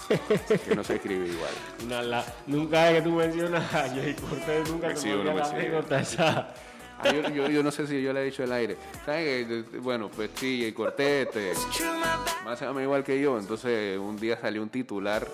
que 0.08 0.74
no 0.74 0.84
se 0.84 0.96
escribe 0.96 1.28
igual. 1.28 2.24
nunca 2.46 2.92
que 2.92 3.02
tú 3.02 3.10
mencionas 3.10 3.74
a 3.74 3.88
Jay 3.88 4.14
Cortés, 4.14 4.70
nunca 4.70 4.94
te 4.94 5.14
no 5.14 5.24
la 5.24 6.00
esa. 6.00 6.54
Ah, 6.98 7.12
yo, 7.12 7.48
yo, 7.48 7.62
no 7.62 7.70
sé 7.70 7.86
si 7.86 8.00
yo 8.00 8.12
le 8.14 8.22
he 8.22 8.24
dicho 8.24 8.42
el 8.42 8.52
aire. 8.52 8.76
¿Sabes 9.04 9.70
Bueno, 9.82 10.08
pues 10.08 10.30
sí, 10.34 10.60
Jay 10.62 10.72
Cortés, 10.72 11.28
este, 11.28 11.52
más 12.44 12.60
o 12.62 12.66
menos 12.68 12.82
igual 12.84 13.04
que 13.04 13.20
yo. 13.20 13.38
Entonces, 13.38 13.98
un 13.98 14.16
día 14.16 14.38
salió 14.40 14.62
un 14.62 14.70
titular. 14.70 15.26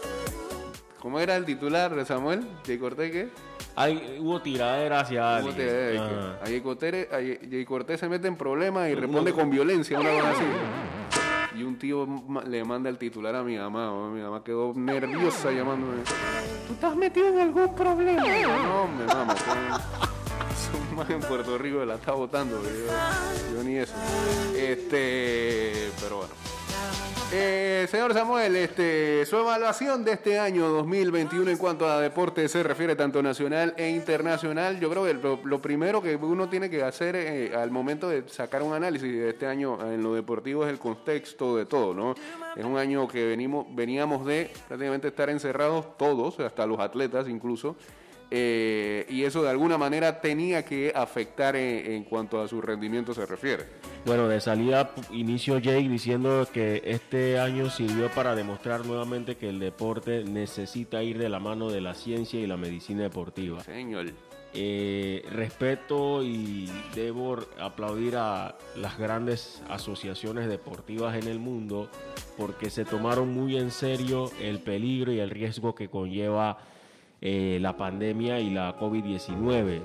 ¿Cómo 0.99 1.21
era 1.21 1.37
el 1.37 1.45
titular 1.45 1.95
de 1.95 2.05
Samuel? 2.05 2.45
¿Jay 2.67 2.79
Cortés 2.79 3.13
qué? 3.13 3.29
Hay, 3.77 4.19
hubo 4.21 4.43
tiradera 4.43 5.01
hacia 5.01 5.37
alguien. 5.37 5.55
Tiradera, 5.55 6.39
a 6.41 6.47
Jay 6.47 7.65
Cortés, 7.65 8.01
se 8.01 8.09
mete 8.09 8.27
en 8.27 8.37
problemas 8.37 8.91
y 8.91 8.95
responde 8.95 9.33
con 9.33 9.49
violencia, 9.49 10.01
una 10.01 10.11
cosa 10.11 10.31
así 10.31 10.45
y 11.57 11.63
un 11.63 11.79
tío 11.79 12.07
le 12.47 12.65
manda 12.65 12.89
el 12.89 12.99
titular 12.99 13.35
a 13.37 13.43
mi 13.43 13.57
mamá. 13.57 14.11
Mi 14.11 14.21
mamá 14.21 14.43
quedó 14.43 14.73
nerviosa 14.75 15.51
llamándome. 15.51 16.03
¿Tú 16.67 16.75
estás 16.75 16.97
metido 16.97 17.29
en 17.29 17.41
algún 17.41 17.75
problema? 17.75 18.23
No, 18.23 18.89
me 18.89 19.05
mamá. 19.07 19.35
Son 19.37 20.97
más 20.97 21.11
en 21.11 21.21
Puerto 21.21 21.59
Rico 21.59 21.85
la 21.85 21.95
está 21.97 22.13
votando. 22.13 22.63
Yo, 22.63 23.57
yo 23.57 23.65
ni 23.65 23.77
eso. 23.77 23.95
Este, 24.57 25.91
pero 26.01 26.19
bueno. 26.19 26.33
Eh, 27.35 27.87
señor 27.91 28.13
Samuel, 28.13 28.55
este, 28.57 29.25
su 29.25 29.39
evaluación 29.39 30.05
de 30.05 30.13
este 30.13 30.39
año 30.39 30.69
2021 30.69 31.51
en 31.51 31.57
cuanto 31.57 31.89
a 31.89 31.99
deporte 31.99 32.47
se 32.47 32.63
refiere 32.63 32.95
tanto 32.95 33.23
nacional 33.23 33.73
e 33.79 33.89
internacional. 33.89 34.79
Yo 34.79 34.91
creo 34.91 35.05
que 35.07 35.15
lo, 35.15 35.63
primero 35.63 36.03
que 36.03 36.17
uno 36.17 36.51
tiene 36.51 36.69
que 36.69 36.83
hacer 36.83 37.17
eh, 37.17 37.57
al 37.57 37.71
momento 37.71 38.11
de 38.11 38.29
sacar 38.29 38.63
un 38.63 38.75
análisis 38.75 39.11
de 39.11 39.31
este 39.31 39.47
año 39.47 39.79
en 39.91 40.03
lo 40.03 40.15
deportivo 40.15 40.67
es 40.67 40.71
el 40.71 40.79
contexto 40.79 41.57
de 41.57 41.65
todo, 41.65 41.95
¿no? 41.95 42.15
Es 42.55 42.65
un 42.67 42.77
año 42.77 43.09
que 43.09 43.25
venimos, 43.25 43.65
veníamos 43.75 44.27
de 44.27 44.51
prácticamente 44.69 45.09
estar 45.09 45.31
encerrados 45.31 45.97
todos, 45.97 46.39
hasta 46.39 46.67
los 46.67 46.81
atletas 46.81 47.31
incluso, 47.31 47.77
eh, 48.35 49.05
y 49.11 49.25
eso 49.25 49.43
de 49.43 49.51
alguna 49.51 49.77
manera 49.77 50.23
tenía 50.23 50.65
que 50.65 50.91
afectar 50.95 51.55
en, 51.55 52.03
cuanto 52.05 52.41
a 52.41 52.49
su 52.49 52.63
rendimiento 52.63 53.13
se 53.13 53.27
refiere. 53.27 53.65
Bueno, 54.07 54.27
de 54.27 54.41
salida 54.41 54.95
inicio 55.11 55.59
Jake 55.59 55.87
diciendo 55.87 56.49
que 56.51 56.81
este 56.83 57.39
año 57.39 57.69
sirvió 57.69 58.09
para 58.09 58.35
demostrar 58.35 58.87
nuevamente 58.87 59.37
que 59.37 59.51
el 59.51 59.59
deporte 59.59 60.25
necesita 60.25 61.03
ir 61.03 61.19
de 61.19 61.29
la 61.29 61.41
mano 61.41 61.69
de 61.69 61.83
la 61.83 61.93
ciencia 61.93 62.41
y 62.41 62.47
la 62.47 62.57
medicina 62.57 63.03
deportiva. 63.03 63.63
Señor. 63.65 64.07
Eh, 64.55 65.27
respeto 65.31 66.23
y 66.23 66.71
debo 66.95 67.37
aplaudir 67.61 68.17
a 68.17 68.57
las 68.77 68.99
grandes 68.99 69.63
asociaciones 69.69 70.49
deportivas 70.49 71.17
en 71.17 71.29
el 71.29 71.39
mundo 71.39 71.91
porque 72.39 72.71
se 72.71 72.87
tomaron 72.87 73.33
muy 73.33 73.59
en 73.59 73.71
serio 73.71 74.31
el 74.41 74.59
peligro 74.61 75.13
y 75.13 75.21
el 75.21 75.29
riesgo 75.29 75.75
que 75.75 75.89
conlleva 75.89 76.59
eh, 77.23 77.59
la 77.61 77.77
pandemia 77.77 78.41
y 78.41 78.51
la 78.51 78.77
COVID-19. 78.77 79.83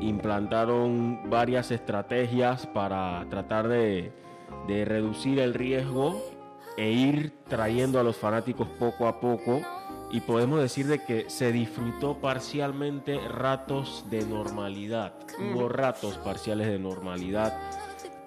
Implantaron 0.00 1.30
varias 1.30 1.70
estrategias 1.70 2.66
para 2.66 3.24
tratar 3.30 3.68
de, 3.68 4.12
de 4.66 4.84
reducir 4.84 5.38
el 5.38 5.54
riesgo 5.54 6.20
e 6.76 6.90
ir 6.90 7.32
trayendo 7.48 8.00
a 8.00 8.02
los 8.02 8.16
fanáticos 8.16 8.68
poco 8.68 9.06
a 9.06 9.20
poco 9.20 9.60
y 10.10 10.20
podemos 10.20 10.60
decir 10.60 10.86
de 10.86 11.04
que 11.04 11.30
se 11.30 11.52
disfrutó 11.52 12.18
parcialmente 12.18 13.18
ratos 13.28 14.04
de 14.10 14.24
normalidad. 14.24 15.14
Hubo 15.38 15.68
ratos 15.68 16.18
parciales 16.18 16.66
de 16.66 16.78
normalidad 16.78 17.56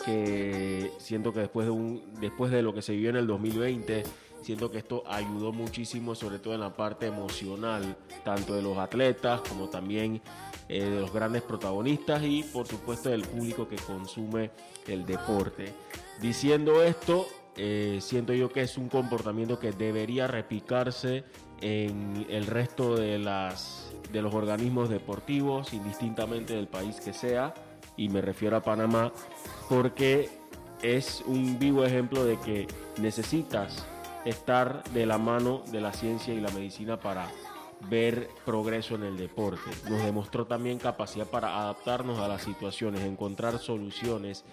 que 0.05 0.91
siento 0.99 1.33
que 1.33 1.41
después 1.41 1.67
de, 1.67 1.71
un, 1.71 2.13
después 2.19 2.51
de 2.51 2.61
lo 2.61 2.73
que 2.73 2.81
se 2.81 2.93
vivió 2.93 3.09
en 3.09 3.17
el 3.17 3.27
2020, 3.27 4.03
siento 4.47 4.71
que 4.71 4.77
esto 4.77 5.03
ayudó 5.05 5.51
muchísimo, 5.51 6.15
sobre 6.15 6.39
todo 6.39 6.53
en 6.53 6.61
la 6.61 6.73
parte 6.73 7.07
emocional, 7.07 7.97
tanto 8.23 8.55
de 8.55 8.61
los 8.61 8.77
atletas 8.77 9.41
como 9.41 9.67
también 9.67 10.21
eh, 10.69 10.85
de 10.85 11.01
los 11.01 11.11
grandes 11.11 11.41
protagonistas 11.41 12.23
y 12.23 12.43
por 12.43 12.65
supuesto 12.65 13.09
del 13.09 13.23
público 13.23 13.67
que 13.67 13.75
consume 13.75 14.51
el 14.87 15.05
deporte. 15.05 15.73
Diciendo 16.21 16.81
esto, 16.81 17.27
eh, 17.57 17.97
siento 17.99 18.33
yo 18.33 18.49
que 18.49 18.61
es 18.61 18.77
un 18.77 18.87
comportamiento 18.87 19.59
que 19.59 19.73
debería 19.73 20.27
repicarse 20.27 21.25
en 21.59 22.25
el 22.29 22.45
resto 22.45 22.95
de, 22.95 23.19
las, 23.19 23.91
de 24.13 24.21
los 24.21 24.33
organismos 24.33 24.87
deportivos, 24.87 25.73
indistintamente 25.73 26.55
del 26.55 26.69
país 26.69 27.01
que 27.01 27.11
sea, 27.11 27.53
y 27.97 28.07
me 28.07 28.21
refiero 28.21 28.55
a 28.55 28.61
Panamá, 28.61 29.11
porque 29.67 30.29
es 30.81 31.21
un 31.25 31.59
vivo 31.59 31.83
ejemplo 31.83 32.23
de 32.23 32.39
que 32.39 32.65
necesitas 33.01 33.85
estar 34.25 34.83
de 34.91 35.05
la 35.05 35.17
mano 35.17 35.63
de 35.71 35.81
la 35.81 35.93
ciencia 35.93 36.33
y 36.33 36.41
la 36.41 36.51
medicina 36.51 36.99
para 36.99 37.27
ver 37.89 38.29
progreso 38.45 38.95
en 38.95 39.03
el 39.03 39.17
deporte. 39.17 39.69
Nos 39.89 40.03
demostró 40.03 40.45
también 40.45 40.79
capacidad 40.79 41.27
para 41.27 41.57
adaptarnos 41.59 42.19
a 42.19 42.27
las 42.27 42.41
situaciones, 42.43 43.03
encontrar 43.03 43.59
soluciones 43.59 44.43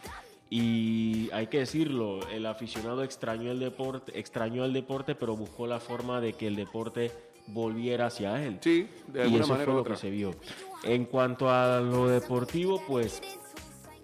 y 0.50 1.30
hay 1.32 1.48
que 1.48 1.58
decirlo, 1.58 2.20
el 2.28 2.46
aficionado 2.46 3.02
extrañó 3.02 3.50
el 3.50 3.58
deporte, 3.58 4.18
extrañó 4.18 4.64
el 4.64 4.72
deporte, 4.72 5.14
pero 5.14 5.36
buscó 5.36 5.66
la 5.66 5.80
forma 5.80 6.20
de 6.20 6.34
que 6.34 6.46
el 6.46 6.54
deporte 6.54 7.10
volviera 7.48 8.06
hacia 8.06 8.42
él. 8.44 8.58
Sí, 8.60 8.86
de 9.08 9.22
alguna 9.22 9.38
y 9.38 9.40
eso 9.40 9.52
manera 9.52 9.72
fue 9.72 9.74
lo 9.74 9.84
que 9.84 9.96
se 9.96 10.10
vio. 10.10 10.34
En 10.82 11.06
cuanto 11.06 11.50
a 11.50 11.80
lo 11.80 12.08
deportivo, 12.08 12.80
pues 12.86 13.20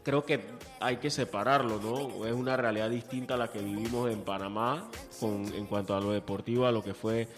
creo 0.02 0.24
que 0.24 0.40
hay 0.80 0.96
que 0.96 1.10
separarlo, 1.10 1.80
¿no? 1.80 2.26
Es 2.26 2.32
una 2.32 2.56
realidad 2.56 2.90
distinta 2.90 3.34
a 3.34 3.36
la 3.36 3.48
que 3.48 3.60
vivimos 3.60 4.10
en 4.10 4.20
Panamá 4.20 4.88
con, 5.18 5.52
en 5.54 5.66
cuanto 5.66 5.94
a 5.94 6.00
lo 6.00 6.12
deportivo, 6.12 6.66
a 6.66 6.72
lo 6.72 6.82
que 6.82 6.94
fue 6.94 7.28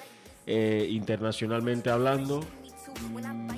eh, 0.46 0.86
internacionalmente 0.90 1.90
hablando. 1.90 2.40
Mm, 3.00 3.48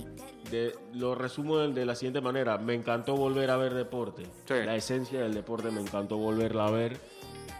lo 0.94 1.14
resumo 1.14 1.58
de, 1.58 1.84
la 1.84 1.94
siguiente 1.94 2.20
manera. 2.20 2.58
Me 2.58 2.74
encantó 2.74 3.16
volver 3.16 3.50
a 3.50 3.56
ver 3.56 3.74
deporte. 3.74 4.24
La 4.48 4.76
esencia 4.76 5.20
del 5.20 5.34
deporte 5.34 5.70
me 5.70 5.80
encantó 5.80 6.16
volverla 6.16 6.66
a 6.66 6.70
ver. 6.70 6.98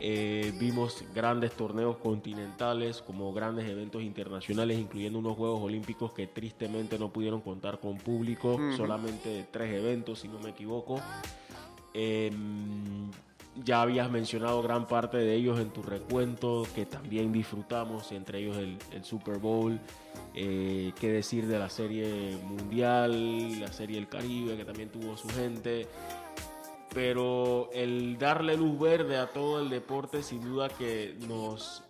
Eh, 0.06 0.52
vimos 0.60 1.02
grandes 1.14 1.52
torneos 1.52 1.96
continentales 1.96 3.00
como 3.00 3.32
grandes 3.32 3.66
eventos 3.66 4.02
internacionales, 4.02 4.78
incluyendo 4.78 5.18
unos 5.18 5.34
Juegos 5.34 5.62
Olímpicos 5.62 6.12
que 6.12 6.26
tristemente 6.26 6.98
no 6.98 7.08
pudieron 7.08 7.40
contar 7.40 7.80
con 7.80 7.96
público, 7.96 8.60
solamente 8.76 9.46
tres 9.50 9.72
eventos, 9.72 10.18
si 10.18 10.28
no 10.28 10.38
me 10.40 10.50
equivoco. 10.50 11.00
Em, 11.94 13.10
ya 13.64 13.80
habías 13.80 14.10
mencionado 14.10 14.60
gran 14.60 14.86
parte 14.86 15.16
de 15.16 15.36
ellos 15.36 15.58
en 15.58 15.70
tu 15.70 15.82
recuento, 15.82 16.66
que 16.74 16.84
también 16.84 17.32
disfrutamos, 17.32 18.12
entre 18.12 18.40
ellos 18.40 18.58
el, 18.58 19.04
Super 19.04 19.38
Bowl, 19.38 19.80
eh, 20.34 20.92
qué 21.00 21.12
decir 21.12 21.46
de 21.46 21.58
la 21.58 21.70
serie 21.70 22.36
mundial, 22.44 23.58
la 23.58 23.72
serie 23.72 23.96
del 23.96 24.08
Caribe, 24.08 24.54
que 24.58 24.66
también 24.66 24.90
tuvo 24.90 25.16
su 25.16 25.30
gente. 25.30 25.88
Pero 26.94 27.70
el 27.72 28.18
darle 28.18 28.56
luz 28.56 28.78
verde 28.78 29.16
a 29.16 29.26
todo 29.26 29.60
el 29.60 29.68
deporte, 29.68 30.22
sin 30.22 30.40
duda 30.42 30.68
que 30.68 31.16
nos, 31.26 31.82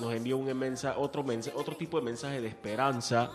nos 0.00 0.12
envió 0.12 0.36
un 0.36 0.52
mensaje, 0.58 0.98
otro, 0.98 1.22
mensaje, 1.22 1.56
otro 1.56 1.76
tipo 1.76 1.98
de 1.98 2.04
mensaje 2.04 2.40
de 2.40 2.48
esperanza 2.48 3.30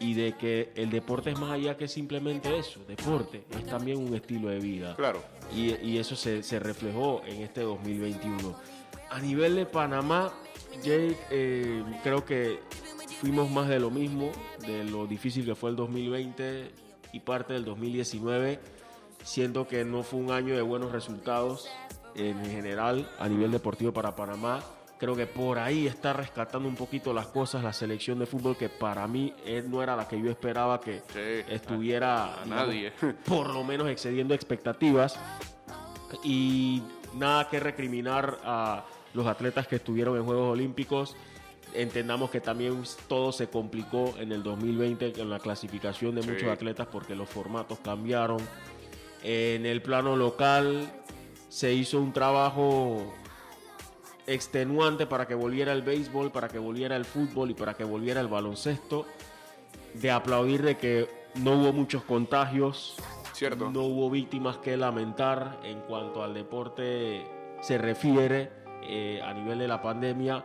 y 0.00 0.14
de 0.14 0.36
que 0.36 0.72
el 0.74 0.90
deporte 0.90 1.30
es 1.30 1.38
más 1.38 1.52
allá 1.52 1.76
que 1.76 1.86
simplemente 1.86 2.58
eso, 2.58 2.80
deporte, 2.88 3.44
es 3.50 3.66
también 3.66 3.98
un 3.98 4.14
estilo 4.14 4.48
de 4.48 4.58
vida. 4.58 4.96
Claro. 4.96 5.22
Y, 5.54 5.96
eso 5.96 6.16
se, 6.16 6.58
reflejó 6.58 7.22
en 7.24 7.42
este 7.42 7.62
2021. 7.62 8.54
A 9.10 9.20
nivel 9.20 9.56
de 9.56 9.64
Panamá, 9.64 10.32
Jake, 10.82 11.16
eh, 11.30 11.82
creo 12.02 12.24
que 12.24 12.58
fuimos 13.20 13.50
más 13.50 13.68
de 13.68 13.80
lo 13.80 13.90
mismo, 13.90 14.30
de 14.66 14.84
lo 14.84 15.06
difícil 15.06 15.44
que 15.44 15.54
fue 15.54 15.70
el 15.70 15.76
2020 15.76 16.70
y 17.12 17.20
parte 17.20 17.54
del 17.54 17.64
2019. 17.64 18.60
Siento 19.22 19.68
que 19.68 19.84
no 19.84 20.02
fue 20.02 20.20
un 20.20 20.30
año 20.30 20.54
de 20.54 20.62
buenos 20.62 20.92
resultados 20.92 21.68
en 22.14 22.44
general 22.46 23.08
a 23.18 23.28
nivel 23.28 23.50
deportivo 23.50 23.92
para 23.92 24.16
Panamá 24.16 24.60
Creo 24.98 25.14
que 25.14 25.26
por 25.26 25.60
ahí 25.60 25.86
está 25.86 26.12
rescatando 26.12 26.68
un 26.68 26.74
poquito 26.74 27.12
las 27.12 27.28
cosas 27.28 27.62
la 27.62 27.72
selección 27.72 28.18
de 28.18 28.26
fútbol 28.26 28.56
que 28.56 28.68
para 28.68 29.06
mí 29.06 29.32
no 29.68 29.80
era 29.80 29.94
la 29.94 30.08
que 30.08 30.20
yo 30.20 30.28
esperaba 30.28 30.80
que 30.80 31.02
estuviera 31.48 32.42
nadie. 32.46 32.92
por 33.24 33.54
lo 33.54 33.62
menos 33.62 33.88
excediendo 33.88 34.34
expectativas. 34.34 35.16
Y 36.24 36.82
nada 37.14 37.48
que 37.48 37.60
recriminar 37.60 38.38
a 38.42 38.84
los 39.14 39.26
atletas 39.28 39.68
que 39.68 39.76
estuvieron 39.76 40.16
en 40.16 40.24
Juegos 40.24 40.52
Olímpicos. 40.52 41.16
Entendamos 41.74 42.30
que 42.30 42.40
también 42.40 42.82
todo 43.06 43.30
se 43.30 43.48
complicó 43.48 44.14
en 44.18 44.32
el 44.32 44.42
2020 44.42 45.12
con 45.12 45.30
la 45.30 45.38
clasificación 45.38 46.16
de 46.16 46.22
muchos 46.22 46.48
atletas 46.48 46.88
porque 46.90 47.14
los 47.14 47.28
formatos 47.28 47.78
cambiaron. 47.78 48.38
En 49.22 49.66
el 49.66 49.82
plano 49.82 50.16
local 50.16 50.90
se 51.48 51.72
hizo 51.72 52.00
un 52.00 52.12
trabajo 52.12 53.12
extenuante 54.26 55.06
para 55.06 55.26
que 55.26 55.34
volviera 55.34 55.72
el 55.72 55.82
béisbol, 55.82 56.30
para 56.30 56.48
que 56.48 56.58
volviera 56.58 56.96
el 56.96 57.04
fútbol 57.04 57.50
y 57.50 57.54
para 57.54 57.74
que 57.74 57.84
volviera 57.84 58.20
el 58.20 58.28
baloncesto. 58.28 59.06
De 59.94 60.10
aplaudir 60.10 60.62
de 60.62 60.76
que 60.76 61.08
no 61.36 61.52
hubo 61.52 61.72
muchos 61.72 62.04
contagios, 62.04 62.96
Cierto. 63.32 63.70
no 63.70 63.82
hubo 63.82 64.10
víctimas 64.10 64.58
que 64.58 64.76
lamentar 64.76 65.60
en 65.64 65.80
cuanto 65.80 66.22
al 66.22 66.34
deporte 66.34 67.26
se 67.60 67.78
refiere 67.78 68.50
eh, 68.82 69.20
a 69.24 69.32
nivel 69.32 69.58
de 69.58 69.68
la 69.68 69.80
pandemia. 69.80 70.44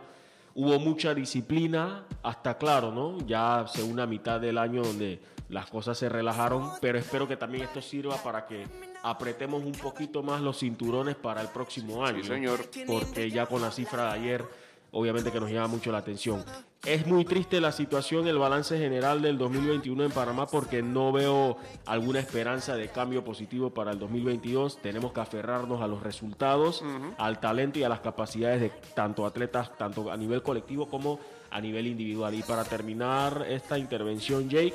Hubo 0.56 0.78
mucha 0.78 1.14
disciplina, 1.14 2.06
hasta 2.22 2.56
claro, 2.56 2.92
¿no? 2.92 3.18
Ya 3.26 3.66
según 3.66 4.08
mitad 4.08 4.40
del 4.40 4.56
año 4.56 4.82
donde 4.82 5.20
las 5.54 5.70
cosas 5.70 5.96
se 5.96 6.08
relajaron, 6.08 6.68
pero 6.80 6.98
espero 6.98 7.28
que 7.28 7.36
también 7.36 7.62
esto 7.62 7.80
sirva 7.80 8.16
para 8.16 8.44
que 8.44 8.66
apretemos 9.04 9.62
un 9.62 9.70
poquito 9.70 10.20
más 10.20 10.40
los 10.42 10.58
cinturones 10.58 11.14
para 11.14 11.40
el 11.40 11.46
próximo 11.46 12.04
año. 12.04 12.22
Sí, 12.22 12.28
señor. 12.28 12.68
Porque 12.88 13.30
ya 13.30 13.46
con 13.46 13.62
la 13.62 13.70
cifra 13.70 14.06
de 14.06 14.18
ayer, 14.18 14.44
obviamente 14.90 15.30
que 15.30 15.38
nos 15.38 15.48
llama 15.48 15.68
mucho 15.68 15.92
la 15.92 15.98
atención. 15.98 16.44
Es 16.84 17.06
muy 17.06 17.24
triste 17.24 17.60
la 17.60 17.70
situación, 17.70 18.26
el 18.26 18.36
balance 18.36 18.76
general 18.76 19.22
del 19.22 19.38
2021 19.38 20.04
en 20.04 20.10
Panamá 20.10 20.46
porque 20.48 20.82
no 20.82 21.12
veo 21.12 21.56
alguna 21.86 22.18
esperanza 22.18 22.74
de 22.74 22.88
cambio 22.88 23.24
positivo 23.24 23.70
para 23.70 23.92
el 23.92 24.00
2022. 24.00 24.78
Tenemos 24.82 25.12
que 25.12 25.20
aferrarnos 25.20 25.82
a 25.82 25.86
los 25.86 26.02
resultados, 26.02 26.82
al 27.16 27.38
talento 27.38 27.78
y 27.78 27.84
a 27.84 27.88
las 27.88 28.00
capacidades 28.00 28.60
de 28.60 28.70
tanto 28.94 29.24
atletas, 29.24 29.70
tanto 29.78 30.10
a 30.10 30.16
nivel 30.16 30.42
colectivo 30.42 30.88
como 30.88 31.20
a 31.54 31.60
nivel 31.60 31.86
individual. 31.86 32.34
Y 32.34 32.42
para 32.42 32.64
terminar 32.64 33.46
esta 33.48 33.78
intervención, 33.78 34.50
Jake, 34.50 34.74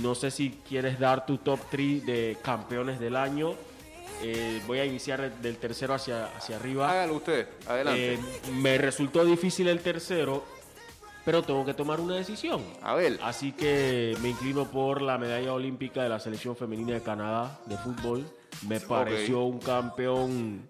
no 0.00 0.14
sé 0.14 0.30
si 0.30 0.60
quieres 0.66 0.98
dar 1.00 1.26
tu 1.26 1.38
top 1.38 1.58
3 1.70 2.06
de 2.06 2.38
campeones 2.40 3.00
del 3.00 3.16
año. 3.16 3.54
Eh, 4.22 4.62
voy 4.64 4.78
a 4.78 4.84
iniciar 4.84 5.34
del 5.40 5.56
tercero 5.56 5.92
hacia, 5.92 6.26
hacia 6.36 6.54
arriba. 6.54 6.88
Hágalo 6.88 7.16
usted, 7.16 7.48
adelante. 7.66 8.14
Eh, 8.14 8.18
me 8.52 8.78
resultó 8.78 9.24
difícil 9.24 9.66
el 9.66 9.80
tercero, 9.80 10.44
pero 11.24 11.42
tengo 11.42 11.64
que 11.66 11.74
tomar 11.74 11.98
una 11.98 12.14
decisión. 12.14 12.62
A 12.80 12.94
ver. 12.94 13.18
Así 13.20 13.50
que 13.50 14.16
me 14.22 14.28
inclino 14.28 14.70
por 14.70 15.02
la 15.02 15.18
medalla 15.18 15.52
olímpica 15.52 16.04
de 16.04 16.10
la 16.10 16.20
selección 16.20 16.54
femenina 16.54 16.94
de 16.94 17.02
Canadá 17.02 17.58
de 17.66 17.76
fútbol. 17.76 18.24
Me 18.68 18.78
pareció 18.78 19.40
un 19.40 19.58
campeón 19.58 20.68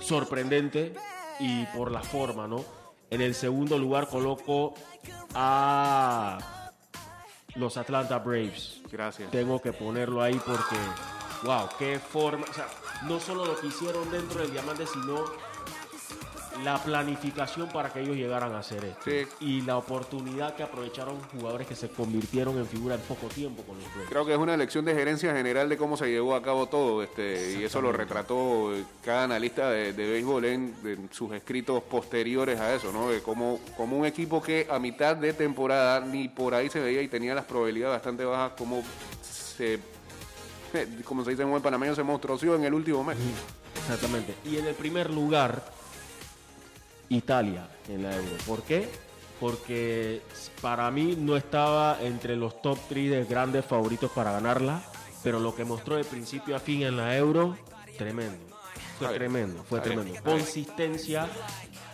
sorprendente 0.00 0.94
y 1.38 1.64
por 1.66 1.92
la 1.92 2.02
forma, 2.02 2.48
¿no? 2.48 2.83
En 3.10 3.20
el 3.20 3.34
segundo 3.34 3.78
lugar 3.78 4.08
coloco 4.08 4.74
a 5.34 6.38
los 7.54 7.76
Atlanta 7.76 8.18
Braves. 8.18 8.80
Gracias. 8.90 9.30
Tengo 9.30 9.60
que 9.60 9.72
ponerlo 9.72 10.22
ahí 10.22 10.40
porque, 10.44 10.76
wow, 11.44 11.68
qué 11.78 11.98
forma. 11.98 12.44
O 12.48 12.52
sea, 12.52 12.66
no 13.04 13.20
solo 13.20 13.44
lo 13.44 13.58
que 13.60 13.68
hicieron 13.68 14.10
dentro 14.10 14.40
del 14.40 14.50
diamante, 14.52 14.86
sino 14.86 15.24
la 16.62 16.82
planificación 16.82 17.68
para 17.68 17.92
que 17.92 18.00
ellos 18.00 18.16
llegaran 18.16 18.52
a 18.52 18.58
hacer 18.58 18.84
esto. 18.84 19.02
Sí. 19.04 19.26
Y 19.40 19.60
la 19.62 19.76
oportunidad 19.76 20.54
que 20.54 20.62
aprovecharon 20.62 21.18
jugadores 21.32 21.66
que 21.66 21.74
se 21.74 21.88
convirtieron 21.88 22.58
en 22.58 22.66
figura 22.66 22.94
en 22.94 23.00
poco 23.02 23.26
tiempo 23.26 23.62
con 23.62 23.76
los 23.76 23.86
Braves. 23.92 24.08
Creo 24.08 24.26
que 24.26 24.32
es 24.32 24.38
una 24.38 24.54
elección 24.54 24.84
de 24.84 24.94
gerencia 24.94 25.34
general 25.34 25.68
de 25.68 25.76
cómo 25.76 25.96
se 25.96 26.06
llevó 26.06 26.34
a 26.34 26.42
cabo 26.42 26.66
todo, 26.66 27.02
este, 27.02 27.58
y 27.58 27.64
eso 27.64 27.80
lo 27.80 27.92
retrató 27.92 28.72
cada 29.04 29.24
analista 29.24 29.70
de, 29.70 29.92
de 29.92 30.10
béisbol 30.10 30.44
en, 30.44 30.74
en 30.84 31.08
sus 31.12 31.32
escritos 31.32 31.82
posteriores 31.82 32.60
a 32.60 32.74
eso, 32.74 32.92
¿no? 32.92 33.10
De 33.10 33.22
como, 33.22 33.58
como 33.76 33.98
un 33.98 34.06
equipo 34.06 34.42
que 34.42 34.66
a 34.70 34.78
mitad 34.78 35.16
de 35.16 35.32
temporada 35.32 36.00
ni 36.00 36.28
por 36.28 36.54
ahí 36.54 36.70
se 36.70 36.80
veía 36.80 37.02
y 37.02 37.08
tenía 37.08 37.34
las 37.34 37.44
probabilidades 37.44 37.96
bastante 37.96 38.24
bajas, 38.24 38.52
como 38.56 38.82
se, 39.22 39.78
como 41.04 41.24
se 41.24 41.30
dice 41.30 41.42
en 41.42 41.50
buen 41.50 41.62
panameño, 41.62 41.94
se 41.94 42.02
monstruosió 42.02 42.54
en 42.54 42.64
el 42.64 42.74
último 42.74 43.02
mes. 43.04 43.16
Exactamente. 43.76 44.34
Y 44.44 44.56
en 44.56 44.66
el 44.66 44.74
primer 44.74 45.10
lugar, 45.10 45.62
Italia 47.08 47.68
en 47.88 48.02
la 48.02 48.14
Euro. 48.14 48.36
¿Por 48.46 48.62
qué? 48.62 48.88
Porque 49.40 50.22
para 50.60 50.90
mí 50.90 51.16
no 51.18 51.36
estaba 51.36 51.98
entre 52.00 52.36
los 52.36 52.62
top 52.62 52.78
3 52.88 53.10
de 53.10 53.24
grandes 53.24 53.64
favoritos 53.64 54.10
para 54.10 54.32
ganarla, 54.32 54.82
pero 55.22 55.40
lo 55.40 55.54
que 55.54 55.64
mostró 55.64 55.96
de 55.96 56.04
principio 56.04 56.56
a 56.56 56.58
fin 56.58 56.82
en 56.82 56.96
la 56.96 57.16
Euro, 57.16 57.56
tremendo. 57.98 58.54
Fue 58.98 59.08
tremendo, 59.08 59.64
fue 59.64 59.80
tremendo. 59.80 60.22
Consistencia 60.22 61.28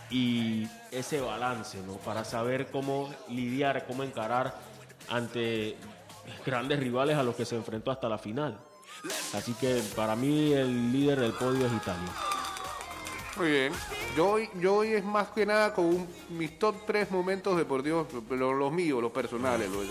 y 0.09 0.67
ese 0.91 1.19
balance, 1.19 1.81
¿no? 1.81 1.93
Para 1.93 2.23
saber 2.23 2.69
cómo 2.69 3.09
lidiar, 3.29 3.85
cómo 3.87 4.03
encarar 4.03 4.55
ante 5.09 5.77
grandes 6.45 6.79
rivales 6.79 7.17
a 7.17 7.23
los 7.23 7.35
que 7.35 7.45
se 7.45 7.55
enfrentó 7.55 7.91
hasta 7.91 8.07
la 8.07 8.17
final. 8.17 8.59
Así 9.33 9.53
que 9.53 9.81
para 9.95 10.15
mí 10.15 10.53
el 10.53 10.91
líder 10.91 11.19
del 11.21 11.31
podio 11.33 11.65
es 11.65 11.73
Italia. 11.73 12.11
Muy 13.37 13.49
bien. 13.49 13.73
Yo 14.15 14.29
hoy, 14.29 14.49
yo 14.59 14.75
hoy 14.75 14.89
es 14.93 15.03
más 15.05 15.29
que 15.29 15.45
nada 15.45 15.73
con 15.73 15.85
un- 15.85 16.07
mis 16.29 16.59
top 16.59 16.75
3 16.85 17.09
momentos 17.11 17.57
deportivos, 17.57 18.07
lo- 18.29 18.53
los, 18.53 18.71
míos, 18.71 19.01
los 19.01 19.11
personales. 19.11 19.69
los- 19.69 19.85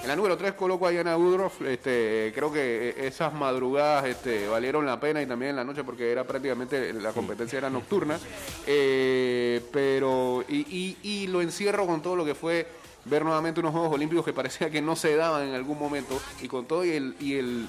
en 0.00 0.06
la 0.06 0.14
número 0.14 0.36
3 0.36 0.52
coloco 0.52 0.86
a 0.86 0.92
Yana 0.92 1.16
Woodruff. 1.16 1.60
Este, 1.62 2.30
creo 2.34 2.52
que 2.52 2.94
esas 3.06 3.34
madrugadas 3.34 4.04
este, 4.06 4.46
valieron 4.46 4.86
la 4.86 5.00
pena 5.00 5.20
y 5.20 5.26
también 5.26 5.50
en 5.50 5.56
la 5.56 5.64
noche 5.64 5.82
porque 5.82 6.12
era 6.12 6.24
prácticamente 6.24 6.92
la 6.92 7.12
competencia 7.12 7.58
era 7.58 7.68
nocturna. 7.68 8.18
Eh, 8.66 9.60
pero, 9.72 10.44
y, 10.48 10.96
y- 11.02 11.26
lo 11.26 11.42
encierro 11.42 11.84
con 11.86 12.00
todo 12.00 12.14
lo 12.14 12.24
que 12.24 12.34
fue 12.36 12.66
ver 13.06 13.24
nuevamente 13.24 13.58
unos 13.60 13.72
Juegos 13.72 13.92
Olímpicos 13.92 14.24
que 14.24 14.32
parecía 14.32 14.70
que 14.70 14.80
no 14.80 14.94
se 14.94 15.16
daban 15.16 15.48
en 15.48 15.54
algún 15.54 15.78
momento 15.78 16.18
y 16.42 16.48
con 16.48 16.66
todo 16.66 16.84
y 16.84 16.90
el, 16.92 17.16
y 17.20 17.34
el, 17.34 17.66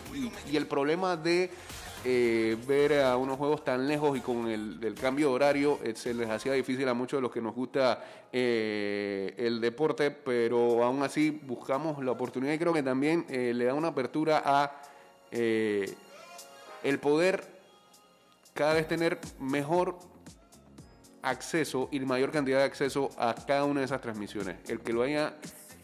y 0.52 0.56
el 0.56 0.68
problema 0.68 1.18
de 1.18 1.50
eh, 2.06 2.58
ver 2.68 3.02
a 3.02 3.18
unos 3.18 3.38
juegos 3.38 3.64
tan 3.64 3.88
lejos 3.88 4.18
y 4.18 4.22
con 4.22 4.48
el, 4.48 4.80
el 4.82 4.94
cambio 4.96 5.30
de 5.30 5.34
horario 5.34 5.80
eh, 5.84 5.94
se 5.96 6.14
les 6.14 6.30
hacía 6.30 6.54
difícil 6.54 6.88
a 6.88 6.94
muchos 6.94 7.18
de 7.18 7.22
los 7.22 7.32
que 7.32 7.42
nos 7.42 7.54
gusta 7.54 8.04
eh, 8.32 9.34
el 9.38 9.60
deporte, 9.60 10.12
pero 10.12 10.84
aún 10.84 11.04
así 11.04 11.30
buscamos 11.30 12.04
la 12.04 12.12
oportunidad 12.12 12.54
y 12.54 12.60
creo 12.60 12.74
que 12.74 12.84
también 12.84 13.26
eh, 13.30 13.54
le 13.54 13.66
da 13.66 13.74
una 13.74 13.90
apertura 13.90 14.42
a 14.46 14.82
el 15.32 17.00
poder 17.00 17.46
cada 18.56 18.74
vez 18.74 18.88
tener 18.88 19.20
mejor 19.40 19.96
acceso 21.22 21.88
y 21.92 22.00
mayor 22.00 22.32
cantidad 22.32 22.58
de 22.60 22.64
acceso 22.64 23.10
a 23.18 23.36
cada 23.36 23.66
una 23.66 23.82
de 23.82 23.86
esas 23.86 24.02
transmisiones. 24.02 24.58
El 24.68 24.80
que 24.80 24.92
lo 24.92 25.04
haya, 25.04 25.36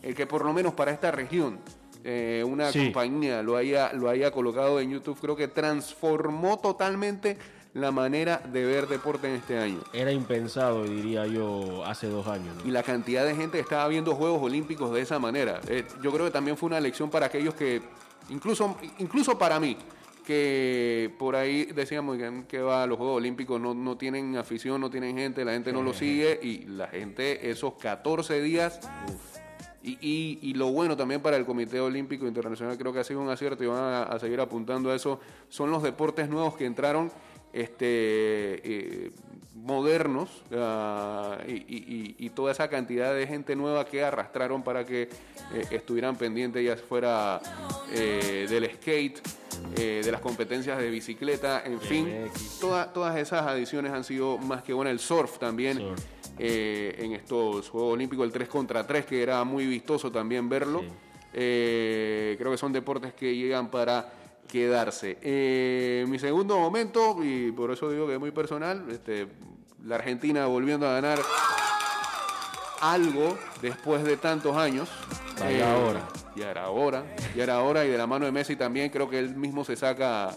el 0.01 0.15
que 0.15 0.25
por 0.25 0.43
lo 0.43 0.51
menos 0.51 0.73
para 0.73 0.91
esta 0.91 1.11
región 1.11 1.59
eh, 2.07 2.43
una 2.47 2.71
Sí. 2.71 2.83
compañía 2.85 3.41
lo 3.41 3.57
haya, 3.57 3.91
lo 3.93 4.09
haya 4.09 4.29
colocado 4.31 4.79
en 4.79 4.91
YouTube, 4.91 5.17
creo 5.19 5.35
que 5.35 5.47
transformó 5.47 6.59
totalmente 6.59 7.37
la 7.73 7.91
manera 7.91 8.37
de 8.37 8.63
ver 8.63 8.87
deporte 8.87 9.27
en 9.27 9.33
este 9.35 9.57
año. 9.57 9.79
Era 9.91 10.11
impensado, 10.11 10.83
diría 10.85 11.25
yo, 11.25 11.83
hace 11.85 12.07
dos 12.07 12.25
años. 12.27 12.55
¿no? 12.55 12.65
Y 12.69 12.71
la 12.71 12.83
cantidad 12.83 13.25
de 13.25 13.35
gente 13.35 13.57
que 13.57 13.63
estaba 13.63 13.87
viendo 13.89 14.15
Juegos 14.15 14.41
Olímpicos 14.41 14.93
de 14.93 15.01
esa 15.01 15.19
manera. 15.19 15.59
Eh, 15.67 15.83
yo 16.01 16.11
creo 16.13 16.25
que 16.25 16.31
también 16.31 16.55
fue 16.55 16.67
una 16.67 16.79
lección 16.79 17.09
para 17.09 17.25
aquellos 17.25 17.53
que, 17.55 17.81
incluso, 18.29 18.77
incluso 18.99 19.37
para 19.37 19.59
mí, 19.59 19.75
que 20.25 21.11
por 21.19 21.35
ahí 21.35 21.65
decíamos 21.65 22.17
que, 22.17 22.43
que 22.47 22.61
va, 22.61 22.87
los 22.87 22.97
Juegos 22.97 23.17
Olímpicos 23.17 23.59
no, 23.59 23.73
no 23.73 23.97
tienen 23.97 24.37
afición, 24.37 24.79
no 24.79 24.89
tienen 24.89 25.17
gente, 25.17 25.43
la 25.43 25.51
gente 25.53 25.73
no 25.73 25.81
lo 25.83 25.93
sigue 25.93 26.39
y 26.41 26.65
la 26.67 26.87
gente 26.87 27.49
esos 27.49 27.73
14 27.73 28.41
días... 28.41 28.79
Y, 29.87 29.97
y- 30.01 30.39
y 30.41 30.53
lo 30.55 30.71
bueno 30.71 30.97
también 30.97 31.21
para 31.21 31.37
el 31.37 31.45
Comité 31.45 31.79
Olímpico 31.79 32.25
Internacional, 32.25 32.75
creo 32.77 32.91
que 32.91 32.99
ha 32.99 33.03
sido 33.03 33.21
un 33.21 33.29
acierto 33.29 33.63
y 33.63 33.67
van 33.67 33.77
a, 33.77 34.03
a 34.03 34.17
seguir 34.19 34.39
apuntando 34.41 34.89
a 34.91 34.95
eso, 34.95 35.19
son 35.49 35.69
los 35.69 35.83
deportes 35.83 36.27
nuevos 36.27 36.57
que 36.57 36.65
entraron 36.65 37.11
este, 37.53 37.85
eh, 39.07 39.11
modernos 39.55 40.29
ah, 40.53 41.37
y, 41.47 42.15
y- 42.19 42.29
toda 42.31 42.51
esa 42.51 42.67
cantidad 42.67 43.13
de 43.15 43.25
gente 43.27 43.55
nueva 43.55 43.85
que 43.85 44.03
arrastraron 44.03 44.61
para 44.63 44.85
que 44.85 45.03
eh, 45.03 45.09
estuvieran 45.71 46.17
pendientes, 46.17 46.65
ya 46.65 46.75
fuera 46.75 47.39
eh, 47.93 48.45
del 48.49 48.69
skate, 48.75 49.21
eh, 49.77 50.01
de 50.03 50.11
las 50.11 50.19
competencias 50.19 50.77
de 50.79 50.89
bicicleta, 50.89 51.61
en 51.63 51.79
fin, 51.79 52.09
toda- 52.59 52.91
todas 52.91 53.15
esas 53.17 53.45
adiciones 53.47 53.93
han 53.93 54.03
sido 54.03 54.37
más 54.37 54.63
que 54.63 54.73
buenas. 54.73 54.91
El 54.91 54.99
surf 54.99 55.37
también 55.39 55.77
Surf. 55.77 55.99
Eh, 56.37 56.95
en 56.99 57.13
estos 57.13 57.69
Juegos 57.69 57.93
Olímpicos, 57.93 58.25
el 58.25 58.31
3 58.31 58.47
contra 58.47 58.85
3, 58.85 59.05
que 59.05 59.21
era 59.21 59.43
muy 59.43 59.65
vistoso 59.65 60.11
también 60.11 60.49
verlo. 60.49 60.81
Sí. 60.81 60.87
Eh, 61.33 62.35
creo 62.37 62.51
que 62.51 62.57
son 62.57 62.71
deportes 62.71 63.13
que 63.13 63.35
llegan 63.35 63.69
para 63.69 64.13
quedarse. 64.47 65.17
Eh, 65.21 66.05
mi 66.07 66.19
segundo 66.19 66.57
momento, 66.57 67.17
y 67.23 67.51
por 67.51 67.71
eso 67.71 67.89
digo 67.89 68.07
que 68.07 68.13
es 68.13 68.19
muy 68.19 68.31
personal, 68.31 68.85
este, 68.89 69.27
la 69.83 69.95
Argentina 69.95 70.45
volviendo 70.45 70.87
a 70.87 70.93
ganar 70.93 71.19
algo 72.81 73.37
después 73.61 74.03
de 74.03 74.17
tantos 74.17 74.55
años. 74.55 74.89
Ya 75.39 75.51
era 75.51 75.77
hora. 75.77 76.07
Ya 76.35 76.51
era 76.51 76.69
hora, 76.69 77.05
ya 77.33 77.43
era 77.43 77.61
hora 77.61 77.85
y 77.85 77.89
de 77.89 77.97
la 77.97 78.07
mano 78.07 78.25
de 78.25 78.31
Messi 78.31 78.57
también 78.57 78.89
creo 78.89 79.09
que 79.09 79.17
él 79.19 79.35
mismo 79.35 79.63
se 79.63 79.77
saca 79.77 80.35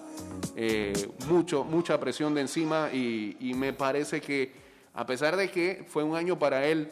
eh, 0.55 0.93
mucho, 1.29 1.65
mucha 1.65 1.99
presión 1.99 2.35
de 2.35 2.43
encima 2.43 2.91
y, 2.93 3.37
y 3.41 3.55
me 3.55 3.73
parece 3.73 4.21
que 4.21 4.68
a 4.99 5.07
pesar 5.07 5.37
de 5.37 5.49
que 5.49 5.85
fue 5.87 6.03
un 6.03 6.17
año 6.17 6.37
para 6.39 6.67
él, 6.67 6.91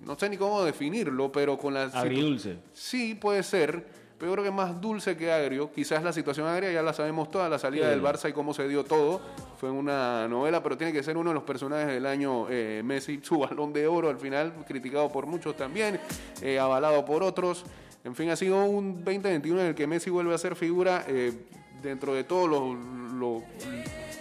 no 0.00 0.18
sé 0.18 0.28
ni 0.28 0.36
cómo 0.36 0.64
definirlo, 0.64 1.30
pero 1.30 1.56
con 1.56 1.74
la 1.74 1.84
Agridulce. 1.84 2.58
Sí, 2.72 3.14
puede 3.14 3.42
ser, 3.44 3.86
pero 4.18 4.30
yo 4.30 4.32
creo 4.34 4.44
que 4.44 4.50
más 4.50 4.80
dulce 4.80 5.16
que 5.16 5.32
agrio. 5.32 5.70
Quizás 5.72 6.02
la 6.02 6.12
situación 6.12 6.46
agria 6.48 6.72
ya 6.72 6.82
la 6.82 6.92
sabemos 6.92 7.30
toda, 7.30 7.48
la 7.48 7.58
salida 7.58 7.84
Sí. 7.84 7.90
del 7.90 8.02
Barça 8.02 8.28
y 8.28 8.32
cómo 8.32 8.52
se 8.52 8.66
dio 8.68 8.84
todo. 8.84 9.20
Fue 9.58 9.70
una 9.70 10.26
novela, 10.28 10.60
pero 10.62 10.76
tiene 10.76 10.92
que 10.92 11.02
ser 11.04 11.16
uno 11.16 11.30
de 11.30 11.34
los 11.34 11.44
personajes 11.44 11.86
del 11.86 12.04
año 12.04 12.46
eh, 12.50 12.82
Messi, 12.84 13.20
su 13.22 13.38
balón 13.38 13.72
de 13.72 13.86
oro 13.86 14.10
al 14.10 14.18
final, 14.18 14.52
criticado 14.66 15.08
por 15.10 15.26
muchos 15.26 15.56
también, 15.56 15.98
eh, 16.42 16.58
avalado 16.58 17.04
por 17.04 17.22
otros. 17.22 17.64
En 18.02 18.14
fin, 18.16 18.28
ha 18.30 18.36
sido 18.36 18.62
un 18.64 19.04
2021 19.04 19.60
en 19.60 19.66
el 19.68 19.74
que 19.76 19.86
Messi 19.86 20.10
vuelve 20.10 20.34
a 20.34 20.38
ser 20.38 20.56
figura 20.56 21.04
eh, 21.08 21.32
dentro 21.80 22.12
de 22.12 22.24
todos 22.24 22.50
los 22.50 22.76
los- 23.14 23.42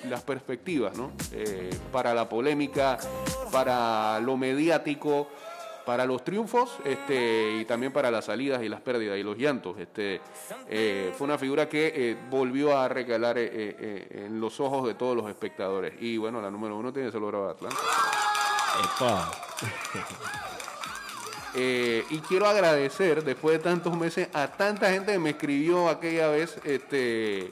las 0.09 0.21
perspectivas, 0.21 0.97
¿no? 0.97 1.11
Eh, 1.31 1.69
para 1.91 2.13
la 2.13 2.27
polémica, 2.27 2.97
para 3.51 4.19
lo 4.19 4.37
mediático, 4.37 5.27
para 5.85 6.05
los 6.05 6.23
triunfos 6.23 6.77
este, 6.85 7.57
y 7.59 7.65
también 7.65 7.91
para 7.91 8.09
las 8.09 8.25
salidas 8.25 8.63
y 8.63 8.69
las 8.69 8.81
pérdidas 8.81 9.17
y 9.17 9.23
los 9.23 9.37
llantos. 9.37 9.77
Este, 9.79 10.21
eh, 10.69 11.13
fue 11.17 11.25
una 11.25 11.37
figura 11.37 11.67
que 11.67 11.91
eh, 11.95 12.17
volvió 12.29 12.77
a 12.77 12.87
recalar 12.87 13.37
en 13.37 14.39
los 14.39 14.59
ojos 14.59 14.87
de 14.87 14.93
todos 14.93 15.15
los 15.15 15.29
espectadores. 15.29 15.93
Y 15.99 16.17
bueno, 16.17 16.41
la 16.41 16.49
número 16.49 16.77
uno 16.77 16.93
tiene 16.93 17.09
que 17.09 17.11
ser 17.11 17.21
de 17.21 17.49
Atlanta. 17.49 17.77
Epa. 18.83 19.31
Eh, 21.55 22.03
y 22.09 22.17
quiero 22.19 22.47
agradecer, 22.47 23.23
después 23.23 23.57
de 23.57 23.63
tantos 23.63 23.95
meses, 23.95 24.27
a 24.33 24.47
tanta 24.47 24.91
gente 24.91 25.11
que 25.11 25.19
me 25.19 25.31
escribió 25.31 25.87
aquella 25.87 26.29
vez, 26.29 26.57
este, 26.63 27.51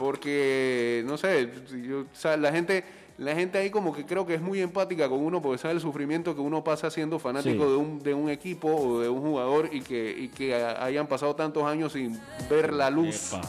porque, 0.00 1.02
no 1.06 1.18
sé, 1.18 1.50
yo- 1.86 2.00
o 2.00 2.04
sea, 2.14 2.36
la 2.38 2.50
gente, 2.50 2.82
la 3.18 3.34
gente 3.34 3.58
ahí 3.58 3.68
como 3.68 3.94
que 3.94 4.06
creo 4.06 4.24
que 4.26 4.34
es 4.34 4.40
muy 4.40 4.62
empática 4.62 5.10
con 5.10 5.20
uno 5.20 5.42
porque 5.42 5.58
sabe 5.58 5.74
el 5.74 5.80
sufrimiento 5.80 6.34
que 6.34 6.40
uno 6.40 6.64
pasa 6.64 6.90
siendo 6.90 7.18
fanático 7.18 7.64
Sí. 7.64 7.70
de, 7.70 7.76
un, 7.76 7.98
de 8.02 8.14
un 8.14 8.30
equipo 8.30 8.74
o 8.74 9.00
de 9.00 9.10
un 9.10 9.20
jugador 9.20 9.68
y 9.70 9.82
que, 9.82 10.10
y 10.18 10.28
que 10.28 10.54
hayan 10.54 11.06
pasado 11.06 11.36
tantos 11.36 11.64
años 11.64 11.92
sin 11.92 12.18
ver 12.48 12.72
la 12.72 12.88
luz. 12.88 13.34
Epa. 13.34 13.42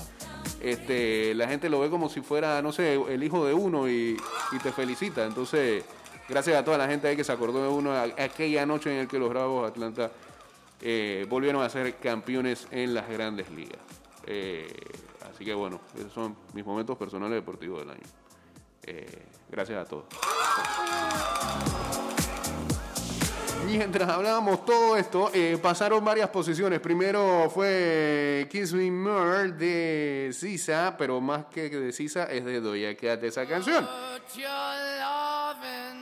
Este, 0.62 1.34
la 1.36 1.48
gente 1.48 1.70
lo 1.70 1.80
ve 1.80 1.90
como 1.90 2.10
si 2.10 2.20
fuera, 2.22 2.62
no 2.62 2.72
sé, 2.74 2.96
el 2.96 3.24
hijo 3.24 3.46
de 3.46 3.54
uno 3.54 3.90
y, 3.90 4.18
y 4.52 4.58
te 4.62 4.72
felicita. 4.74 5.26
Entonces, 5.26 5.86
gracias 6.28 6.58
a 6.58 6.66
toda 6.66 6.78
la 6.78 6.88
gente 6.88 7.08
ahí 7.08 7.16
que 7.16 7.24
se 7.24 7.32
acordó 7.32 7.64
de 7.64 7.70
uno 7.70 7.94
a- 7.94 8.04
aquella 8.04 8.66
noche 8.66 8.92
en 8.92 9.04
la 9.04 9.08
que 9.08 9.18
los 9.18 9.30
Bravos 9.30 9.70
Atlanta 9.70 10.12
eh, 10.82 11.26
volvieron 11.30 11.64
a 11.64 11.70
ser 11.70 11.96
campeones 11.96 12.68
en 12.72 12.94
las 12.94 13.08
grandes 13.08 13.50
ligas. 13.52 13.80
Eh, 14.28 14.68
así 15.42 15.46
que 15.46 15.56
bueno, 15.56 15.82
esos 15.98 16.14
son 16.14 16.36
mis 16.54 16.64
momentos 16.64 16.96
personales 16.98 17.36
deportivos 17.36 17.80
del 17.80 17.90
año. 17.90 18.04
Eh, 18.84 19.26
gracias 19.50 19.84
a 19.84 19.90
todos. 19.90 20.06
Mientras 23.66 24.08
hablábamos 24.08 24.66
todo 24.66 24.98
esto, 24.98 25.32
eh, 25.34 25.58
pasaron 25.60 26.06
varias 26.06 26.30
posiciones. 26.30 26.80
Primero 26.80 27.50
fue 27.50 28.48
Kiss 28.52 28.74
Me 28.74 28.92
More 28.92 29.52
de 29.54 30.30
Sisa, 30.32 30.96
pero 30.96 31.20
más 31.20 31.46
que 31.46 31.70
de 31.70 31.92
Sisa 31.92 32.26
es 32.26 32.46
de 32.46 32.60
Doja 32.60 32.96
Cat 32.96 33.24
esa 33.24 33.48
canción. 33.48 33.88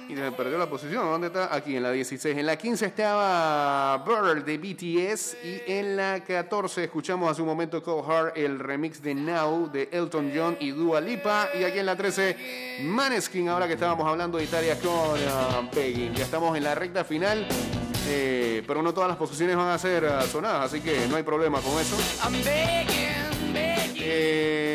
Y 0.10 0.16
se 0.16 0.32
perdió 0.32 0.58
la 0.58 0.68
posición. 0.68 1.06
¿Dónde 1.06 1.28
está? 1.28 1.54
Aquí 1.54 1.76
en 1.76 1.84
la 1.84 1.92
16. 1.92 2.36
En 2.36 2.48
la 2.48 2.58
15 2.58 2.88
estaba 2.88 4.04
Bird 4.04 4.44
de 4.44 4.58
BTS. 4.58 5.38
Y 5.44 5.62
en 5.72 5.96
la 5.96 6.24
14 6.24 6.86
escuchamos 6.86 7.30
hace 7.30 7.44
un 7.44 7.48
momento 7.48 7.84
Cold 7.84 8.10
Heart, 8.10 8.36
el 8.36 8.58
remix 8.58 9.04
de 9.04 9.14
Now 9.14 9.72
de 9.72 9.88
Elton 9.92 10.32
John 10.36 10.58
y 10.60 10.72
Dua 10.72 11.00
Lipa. 11.00 11.50
Y 11.54 11.64
aquí 11.64 11.78
en 11.78 11.86
la 11.86 11.96
13, 11.96 12.82
Maneskin. 12.86 13.50
Ahora 13.50 13.68
que 13.68 13.74
estábamos 13.74 14.08
hablando 14.08 14.40
de 14.40 14.46
Italia 14.46 14.80
con 14.80 14.92
uh, 14.92 16.16
Ya 16.16 16.24
estamos 16.24 16.58
en 16.58 16.64
la 16.64 16.74
recta 16.74 17.04
final. 17.04 17.48
Eh, 18.08 18.64
pero 18.66 18.82
no 18.82 18.92
todas 18.92 19.10
las 19.10 19.18
posiciones 19.18 19.56
van 19.56 19.68
a 19.68 19.78
ser 19.78 20.04
uh, 20.04 20.26
sonadas, 20.26 20.66
así 20.66 20.82
que 20.82 21.06
no 21.08 21.18
hay 21.18 21.24
problema 21.24 21.60
con 21.60 21.80
eso. 21.80 21.96
Eh, 24.02 24.69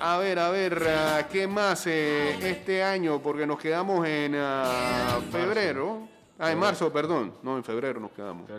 a 0.00 0.18
ver, 0.18 0.38
a 0.38 0.50
ver, 0.50 0.82
uh, 0.82 1.30
¿qué 1.30 1.46
más 1.46 1.86
eh, 1.86 2.36
este 2.42 2.82
año? 2.82 3.20
Porque 3.22 3.46
nos 3.46 3.58
quedamos 3.58 4.06
en 4.06 4.36
febrero. 5.30 6.08
Ah, 6.38 6.50
en 6.50 6.58
marzo, 6.58 6.92
perdón. 6.92 7.34
No, 7.42 7.56
en 7.56 7.62
febrero 7.62 8.00
nos 8.00 8.10
quedamos. 8.10 8.50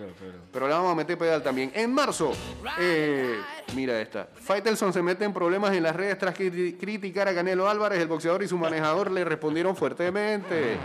Pero, 0.52 0.68
le 0.68 0.74
vamos 0.74 0.92
a 0.92 0.96
meter 0.96 1.18
pedal 1.18 1.44
también. 1.44 1.70
En 1.76 1.94
marzo, 1.94 2.32
mira 3.76 4.00
esta. 4.00 4.30
Faitelson 4.36 4.94
se 4.94 5.02
mete 5.02 5.26
en 5.26 5.34
problemas 5.34 5.74
en 5.74 5.84
las 5.84 5.94
redes 5.94 6.18
tras 6.18 6.34
criticar 6.34 7.28
a 7.28 7.36
Canelo 7.36 7.68
Álvarez. 7.68 8.00
El 8.00 8.08
boxeador 8.08 8.42
y 8.42 8.48
su 8.48 8.58
manejador 8.58 9.12
le 9.12 9.26
respondieron 9.26 9.76
fuertemente. 9.76 10.78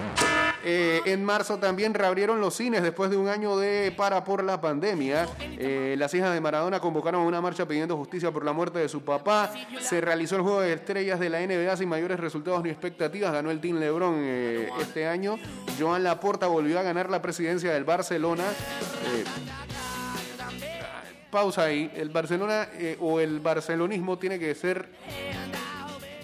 Eh, 0.65 1.01
en 1.05 1.25
marzo 1.25 1.59
también 1.59 1.95
reabrieron 1.95 2.41
los 2.41 2.55
cines 2.55 2.83
después 2.83 3.11
de 3.11 3.17
un 3.17 3.29
año 3.29 3.57
de 3.57 3.93
para 3.97 4.25
por 4.25 4.43
la 4.43 4.61
pandemia. 4.61 5.29
Eh, 5.41 5.95
las 5.99 6.13
hijas 6.15 6.33
de 6.35 6.41
Maradona 6.41 6.81
convocaron 6.81 7.23
una 7.23 7.41
marcha 7.41 7.67
pidiendo 7.67 7.97
justicia 7.97 8.31
por 8.31 8.45
la 8.45 8.53
muerte 8.53 8.79
de 8.81 8.89
su 8.89 9.03
papá. 9.03 9.53
Se 9.81 10.01
realizó 10.01 10.37
el 10.37 10.43
juego 10.43 10.61
de 10.61 10.73
estrellas 10.73 11.21
de 11.21 11.31
la 11.31 11.41
NBA 11.41 11.77
sin 11.77 11.89
mayores 11.89 12.19
resultados 12.19 12.63
ni 12.63 12.71
expectativas. 12.71 13.33
Ganó 13.33 13.51
el 13.51 13.61
Team 13.61 13.79
Lebron 13.79 14.17
eh, 14.19 14.69
este 14.81 15.07
año. 15.07 15.39
Joan 15.79 16.03
Laporta 16.03 16.47
volvió 16.47 16.79
a 16.79 16.83
ganar 16.83 17.09
la 17.09 17.23
presidencia 17.23 17.73
del 17.73 17.85
Barcelona 17.85 18.45
pausa 21.31 21.65
ahí. 21.65 21.91
El 21.95 22.09
Barcelona 22.09 22.69
o 23.01 23.21
el 23.21 23.41
barcelonismo 23.41 24.19
tiene 24.19 24.39
que 24.39 24.55
ser 24.55 24.89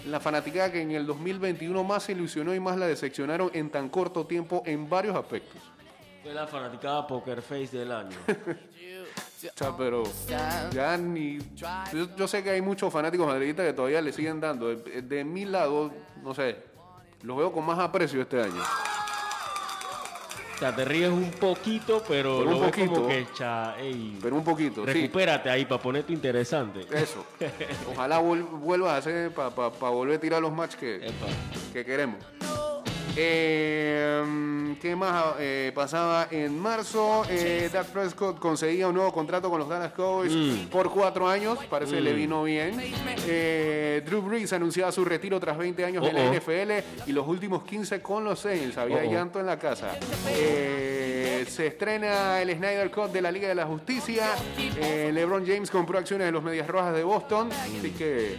la 0.05 0.19
fanaticada 0.19 0.71
que 0.71 0.81
en 0.81 0.91
el 0.91 1.05
2021 1.05 1.83
más 1.83 2.03
se 2.03 2.11
ilusionó 2.11 2.53
y 2.53 2.59
más 2.59 2.77
la 2.77 2.87
decepcionaron 2.87 3.49
en 3.53 3.69
tan 3.69 3.89
corto 3.89 4.25
tiempo 4.25 4.63
en 4.65 4.89
varios 4.89 5.15
aspectos. 5.15 5.61
Fue 6.23 6.33
la 6.33 6.47
fanaticada 6.47 7.05
Poker 7.05 7.41
Face 7.41 7.77
del 7.77 7.91
año. 7.91 8.17
o 8.27 9.57
sea, 9.57 9.75
pero 9.77 10.03
ya 10.71 10.97
ni. 10.97 11.39
Yo, 12.17 12.27
sé 12.27 12.43
que 12.43 12.49
hay 12.51 12.61
muchos 12.61 12.91
fanáticos 12.91 13.27
madridistas 13.27 13.65
que 13.65 13.73
todavía 13.73 14.01
le 14.01 14.11
siguen 14.11 14.39
dando. 14.39 14.75
De, 14.75 15.01
de 15.01 15.23
mi 15.23 15.45
lado, 15.45 15.91
no 16.23 16.33
sé, 16.33 16.57
los 17.21 17.37
veo 17.37 17.51
con 17.51 17.65
más 17.65 17.79
aprecio 17.79 18.21
este 18.21 18.41
año. 18.41 18.61
O 20.55 20.57
sea, 20.57 20.73
te 20.73 20.85
ríes 20.85 21.09
un 21.09 21.31
poquito, 21.31 22.01
pero, 22.07 22.39
un 22.39 22.61
poquito, 22.61 22.93
como 22.93 23.07
que 23.09 23.25
pero 24.21 24.35
un 24.37 24.43
poquito, 24.43 24.85
recupérate 24.85 25.49
ahí 25.49 25.65
para 25.65 25.81
ponerte 25.81 26.13
interesante. 26.13 26.79
Eso. 26.91 27.25
Ojalá 27.91 28.19
vuelvas 28.19 28.91
a 28.93 28.97
hacer 28.97 29.31
para 29.31 29.49
volver 29.49 30.15
a 30.15 30.19
tirar 30.19 30.41
los 30.41 30.53
matches 30.53 30.77
que, 30.77 31.11
que 31.73 31.83
queremos. 31.83 32.19
Eh, 33.17 34.75
¿Qué 34.81 34.95
más 34.95 35.35
eh, 35.39 35.71
pasaba 35.73 36.27
en 36.29 36.59
marzo? 36.59 37.23
Eh, 37.29 37.69
Dak 37.71 37.87
Prescott 37.87 38.39
conseguía 38.39 38.87
un 38.87 38.95
nuevo 38.95 39.11
contrato 39.11 39.49
con 39.49 39.59
los 39.59 39.69
Dallas 39.69 39.93
Cowboys 39.93 40.33
mm. 40.33 40.67
por 40.67 40.91
cuatro 40.91 41.27
años. 41.27 41.57
Parece 41.69 41.95
que 41.95 42.01
le 42.01 42.13
mm. 42.13 42.15
vino 42.15 42.43
bien. 42.43 42.81
Eh, 43.27 44.03
Drew 44.05 44.21
Brees 44.21 44.51
anunciaba 44.53 44.91
su 44.91 45.05
retiro 45.05 45.39
tras 45.39 45.57
20 45.57 45.85
años 45.85 46.05
en 46.05 46.15
la 46.15 46.31
NFL 46.31 47.07
y 47.09 47.13
los 47.13 47.27
últimos 47.27 47.63
15 47.63 48.01
con 48.01 48.23
los 48.23 48.39
Saints. 48.39 48.77
Había 48.77 49.03
llanto 49.05 49.39
en 49.39 49.45
la 49.45 49.57
casa. 49.57 49.97
se 50.27 51.67
estrena 51.67 52.41
el 52.41 52.51
Snyder 52.55 52.91
Cut 52.91 53.11
de 53.11 53.21
la 53.21 53.31
Liga 53.31 53.47
de 53.47 53.55
la 53.55 53.65
Justicia. 53.65 54.27
LeBron 55.11 55.45
James 55.45 55.71
compró 55.71 55.97
acciones 55.97 56.27
de 56.27 56.31
los 56.31 56.43
Medias 56.43 56.67
Rojas 56.67 56.93
de 56.93 57.03
Boston. 57.03 57.49
Así 57.51 57.91
que, 57.91 58.37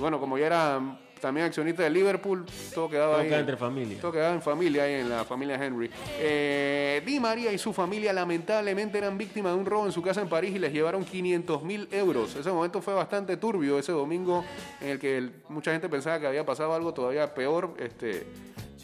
bueno, 0.00 0.18
como 0.18 0.36
ya 0.36 0.46
era 0.46 0.80
también 1.20 1.46
accionista 1.46 1.82
de 1.82 1.90
Liverpool, 1.90 2.44
todo 2.74 2.88
quedaba 2.88 3.14
todo 3.14 3.22
ahí. 3.22 3.32
entre 3.32 3.56
familia. 3.56 4.00
Todo 4.00 4.12
quedaba 4.12 4.34
en 4.34 4.42
familia, 4.42 4.84
ahí 4.84 4.94
en 4.94 5.08
la 5.08 5.24
familia 5.24 5.62
Henry. 5.62 5.90
Eh, 6.18 7.02
Di 7.04 7.20
María 7.20 7.52
y 7.52 7.58
su 7.58 7.72
familia 7.72 8.12
lamentablemente 8.12 8.98
eran 8.98 9.16
víctimas 9.16 9.52
de 9.52 9.58
un 9.58 9.66
robo 9.66 9.86
en 9.86 9.92
su 9.92 10.02
casa 10.02 10.20
en 10.20 10.28
París 10.28 10.54
y 10.54 10.58
les 10.58 10.72
llevaron 10.72 11.04
500 11.04 11.62
mil 11.62 11.88
euros. 11.90 12.34
Ese 12.34 12.50
momento 12.50 12.80
fue 12.82 12.94
bastante 12.94 13.36
turbio, 13.36 13.78
ese 13.78 13.92
domingo 13.92 14.44
en 14.80 14.88
el 14.88 14.98
que 14.98 15.30
mucha 15.48 15.72
gente 15.72 15.88
pensaba 15.88 16.18
que 16.18 16.26
había 16.26 16.44
pasado 16.44 16.74
algo 16.74 16.92
todavía 16.94 17.32
peor. 17.34 17.74
Este, 17.78 18.26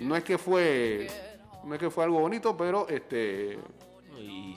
no 0.01 0.16
es 0.16 0.24
que 0.24 0.39
fue, 0.39 1.09
no 1.64 1.74
es 1.74 1.80
que 1.80 1.91
fue 1.91 2.05
algo 2.05 2.20
bonito, 2.20 2.57
pero 2.57 2.89
este, 2.89 3.59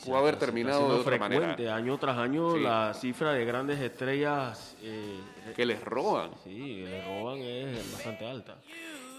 pudo 0.03 0.17
haber 0.17 0.37
terminado 0.37 0.93
de 0.93 0.99
otra 1.01 1.17
manera. 1.17 1.55
Año 1.75 1.97
tras 1.97 2.17
año 2.17 2.57
la 2.57 2.93
cifra 2.93 3.33
de 3.33 3.45
grandes 3.45 3.79
estrellas 3.79 4.75
eh, 4.81 5.19
que 5.55 5.65
les 5.65 5.83
roban. 5.83 6.31
Sí, 6.43 6.83
les 6.85 7.05
roban 7.05 7.39
es 7.39 7.91
bastante 7.91 8.25
alta. 8.25 8.57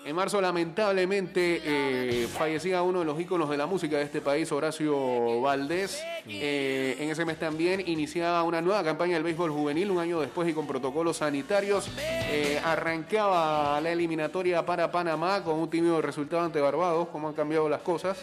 En 0.03 0.17
marzo, 0.17 0.41
lamentablemente, 0.41 1.61
eh, 1.63 2.27
fallecía 2.27 2.83
uno 2.83 3.01
de 3.01 3.05
los 3.05 3.21
íconos 3.21 3.51
de 3.51 3.57
la 3.57 3.67
música 3.67 3.99
de 3.99 4.05
este 4.05 4.21
país, 4.21 4.51
Horacio 4.51 5.41
Valdés. 5.43 6.03
Eh, 6.27 6.97
en 6.99 7.11
ese 7.11 7.25
mes 7.27 7.39
también 7.39 7.83
iniciaba 7.87 8.43
una 8.43 8.63
nueva 8.63 8.83
campaña 8.83 9.15
del 9.15 9.23
béisbol 9.23 9.51
juvenil, 9.51 9.91
un 9.91 9.99
año 9.99 10.21
después 10.21 10.49
y 10.49 10.55
con 10.55 10.67
protocolos 10.67 11.19
sanitarios. 11.19 11.91
Eh, 11.99 12.59
arrancaba 12.65 13.79
la 13.81 13.93
eliminatoria 13.93 14.65
para 14.65 14.91
Panamá 14.91 15.45
con 15.45 15.59
un 15.59 15.69
tímido 15.69 16.01
resultado 16.01 16.43
ante 16.43 16.61
Barbados, 16.61 17.09
cómo 17.13 17.29
han 17.29 17.35
cambiado 17.35 17.69
las 17.69 17.83
cosas. 17.83 18.19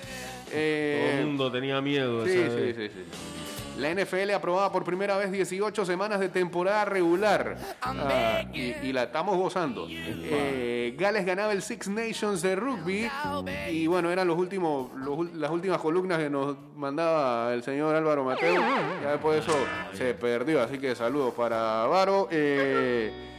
Todo 0.49 0.59
el 0.59 1.25
mundo 1.25 1.51
tenía 1.51 1.79
miedo. 1.79 2.25
sí, 2.25 2.43
sí, 2.75 2.89
sí. 2.89 2.91
La 3.77 3.93
NFL 3.93 4.31
aprobaba 4.31 4.71
por 4.71 4.83
primera 4.83 5.17
vez 5.17 5.31
18 5.31 5.85
semanas 5.85 6.19
de 6.19 6.29
temporada 6.29 6.85
regular 6.85 7.57
ah, 7.81 8.43
y, 8.53 8.91
la 8.91 9.03
estamos 9.03 9.37
gozando. 9.37 9.87
Eh, 9.89 10.95
Gales 10.97 11.25
ganaba 11.25 11.53
el 11.53 11.61
Six 11.61 11.87
Nations 11.89 12.41
de 12.41 12.55
rugby 12.55 13.09
y 13.71 13.87
bueno, 13.87 14.11
eran 14.11 14.27
los 14.27 14.37
últimos, 14.37 14.89
las 15.35 15.51
últimas 15.51 15.79
columnas 15.79 16.17
que 16.17 16.29
nos 16.29 16.57
mandaba 16.75 17.53
el 17.53 17.63
señor 17.63 17.95
Álvaro 17.95 18.23
Mateo. 18.23 18.63
Ya 19.03 19.11
después 19.11 19.35
de 19.35 19.51
eso 19.51 19.59
se 19.93 20.13
perdió, 20.13 20.61
así 20.61 20.79
que 20.79 20.95
saludos 20.95 21.33
para 21.33 21.83
Álvaro. 21.83 22.27
Eh, 22.31 23.36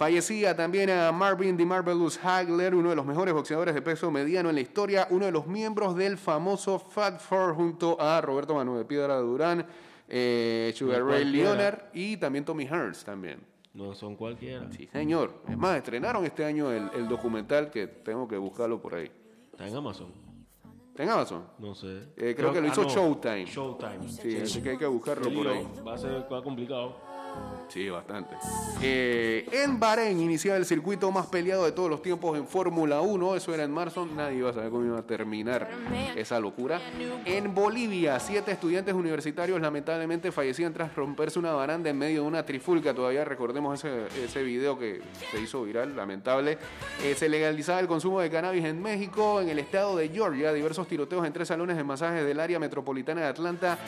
Fallecía 0.00 0.56
también 0.56 0.88
a 0.88 1.12
Marvin 1.12 1.58
The 1.58 1.66
Marvelous 1.66 2.18
Hagler, 2.24 2.74
uno 2.74 2.88
de 2.88 2.96
los 2.96 3.04
mejores 3.04 3.34
boxeadores 3.34 3.74
de 3.74 3.82
peso 3.82 4.10
mediano 4.10 4.48
en 4.48 4.54
la 4.54 4.62
historia, 4.62 5.06
uno 5.10 5.26
de 5.26 5.30
los 5.30 5.46
miembros 5.46 5.94
del 5.94 6.16
famoso 6.16 6.78
Fat 6.78 7.20
Four 7.20 7.54
junto 7.54 8.00
a 8.00 8.18
Roberto 8.22 8.54
Manuel 8.54 8.78
de 8.78 8.84
Piedra 8.86 9.18
Durán, 9.18 9.66
eh, 10.08 10.72
Sugar 10.74 11.04
Ray 11.04 11.26
Leonard 11.26 11.90
y 11.92 12.16
también 12.16 12.46
Tommy 12.46 12.64
Hearns 12.64 13.04
también. 13.04 13.40
No 13.74 13.94
son 13.94 14.16
cualquiera. 14.16 14.72
Sí, 14.72 14.88
señor. 14.90 15.42
Es 15.46 15.58
más, 15.58 15.76
estrenaron 15.76 16.24
este 16.24 16.46
año 16.46 16.72
el, 16.72 17.06
documental 17.06 17.70
que 17.70 17.86
tengo 17.86 18.26
que 18.26 18.38
buscarlo 18.38 18.80
por 18.80 18.94
ahí. 18.94 19.10
Está 19.52 19.68
en 19.68 19.76
Amazon. 19.76 20.10
¿Está 20.92 21.02
en 21.02 21.10
Amazon? 21.10 21.44
No 21.58 21.74
sé. 21.74 22.04
Eh, 22.16 22.34
creo, 22.34 22.54
que 22.54 22.62
lo 22.62 22.68
hizo 22.68 22.86
ah, 22.86 22.88
Showtime. 22.88 23.44
Showtime. 23.44 24.08
Sí, 24.08 24.38
así 24.38 24.62
que 24.62 24.70
hay 24.70 24.78
que 24.78 24.86
buscarlo 24.86 25.30
por 25.30 25.46
ahí. 25.46 25.68
Va 25.86 25.92
a 25.92 25.98
ser 25.98 26.24
complicado. 26.42 27.09
Sí, 27.70 27.88
bastante. 27.88 28.34
Eh, 28.82 29.46
en 29.52 29.78
Bahrein 29.78 30.18
iniciaba 30.18 30.58
el 30.58 30.66
circuito 30.66 31.12
más 31.12 31.26
peleado 31.26 31.64
de 31.64 31.70
todos 31.70 31.88
los 31.88 32.02
tiempos 32.02 32.36
en 32.36 32.44
Fórmula 32.48 33.00
1. 33.00 33.36
Eso 33.36 33.54
era 33.54 33.62
en 33.62 33.70
marzo. 33.70 34.06
Nadie 34.06 34.38
iba 34.38 34.50
a 34.50 34.52
saber 34.52 34.70
cómo 34.70 34.84
iba 34.84 34.98
a 34.98 35.06
terminar 35.06 35.68
esa 36.16 36.40
locura. 36.40 36.80
En 37.24 37.54
Bolivia, 37.54 38.18
siete 38.18 38.50
estudiantes 38.50 38.92
universitarios 38.92 39.60
lamentablemente 39.60 40.32
fallecían 40.32 40.72
tras 40.72 40.96
romperse 40.96 41.38
una 41.38 41.52
baranda 41.52 41.88
en 41.88 41.96
medio 41.96 42.22
de 42.22 42.26
una 42.26 42.44
trifulca. 42.44 42.92
Todavía 42.92 43.24
recordemos 43.24 43.84
ese, 43.84 44.24
ese 44.24 44.42
video 44.42 44.76
que 44.76 45.00
se 45.30 45.40
hizo 45.40 45.62
viral, 45.62 45.94
lamentable. 45.94 46.58
Eh, 47.04 47.14
se 47.14 47.28
legalizaba 47.28 47.78
el 47.78 47.86
consumo 47.86 48.20
de 48.20 48.30
cannabis 48.30 48.64
en 48.64 48.82
México. 48.82 49.40
En 49.40 49.48
el 49.48 49.60
estado 49.60 49.96
de 49.96 50.08
Georgia, 50.08 50.52
diversos 50.52 50.88
tiroteos 50.88 51.24
en 51.24 51.32
tres 51.32 51.46
salones 51.46 51.76
de 51.76 51.84
masajes 51.84 52.24
del 52.24 52.40
área 52.40 52.58
metropolitana 52.58 53.20
de 53.20 53.26
Atlanta 53.28 53.78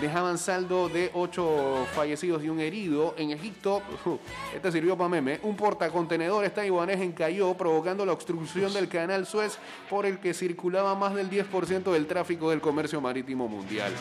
dejaban 0.00 0.38
saldo 0.38 0.88
de 0.88 1.10
8 1.14 1.86
fallecidos 1.94 2.42
y 2.44 2.48
un 2.48 2.60
herido. 2.60 3.14
En 3.16 3.30
Egipto, 3.30 3.82
este 4.54 4.72
sirvió 4.72 4.96
para 4.96 5.08
meme, 5.08 5.40
un 5.42 5.56
portacontenedores 5.56 6.52
taiwanés 6.54 7.00
encalló 7.00 7.54
provocando 7.54 8.04
la 8.04 8.12
obstrucción 8.12 8.72
del 8.72 8.88
canal 8.88 9.26
Suez 9.26 9.58
por 9.88 10.06
el 10.06 10.18
que 10.18 10.34
circulaba 10.34 10.94
más 10.94 11.14
del 11.14 11.30
10% 11.30 11.92
del 11.92 12.06
tráfico 12.06 12.50
del 12.50 12.60
comercio 12.60 13.00
marítimo 13.00 13.48
mundial. 13.48 13.92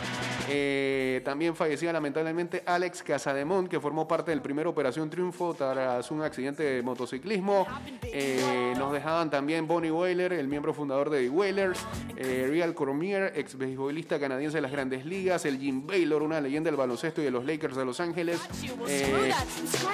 Eh, 0.49 1.21
también 1.23 1.55
fallecía 1.55 1.93
lamentablemente 1.93 2.63
Alex 2.65 3.03
Casademont, 3.03 3.67
que 3.69 3.79
formó 3.79 4.07
parte 4.07 4.31
del 4.31 4.41
primer 4.41 4.67
Operación 4.67 5.09
Triunfo 5.09 5.53
tras 5.53 6.09
un 6.11 6.21
accidente 6.21 6.63
de 6.63 6.81
motociclismo. 6.81 7.65
Eh, 8.03 8.73
nos 8.77 8.91
dejaban 8.91 9.29
también 9.29 9.67
Bonnie 9.67 9.91
Whaler, 9.91 10.33
el 10.33 10.47
miembro 10.47 10.73
fundador 10.73 11.09
de 11.09 11.23
The 11.23 11.29
Whalers, 11.29 11.79
eh, 12.17 12.47
Real 12.49 12.73
Cormier, 12.73 13.33
ex 13.35 13.57
beisbolista 13.57 14.19
canadiense 14.19 14.57
de 14.57 14.61
las 14.61 14.71
grandes 14.71 15.05
ligas, 15.05 15.45
el 15.45 15.59
Jim 15.59 15.87
Baylor, 15.93 16.23
una 16.23 16.41
leyenda 16.41 16.71
del 16.71 16.75
baloncesto 16.75 17.21
y 17.21 17.25
de 17.25 17.29
los 17.29 17.45
Lakers 17.45 17.75
de 17.75 17.85
Los 17.85 17.99
Ángeles. 17.99 18.39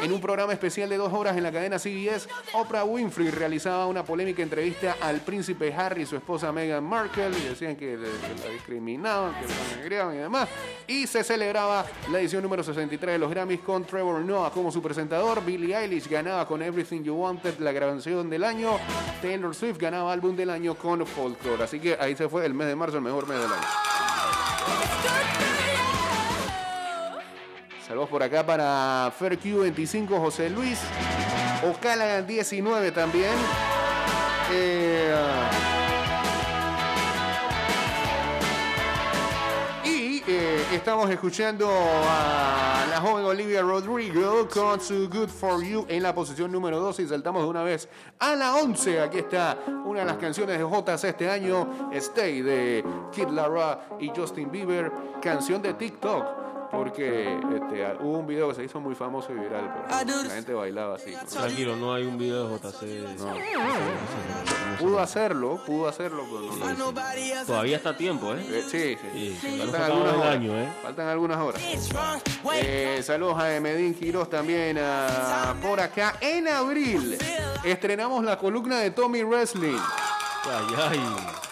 en 0.02 0.14
un 0.14 0.22
programa 0.22 0.54
especial 0.54 0.88
de 0.88 0.95
dos 0.95 1.12
horas 1.12 1.36
en 1.36 1.43
la 1.43 1.52
cadena 1.52 1.78
CBS, 1.78 2.30
Oprah 2.54 2.86
Winfrey 2.86 3.30
realizaba 3.30 3.86
una 3.86 4.06
polémica 4.06 4.41
entrevista 4.41 4.95
al 5.02 5.20
príncipe 5.20 5.74
Harry 5.74 6.04
y 6.04 6.06
su 6.06 6.16
esposa 6.16 6.54
Meghan 6.54 6.86
Markle 6.86 7.32
y 7.38 7.50
decían 7.50 7.76
que, 7.76 7.97
la 7.97 8.50
discriminaban, 8.50 9.34
que 9.41 9.47
la 9.47 9.78
negreaban 9.82 10.16
y 10.16 10.20
demás. 10.20 10.47
Y 10.88 11.06
se 11.06 11.22
celebraba 11.22 11.86
la 12.10 12.22
edición 12.22 12.43
número 12.43 12.64
63 12.64 13.16
de 13.16 13.20
los 13.20 13.30
Grammys 13.30 13.60
con 13.60 13.84
Trevor 13.84 14.22
Noah 14.22 14.52
como 14.52 14.72
su 14.72 14.82
presentador. 14.82 15.43
Billie 15.43 15.76
Eilish 15.76 16.08
ganaba 16.08 16.47
con 16.47 16.62
Everything 16.62 17.04
You 17.04 17.16
Wanted 17.16 17.60
la 17.60 17.74
grabación 17.74 18.30
del 18.30 18.45
año. 18.45 18.78
Taylor 19.22 19.54
Swift 19.54 19.78
ganaba 19.78 20.14
álbum 20.14 20.34
del 20.34 20.50
año 20.50 20.76
con 20.76 21.06
Folklore. 21.06 21.62
Así 21.62 21.82
que 21.82 21.97
ahí 22.00 22.16
se 22.16 22.30
fue 22.30 22.45
el 22.45 22.54
mes 22.54 22.68
de 22.68 22.78
marzo, 22.78 22.95
el 22.95 23.04
mejor 23.04 23.28
mes 23.28 23.38
del 23.38 23.52
año. 23.52 23.68
Saludos 27.90 28.10
por 28.10 28.22
acá 28.22 28.46
para 28.46 29.12
FerQ25, 29.20 30.20
José 30.20 30.48
Luis. 30.52 30.80
Ocala 31.68 32.22
19 32.22 32.92
también. 32.92 33.34
Eh, 34.52 35.12
y 39.86 40.24
eh, 40.28 40.66
estamos 40.72 41.10
escuchando 41.10 41.68
a 41.68 42.86
la 42.92 43.02
joven 43.02 43.26
Olivia 43.26 43.64
Rodrigo 43.64 44.48
con 44.48 44.80
su 44.80 45.10
Good 45.10 45.30
For 45.30 45.64
You 45.64 45.88
en 45.90 46.04
la 46.04 46.14
posición 46.14 46.52
número 46.52 46.80
12 46.80 47.02
y 47.02 47.08
saltamos 47.08 47.42
de 47.42 47.50
una 47.50 47.64
vez 47.64 47.90
a 48.20 48.36
la 48.36 48.54
11. 48.58 49.02
Aquí 49.02 49.18
está 49.18 49.58
una 49.84 50.02
de 50.02 50.06
las 50.06 50.18
canciones 50.18 50.60
de 50.60 50.64
JC 50.64 51.06
este 51.06 51.28
año, 51.28 51.90
Stay 51.94 52.44
de 52.44 52.86
Kid 53.12 53.30
Lara 53.30 53.80
y 54.00 54.10
Justin 54.16 54.52
Bieber, 54.52 54.92
canción 55.20 55.60
de 55.64 55.74
TikTok 55.74 56.49
porque 56.72 57.39
este, 57.55 57.97
hubo 58.01 58.20
un 58.20 58.28
video 58.28 58.49
que 58.49 58.55
se 58.55 58.63
hizo 58.63 58.80
muy 58.80 58.95
famoso 58.95 59.32
y 59.32 59.36
viral. 59.36 59.70
la 59.89 60.34
gente 60.34 60.53
bailaba 60.53 60.95
así. 60.95 61.13
Tranquilo, 61.32 61.76
no 61.76 61.93
hay 61.93 62.03
un 62.03 62.17
video 62.17 62.47
de 62.47 62.57
JC. 62.57 63.20
Pudo 64.80 64.99
hacerlo, 64.99 65.61
pudo 65.65 65.88
hacerlo, 65.88 66.24
pero 66.30 66.74
no 66.74 66.93
Todavía 67.45 67.78
está 67.78 67.89
a 67.89 67.97
tiempo, 67.97 68.34
¿eh? 68.34 68.45
eh 68.49 68.63
sí, 68.70 68.97
sí. 69.41 69.57
Faltan, 69.59 69.82
algunas 69.84 70.13
horas, 70.15 70.32
año, 70.32 70.57
¿eh? 70.57 70.70
Faltan 70.82 71.07
algunas 71.07 71.38
horas. 71.38 71.61
Eh, 72.53 73.01
saludos 73.03 73.39
a 73.39 73.59
Medín 73.59 73.93
Quiroz 73.93 74.30
también 74.30 74.78
ah, 74.80 75.55
por 75.61 75.80
acá. 75.80 76.15
En 76.22 76.47
abril 76.47 77.17
estrenamos 77.63 78.24
la 78.24 78.38
columna 78.38 78.80
de 78.80 78.91
Tommy 78.91 79.24
Wrestling. 79.24 79.78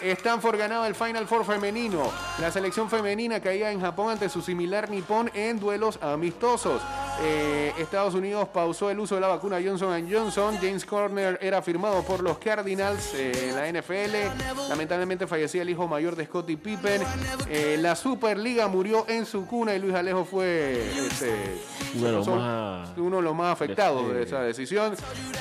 Stanford 0.00 0.58
ganaba 0.58 0.86
el 0.86 0.94
Final 0.94 1.26
Four 1.26 1.44
femenino. 1.44 2.10
La 2.40 2.50
selección 2.50 2.88
femenina 2.88 3.40
caía 3.40 3.70
en 3.70 3.80
Japón 3.80 4.10
ante 4.10 4.28
su 4.28 4.40
similar 4.42 4.90
nipón 4.90 5.30
en 5.34 5.58
duelos 5.60 5.98
amistosos. 6.02 6.80
Eh, 7.22 7.72
Estados 7.78 8.14
Unidos 8.14 8.48
pausó 8.48 8.90
el 8.90 8.98
uso 9.00 9.16
de 9.16 9.20
la 9.20 9.28
vacuna 9.28 9.58
Johnson 9.64 10.08
Johnson. 10.10 10.56
James 10.56 10.84
Corner 10.84 11.38
era 11.42 11.62
firmado 11.62 12.02
por 12.02 12.22
los 12.22 12.38
Cardinals 12.38 13.14
en 13.14 13.54
la 13.54 13.68
NFL. 13.68 14.68
Lamentablemente 14.68 15.26
fallecía 15.26 15.62
el 15.62 15.70
hijo 15.70 15.88
mayor 15.88 16.16
de 16.16 16.26
Scottie 16.26 16.56
Pippen. 16.56 17.02
Eh, 17.48 17.76
la 17.80 17.96
Superliga 17.96 18.68
murió 18.68 19.04
en 19.08 19.26
su 19.26 19.46
cuna 19.46 19.74
y 19.74 19.78
Luis 19.78 19.94
Alejo 19.94 20.24
fue 20.24 20.80
este, 21.06 21.60
uno, 21.94 23.16
de 23.16 23.22
los 23.22 23.34
más 23.34 23.52
afectados 23.52 24.12
de 24.12 24.22
esa 24.22 24.42
decisión. 24.42 24.94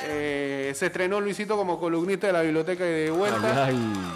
Eh, 0.05 0.71
se 0.75 0.87
estrenó 0.87 1.21
Luisito 1.21 1.57
como 1.57 1.79
columnista 1.79 2.27
de 2.27 2.33
la 2.33 2.41
biblioteca 2.41 2.85
y 2.85 2.91
de 2.91 3.11
vuelta. 3.11 3.69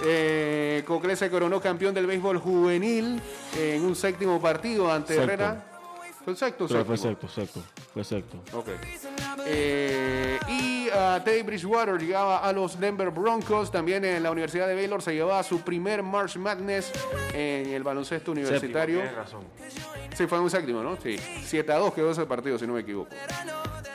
Eh, 0.05 0.83
Cocle 0.85 1.15
se 1.15 1.29
coronó 1.29 1.61
campeón 1.61 1.93
del 1.93 2.07
béisbol 2.07 2.37
juvenil 2.39 3.21
en 3.57 3.85
un 3.85 3.95
séptimo 3.95 4.41
partido 4.41 4.91
ante 4.91 5.15
Herrera. 5.15 5.70
¿Fue 6.23 6.35
sexto 6.35 6.67
Fue 6.67 6.97
sexto, 6.97 7.27
sexto. 7.27 7.63
Fue 7.93 8.03
sexto. 8.03 8.37
Ok. 8.53 8.67
Eh, 9.45 10.39
y 10.47 10.87
uh, 10.89 11.19
Teddy 11.23 11.41
Bridgewater 11.41 11.99
llegaba 11.99 12.39
a 12.39 12.53
los 12.53 12.79
Denver 12.79 13.09
Broncos. 13.09 13.71
También 13.71 14.05
en 14.05 14.21
la 14.21 14.31
Universidad 14.31 14.67
de 14.67 14.75
Baylor 14.75 15.01
se 15.01 15.13
llevaba 15.13 15.41
su 15.43 15.61
primer 15.61 16.03
March 16.03 16.37
Madness 16.37 16.91
en 17.33 17.73
el 17.73 17.83
baloncesto 17.83 18.31
universitario. 18.31 19.01
Séptimo, 19.01 19.21
razón. 19.21 19.43
Sí, 20.15 20.27
fue 20.27 20.39
un 20.39 20.49
séptimo, 20.49 20.83
¿no? 20.83 20.97
Sí. 21.01 21.17
7 21.17 21.71
a 21.71 21.77
2 21.77 21.93
quedó 21.93 22.11
ese 22.11 22.25
partido, 22.25 22.59
si 22.59 22.67
no 22.67 22.73
me 22.73 22.81
equivoco. 22.81 23.09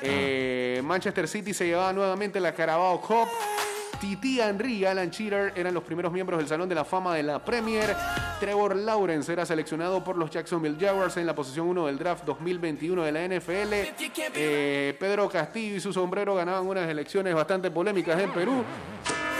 Eh, 0.02 0.80
Manchester 0.84 1.28
City 1.28 1.54
se 1.54 1.66
llevaba 1.66 1.92
nuevamente 1.92 2.40
la 2.40 2.52
Carabao 2.52 3.00
Cup. 3.00 3.28
Titi 4.00 4.40
Henry 4.40 4.74
y 4.74 4.84
Alan 4.84 5.10
Cheater 5.10 5.52
eran 5.56 5.74
los 5.74 5.82
primeros 5.82 6.12
miembros 6.12 6.38
del 6.38 6.48
Salón 6.48 6.68
de 6.68 6.74
la 6.74 6.84
Fama 6.84 7.14
de 7.14 7.22
la 7.22 7.44
Premier. 7.44 7.94
Trevor 8.40 8.76
Lawrence 8.76 9.32
era 9.32 9.46
seleccionado 9.46 10.04
por 10.04 10.16
los 10.16 10.30
Jacksonville 10.30 10.76
Jaguars 10.78 11.16
en 11.16 11.26
la 11.26 11.34
posición 11.34 11.68
1 11.68 11.86
del 11.86 11.98
draft 11.98 12.24
2021 12.24 13.02
de 13.02 13.12
la 13.12 13.26
NFL. 13.26 13.72
Eh, 14.34 14.96
Pedro 14.98 15.28
Castillo 15.28 15.76
y 15.76 15.80
su 15.80 15.92
sombrero 15.92 16.34
ganaban 16.34 16.66
unas 16.66 16.88
elecciones 16.88 17.34
bastante 17.34 17.70
polémicas 17.70 18.20
en 18.20 18.30
Perú. 18.32 18.64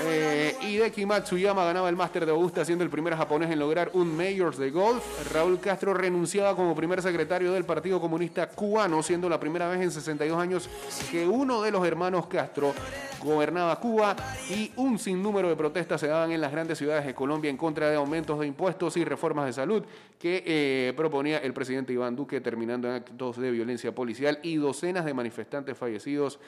Eh, 0.05 0.55
Hideki 0.63 1.07
Matsuyama 1.07 1.65
ganaba 1.65 1.89
el 1.89 1.97
Máster 1.97 2.27
de 2.27 2.33
Augusta 2.33 2.65
siendo 2.65 2.85
el 2.85 2.91
primer 2.91 3.17
japonés 3.17 3.51
en 3.51 3.59
lograr 3.59 3.91
un 3.95 4.17
Majors 4.17 4.59
de 4.59 4.71
golf. 4.71 5.03
Raúl 5.33 5.59
Castro 5.59 5.95
renunciaba 5.95 6.55
como 6.55 6.75
primer 6.75 7.01
secretario 7.03 7.53
del 7.53 7.65
Partido 7.65 8.01
Comunista 8.01 8.49
Cubano, 8.49 9.03
siendo 9.03 9.29
la 9.29 9.41
primera 9.41 9.69
vez 9.69 9.81
en 9.81 9.91
62 9.91 10.39
años 10.39 10.69
que 11.11 11.27
uno 11.27 11.63
de 11.63 11.71
los 11.71 11.87
hermanos 11.87 12.27
Castro 12.27 12.75
gobernaba 13.23 13.81
Cuba 13.81 14.15
y 14.51 14.71
un 14.77 14.99
sinnúmero 14.99 15.49
de 15.49 15.57
protestas 15.57 16.01
se 16.01 16.09
daban 16.09 16.31
en 16.31 16.41
las 16.41 16.53
grandes 16.53 16.79
ciudades 16.79 17.07
de 17.07 17.15
Colombia 17.15 17.51
en 17.51 17.57
contra 17.57 17.89
de 17.89 17.97
aumentos 17.97 18.39
de 18.39 18.47
impuestos 18.47 18.97
y 18.97 19.05
reformas 19.05 19.47
de 19.47 19.53
salud 19.53 19.83
que 20.19 20.43
eh, 20.47 20.93
proponía 20.97 21.39
el 21.39 21.53
presidente 21.53 21.93
Iván 21.93 22.17
Duque, 22.17 22.41
terminando 22.41 22.89
en 22.89 22.95
actos 22.95 23.39
de 23.39 23.51
violencia 23.51 23.95
policial 23.95 24.39
y 24.43 24.57
docenas 24.57 25.05
de 25.05 25.15
manifestantes 25.15 25.77
fallecidos 25.77 26.39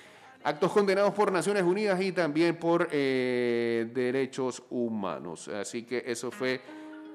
actos 0.45 0.73
condenados 0.73 1.13
por 1.15 1.33
Naciones 1.33 1.63
Unidas 1.63 2.01
y 2.01 2.13
también 2.13 2.57
por 2.57 2.89
eh, 2.93 3.89
derechos 3.93 4.63
humanos. 4.71 5.49
Así 5.49 5.83
que 5.85 6.05
eso 6.07 6.31
fue 6.31 6.61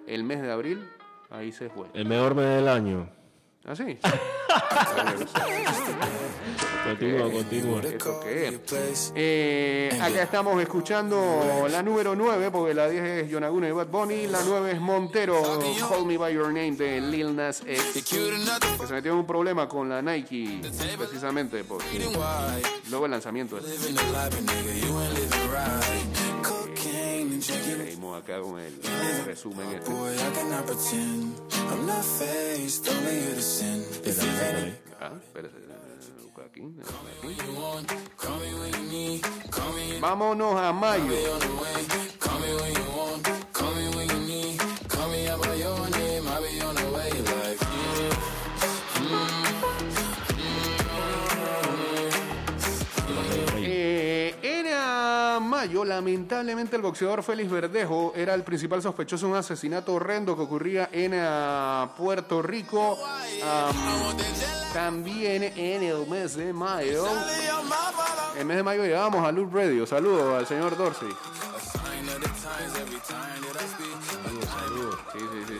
el 0.08 0.24
mes 0.24 0.42
de 0.42 0.52
abril, 0.52 0.90
ahí 1.30 1.52
se 1.52 1.70
fue. 1.70 1.88
El 1.94 2.06
mejor 2.06 2.36
mes 2.36 2.48
del 2.48 2.68
año. 2.68 3.23
¿Ah, 3.66 3.76
sí? 3.78 3.84
continúa, 6.84 7.32
continúa. 7.32 7.82
Eh, 9.16 9.90
acá 10.02 10.24
estamos 10.24 10.62
escuchando 10.62 11.66
la 11.72 11.82
número 11.82 12.14
9, 12.14 12.52
porque 12.52 12.74
la 12.74 12.90
10 12.90 13.04
es 13.04 13.30
Yonaguna 13.30 13.70
y 13.70 13.72
Bad 13.72 13.88
Bunny, 13.88 14.28
la 14.28 14.42
9 14.46 14.74
es 14.74 14.82
Montero, 14.82 15.42
Call 15.88 16.06
Me 16.06 16.18
By 16.18 16.34
Your 16.34 16.48
Name 16.48 16.72
de 16.72 17.00
Lil 17.00 17.34
Nas 17.34 17.62
X, 17.66 18.04
que 18.04 18.86
se 18.86 18.94
metió 18.94 19.14
en 19.14 19.20
un 19.20 19.26
problema 19.26 19.70
con 19.70 19.88
la 19.88 20.02
Nike, 20.02 20.60
precisamente, 20.98 21.64
por 21.64 21.82
luego 22.90 23.06
el 23.06 23.12
lanzamiento. 23.12 23.60
Seguimos 28.04 28.22
acá 28.22 28.42
con 28.42 28.60
el 28.60 29.26
resumen 29.26 29.70
este. 29.72 29.92
Ah, 35.00 35.14
Vámonos 40.02 40.60
a 40.60 40.74
mayo. 40.74 41.14
Lamentablemente 55.72 56.76
el 56.76 56.82
boxeador 56.82 57.24
Félix 57.24 57.50
Verdejo 57.50 58.14
era 58.16 58.34
el 58.34 58.44
principal 58.44 58.82
sospechoso 58.82 59.28
de 59.28 59.32
un 59.32 59.38
asesinato 59.38 59.94
horrendo 59.94 60.36
que 60.36 60.42
ocurría 60.42 60.90
en 60.92 61.14
ah, 61.16 61.94
Puerto 61.98 62.42
Rico. 62.42 62.98
también 64.74 65.44
en 65.44 65.84
el 65.84 66.06
mes 66.08 66.36
de 66.36 66.52
mayo. 66.52 67.06
En 68.34 68.42
el 68.42 68.46
mes 68.46 68.58
de 68.58 68.64
mayo 68.64 68.84
llegábamos 68.84 69.26
a 69.26 69.32
Luz 69.32 69.54
Radio. 69.54 69.86
Saludos 69.86 70.38
al 70.38 70.48
señor 70.48 70.76
Dorsey. 70.76 71.10
Sí, 71.10 71.16
sí, 75.14 75.20
sí, 75.22 75.28
sí. 75.32 75.46
sí. 75.48 75.53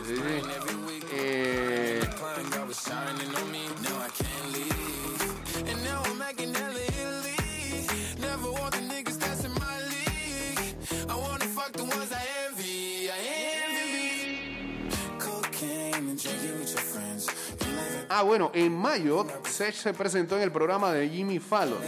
Ah, 18.16 18.22
bueno, 18.22 18.52
en 18.54 18.72
mayo 18.72 19.26
Sech 19.42 19.74
se 19.74 19.92
presentó 19.92 20.36
en 20.36 20.42
el 20.42 20.52
programa 20.52 20.92
de 20.92 21.08
Jimmy 21.08 21.40
Fallon. 21.40 21.80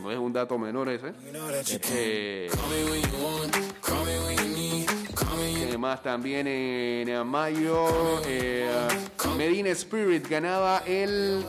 No 0.00 0.12
es 0.12 0.16
un 0.16 0.32
dato 0.32 0.56
menor 0.58 0.88
ese. 0.90 1.12
Eh, 1.90 2.48
además 5.66 6.04
también 6.04 6.46
en 6.46 7.26
mayo 7.26 8.22
eh, 8.24 8.70
Medina 9.36 9.70
Spirit 9.70 10.28
ganaba 10.28 10.84
el 10.86 11.44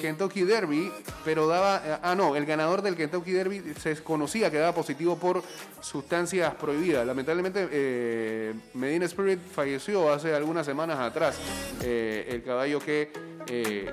Kentucky 0.00 0.42
Derby, 0.42 0.90
pero 1.24 1.46
daba, 1.46 2.00
ah 2.02 2.14
no, 2.14 2.36
el 2.36 2.46
ganador 2.46 2.82
del 2.82 2.96
Kentucky 2.96 3.32
Derby 3.32 3.74
se 3.78 3.96
conocía 4.02 4.50
que 4.50 4.58
daba 4.58 4.74
positivo 4.74 5.16
por 5.16 5.42
sustancias 5.80 6.54
prohibidas. 6.54 7.06
Lamentablemente 7.06 7.68
eh, 7.70 8.54
Medina 8.74 9.04
Spirit 9.06 9.40
falleció 9.40 10.12
hace 10.12 10.34
algunas 10.34 10.66
semanas 10.66 10.98
atrás. 10.98 11.38
Eh, 11.82 12.26
el 12.30 12.42
caballo 12.42 12.78
que 12.80 13.12
eh, 13.46 13.90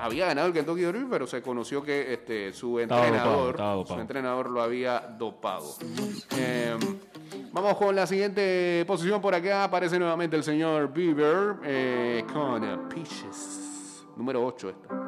había 0.00 0.26
ganado 0.26 0.48
el 0.48 0.52
Kentucky 0.52 0.82
Derby, 0.82 1.06
pero 1.10 1.26
se 1.26 1.42
conoció 1.42 1.82
que 1.82 2.12
este, 2.12 2.52
su 2.52 2.78
entrenador, 2.78 3.86
su 3.86 3.94
entrenador 3.94 4.50
lo 4.50 4.62
había 4.62 5.00
dopado. 5.00 5.74
Em, 6.38 6.78
vamos 7.52 7.76
con 7.76 7.94
la 7.96 8.06
siguiente 8.06 8.84
posición 8.86 9.20
por 9.20 9.34
acá. 9.34 9.64
Aparece 9.64 9.98
nuevamente 9.98 10.36
el 10.36 10.44
señor 10.44 10.92
Bieber 10.92 11.56
con 12.32 12.88
Peaches. 12.88 13.65
Número 14.16 14.44
8 14.44 14.70
esta. 14.70 15.06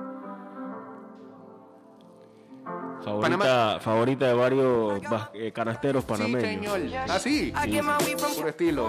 Favorita, 3.03 3.79
favorita 3.81 4.27
de 4.27 4.35
varios 4.35 5.01
eh, 5.33 5.53
canasteros 5.53 6.05
panameños. 6.05 6.75
Sí, 6.75 6.89
señor. 6.89 7.05
Ah, 7.09 7.19
sí. 7.19 7.53
Por 8.37 8.49
estilo. 8.49 8.89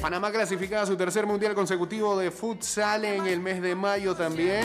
Panamá 0.00 0.30
clasificada 0.30 0.82
a 0.82 0.86
su 0.86 0.96
tercer 0.96 1.26
mundial 1.26 1.54
consecutivo 1.54 2.16
de 2.16 2.30
futsal 2.30 3.04
en 3.04 3.26
el 3.26 3.40
mes 3.40 3.60
de 3.60 3.74
mayo 3.74 4.14
también. 4.14 4.64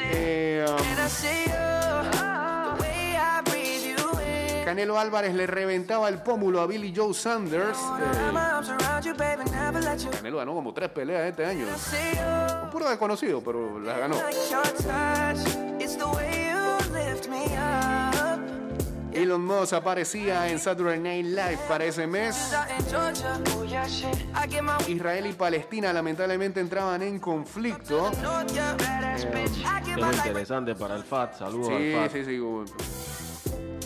Eh, 0.00 0.66
um, 0.68 1.67
Canelo 4.68 4.98
Álvarez 4.98 5.32
le 5.34 5.46
reventaba 5.46 6.10
el 6.10 6.20
pómulo 6.20 6.60
a 6.60 6.66
Billy 6.66 6.92
Joe 6.94 7.14
Sanders. 7.14 7.78
Eh, 7.78 9.14
Canelo 10.10 10.36
ganó 10.36 10.52
como 10.52 10.74
tres 10.74 10.90
peleas 10.90 11.26
este 11.26 11.46
año. 11.46 11.64
Un 12.64 12.68
puro 12.68 12.86
desconocido, 12.90 13.40
pero 13.42 13.80
las 13.80 13.98
ganó. 13.98 14.16
Elon 19.10 19.42
Musk 19.42 19.72
aparecía 19.72 20.48
en 20.48 20.58
Saturday 20.58 21.00
Night 21.00 21.24
Live 21.24 21.58
para 21.66 21.86
ese 21.86 22.06
mes. 22.06 22.54
Israel 24.86 25.26
y 25.28 25.32
Palestina 25.32 25.94
lamentablemente 25.94 26.60
entraban 26.60 27.02
en 27.02 27.18
conflicto. 27.18 28.12
Eh, 28.12 29.46
interesante 30.26 30.74
para 30.74 30.96
el 30.96 31.04
FAT. 31.04 31.38
Saludos 31.38 31.68
sí, 31.68 31.94
al 31.94 32.02
FAT. 32.02 32.12
Sí, 32.12 32.24
sí, 32.26 32.38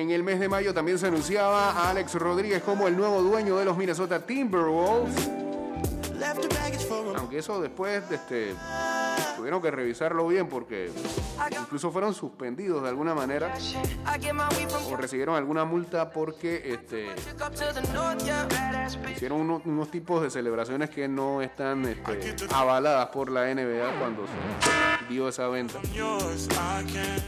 En 0.00 0.10
el 0.10 0.22
mes 0.22 0.38
de 0.38 0.46
mayo 0.46 0.74
también 0.74 0.98
se 0.98 1.06
anunciaba 1.06 1.70
a 1.70 1.88
Alex 1.88 2.16
Rodríguez 2.16 2.62
como 2.62 2.86
el 2.86 2.94
nuevo 2.98 3.22
dueño 3.22 3.56
de 3.56 3.64
los 3.64 3.78
Minnesota 3.78 4.20
Timberwolves. 4.20 5.30
Aunque 7.16 7.38
eso 7.38 7.60
después 7.60 8.02
este, 8.10 8.54
tuvieron 9.36 9.60
que 9.60 9.70
revisarlo 9.70 10.26
bien 10.26 10.48
porque 10.48 10.90
incluso 11.60 11.90
fueron 11.90 12.14
suspendidos 12.14 12.82
de 12.82 12.88
alguna 12.88 13.14
manera 13.14 13.54
o 14.90 14.96
recibieron 14.96 15.36
alguna 15.36 15.64
multa 15.64 16.10
porque 16.10 16.62
este, 16.64 17.08
hicieron 19.14 19.62
unos, 19.64 19.90
tipos 19.90 20.22
de 20.22 20.30
celebraciones 20.30 20.90
que 20.90 21.08
no 21.08 21.42
están 21.42 21.84
este, 21.84 22.36
avaladas 22.52 23.08
por 23.08 23.30
la 23.30 23.52
NBA 23.54 23.98
cuando 23.98 24.26
se 24.26 25.06
dio 25.08 25.28
esa 25.28 25.48
venta. 25.48 25.78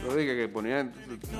Lo 0.03 0.15
dije 0.15 0.35
que 0.35 0.47
ponían, 0.49 0.93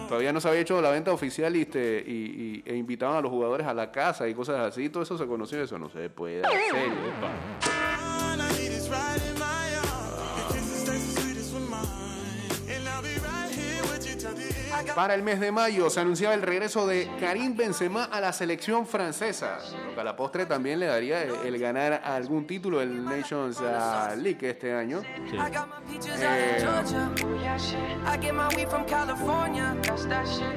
todavía 0.07 0.31
no 0.31 0.39
se 0.39 0.47
había 0.47 0.61
hecho 0.61 0.81
la 0.81 0.91
venta 0.91 1.11
oficial 1.11 1.55
y, 1.55 1.61
este, 1.61 2.03
y, 2.05 2.63
e 2.65 2.75
invitaban 2.75 3.17
a 3.17 3.21
los 3.21 3.31
jugadores 3.31 3.67
a 3.67 3.73
la 3.73 3.91
casa 3.91 4.27
y 4.27 4.33
cosas 4.33 4.59
así, 4.59 4.89
todo 4.89 5.03
eso 5.03 5.17
se 5.17 5.27
conoció, 5.27 5.61
eso 5.61 5.77
no 5.77 5.89
se 5.89 6.09
puede 6.09 6.41
hacer. 6.45 6.91
All 7.63 8.41
I 8.41 8.51
need 8.57 8.71
is 8.71 8.89
right 8.89 9.38
Para 14.95 15.15
el 15.15 15.23
mes 15.23 15.39
de 15.39 15.51
mayo 15.51 15.89
se 15.89 15.99
anunciaba 15.99 16.33
el 16.33 16.41
regreso 16.41 16.87
de 16.87 17.09
Karim 17.19 17.55
Benzema 17.55 18.05
a 18.05 18.19
la 18.19 18.33
selección 18.33 18.85
francesa, 18.85 19.59
lo 19.87 19.93
que 19.93 19.99
a 19.99 20.03
la 20.03 20.15
postre 20.15 20.45
también 20.45 20.79
le 20.79 20.85
daría 20.87 21.23
el, 21.23 21.57
ganar 21.59 22.01
algún 22.03 22.47
título 22.47 22.79
del 22.79 23.03
Nations 23.03 23.59
League 24.17 24.49
este 24.49 24.73
año. 24.73 25.01
Eh, 25.01 26.65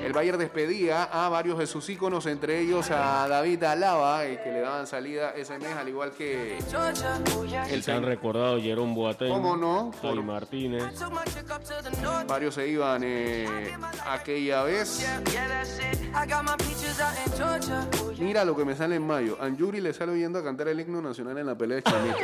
el 0.05 0.13
Bayern 0.13 0.39
despedía 0.39 1.05
a 1.05 1.29
varios 1.29 1.59
de 1.59 1.67
sus 1.67 1.89
íconos, 1.89 2.27
entre 2.27 2.61
ellos 2.61 2.91
a 2.91 3.27
David 3.29 3.65
Alaba, 3.65 4.23
que 4.25 4.53
le 4.53 4.61
daban 4.61 4.87
salida 4.87 5.33
ese 5.33 5.59
mes, 5.59 5.75
al 5.77 5.89
igual 5.89 6.13
que 6.13 6.59
el 7.71 7.83
se 7.83 7.93
han 7.93 8.05
recordado 8.05 8.61
Jerome 8.61 8.95
Boateng, 8.95 9.33
¿Cómo 9.33 9.57
no? 9.57 9.91
Martínez. 10.23 10.85
Varios 12.27 12.55
se 12.55 12.69
iban 12.69 13.03
eh, 13.05 13.77
aquella 14.13 14.63
vez. 14.65 15.07
Mira 18.19 18.45
lo 18.45 18.57
que 18.57 18.65
me 18.65 18.75
sale 18.77 18.97
en 18.97 19.07
mayo. 19.07 19.37
Anjuri 19.41 19.81
le 19.81 19.93
sale 19.93 20.13
oyendo 20.13 20.39
a 20.39 20.45
cantar 20.45 20.69
el 20.69 20.81
himno 20.81 21.01
nacional 21.01 21.39
en 21.39 21.47
la 21.47 21.57
pelea 21.57 21.77
de 21.77 21.83
Chanito. 21.83 22.19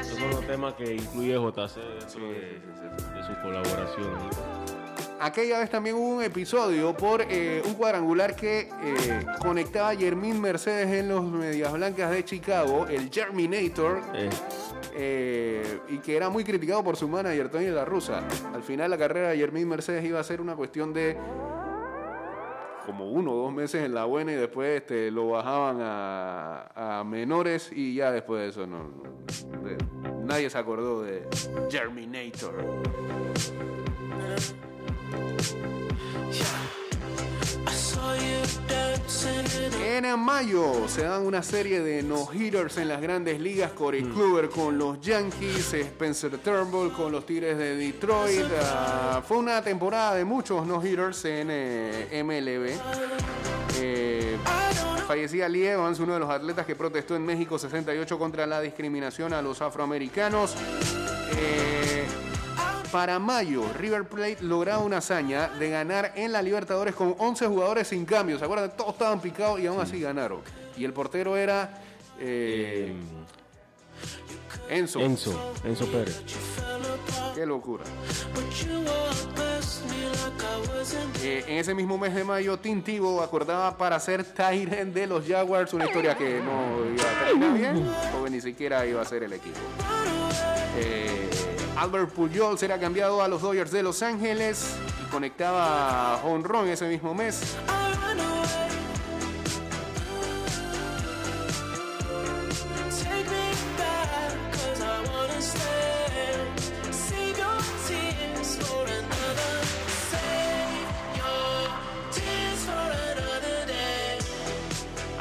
Esos 0.00 0.18
son 0.18 0.30
los 0.30 0.46
temas 0.46 0.74
que 0.74 0.94
incluye 0.94 1.34
JC 1.34 1.76
de, 1.76 2.08
su 3.26 3.42
colaboración. 3.42 4.63
Aquella 5.24 5.60
vez 5.60 5.70
también 5.70 5.96
hubo 5.96 6.16
un 6.16 6.22
episodio 6.22 6.94
por 6.94 7.22
eh, 7.22 7.62
un 7.64 7.72
cuadrangular 7.76 8.36
que 8.36 8.68
eh, 8.82 9.26
conectaba 9.40 9.88
a 9.88 9.96
Jermín 9.96 10.38
Mercedes 10.38 10.86
en 10.88 11.08
los 11.08 11.24
Medias 11.24 11.72
Blancas 11.72 12.10
de 12.10 12.26
Chicago, 12.26 12.86
el 12.86 13.08
Germinator. 13.10 14.02
Eh. 14.94 15.80
Y 15.88 15.96
que 16.00 16.14
era 16.14 16.28
muy 16.28 16.44
criticado 16.44 16.84
por 16.84 16.98
su 16.98 17.08
manager 17.08 17.48
Tony 17.48 17.68
La 17.68 17.86
Rusa. 17.86 18.22
Al 18.52 18.62
final 18.62 18.90
la 18.90 18.98
carrera 18.98 19.30
de 19.30 19.38
Jermín 19.38 19.66
Mercedes 19.66 20.04
iba 20.04 20.20
a 20.20 20.24
ser 20.24 20.42
una 20.42 20.56
cuestión 20.56 20.92
de 20.92 21.16
como 22.84 23.10
uno 23.10 23.32
o 23.32 23.44
dos 23.44 23.52
meses 23.52 23.82
en 23.82 23.94
la 23.94 24.04
buena 24.04 24.32
y 24.32 24.34
después 24.34 24.82
este, 24.82 25.10
lo 25.10 25.30
bajaban 25.30 25.78
a, 25.80 27.02
menores 27.06 27.72
y 27.72 27.94
ya 27.94 28.12
después 28.12 28.42
de 28.42 28.48
eso 28.50 28.66
no, 28.66 28.90
nadie 30.26 30.50
se 30.50 30.58
acordó 30.58 31.02
de 31.02 31.26
Germinator. 31.70 32.62
En 40.04 40.20
mayo 40.20 40.86
se 40.86 41.02
dan 41.02 41.26
una 41.26 41.42
serie 41.42 41.80
de 41.80 42.02
no-hitters 42.02 42.76
en 42.76 42.88
las 42.88 43.00
grandes 43.00 43.40
ligas. 43.40 43.72
Corey 43.72 44.04
mm. 44.04 44.12
Kluber 44.12 44.48
con 44.48 44.78
los 44.78 45.00
Yankees, 45.00 45.72
Spencer 45.74 46.38
Turnbull 46.38 46.92
con 46.92 47.10
los 47.10 47.26
Tigres 47.26 47.58
de 47.58 47.76
Detroit. 47.76 48.44
Ah, 48.62 49.22
fue 49.26 49.38
una 49.38 49.62
temporada 49.62 50.14
de 50.14 50.24
muchos 50.24 50.66
no-hitters 50.66 51.24
en 51.24 51.48
eh, 51.50 52.22
MLB. 52.22 52.78
Eh, 53.80 54.36
fallecía 55.06 55.48
Lee 55.48 55.66
Evans, 55.66 55.98
uno 55.98 56.14
de 56.14 56.20
los 56.20 56.30
atletas 56.30 56.64
que 56.64 56.76
protestó 56.76 57.16
en 57.16 57.24
México 57.24 57.58
68 57.58 58.18
contra 58.18 58.46
la 58.46 58.60
discriminación 58.60 59.32
a 59.32 59.42
los 59.42 59.62
afroamericanos. 59.62 60.54
Eh, 61.36 62.03
para 62.94 63.18
mayo, 63.18 63.64
River 63.76 64.04
Plate 64.04 64.36
lograba 64.42 64.78
una 64.78 64.98
hazaña 64.98 65.48
de 65.48 65.68
ganar 65.68 66.12
en 66.14 66.30
la 66.30 66.40
Libertadores 66.40 66.94
con 66.94 67.16
11 67.18 67.48
jugadores 67.48 67.88
sin 67.88 68.04
cambio. 68.04 68.38
¿Se 68.38 68.44
acuerdan? 68.44 68.70
Todos 68.76 68.92
estaban 68.92 69.20
picados 69.20 69.58
y 69.58 69.66
aún 69.66 69.80
así 69.80 69.98
ganaron. 69.98 70.42
Y 70.76 70.84
el 70.84 70.92
portero 70.92 71.36
era 71.36 71.82
eh, 72.20 72.94
Enzo. 74.68 75.00
Enzo, 75.00 75.54
Enzo 75.64 75.86
Pérez. 75.90 76.22
Qué 77.34 77.44
locura. 77.44 77.82
Eh, 81.24 81.44
en 81.48 81.58
ese 81.58 81.74
mismo 81.74 81.98
mes 81.98 82.14
de 82.14 82.22
mayo, 82.22 82.60
Tim 82.60 82.80
Tebow 82.80 83.22
acordaba 83.22 83.76
para 83.76 83.98
ser 83.98 84.22
Tyrant 84.22 84.94
de 84.94 85.08
los 85.08 85.26
Jaguars, 85.26 85.74
una 85.74 85.86
historia 85.86 86.16
que 86.16 86.40
no 86.40 86.94
iba 86.94 87.10
a 87.10 87.24
terminar 87.24 87.58
bien, 87.58 87.88
o 88.22 88.28
ni 88.28 88.40
siquiera 88.40 88.86
iba 88.86 89.02
a 89.02 89.04
ser 89.04 89.24
el 89.24 89.32
equipo. 89.32 89.58
Eh, 90.78 91.53
Albert 91.76 92.10
Pujol 92.10 92.58
será 92.58 92.78
cambiado 92.78 93.22
a 93.22 93.28
los 93.28 93.42
Dodgers 93.42 93.70
de 93.70 93.82
Los 93.82 94.02
Ángeles 94.02 94.76
y 95.04 95.10
conectaba 95.10 96.14
a 96.14 96.38
Ron 96.42 96.68
ese 96.68 96.86
mismo 96.86 97.14
mes. 97.14 97.56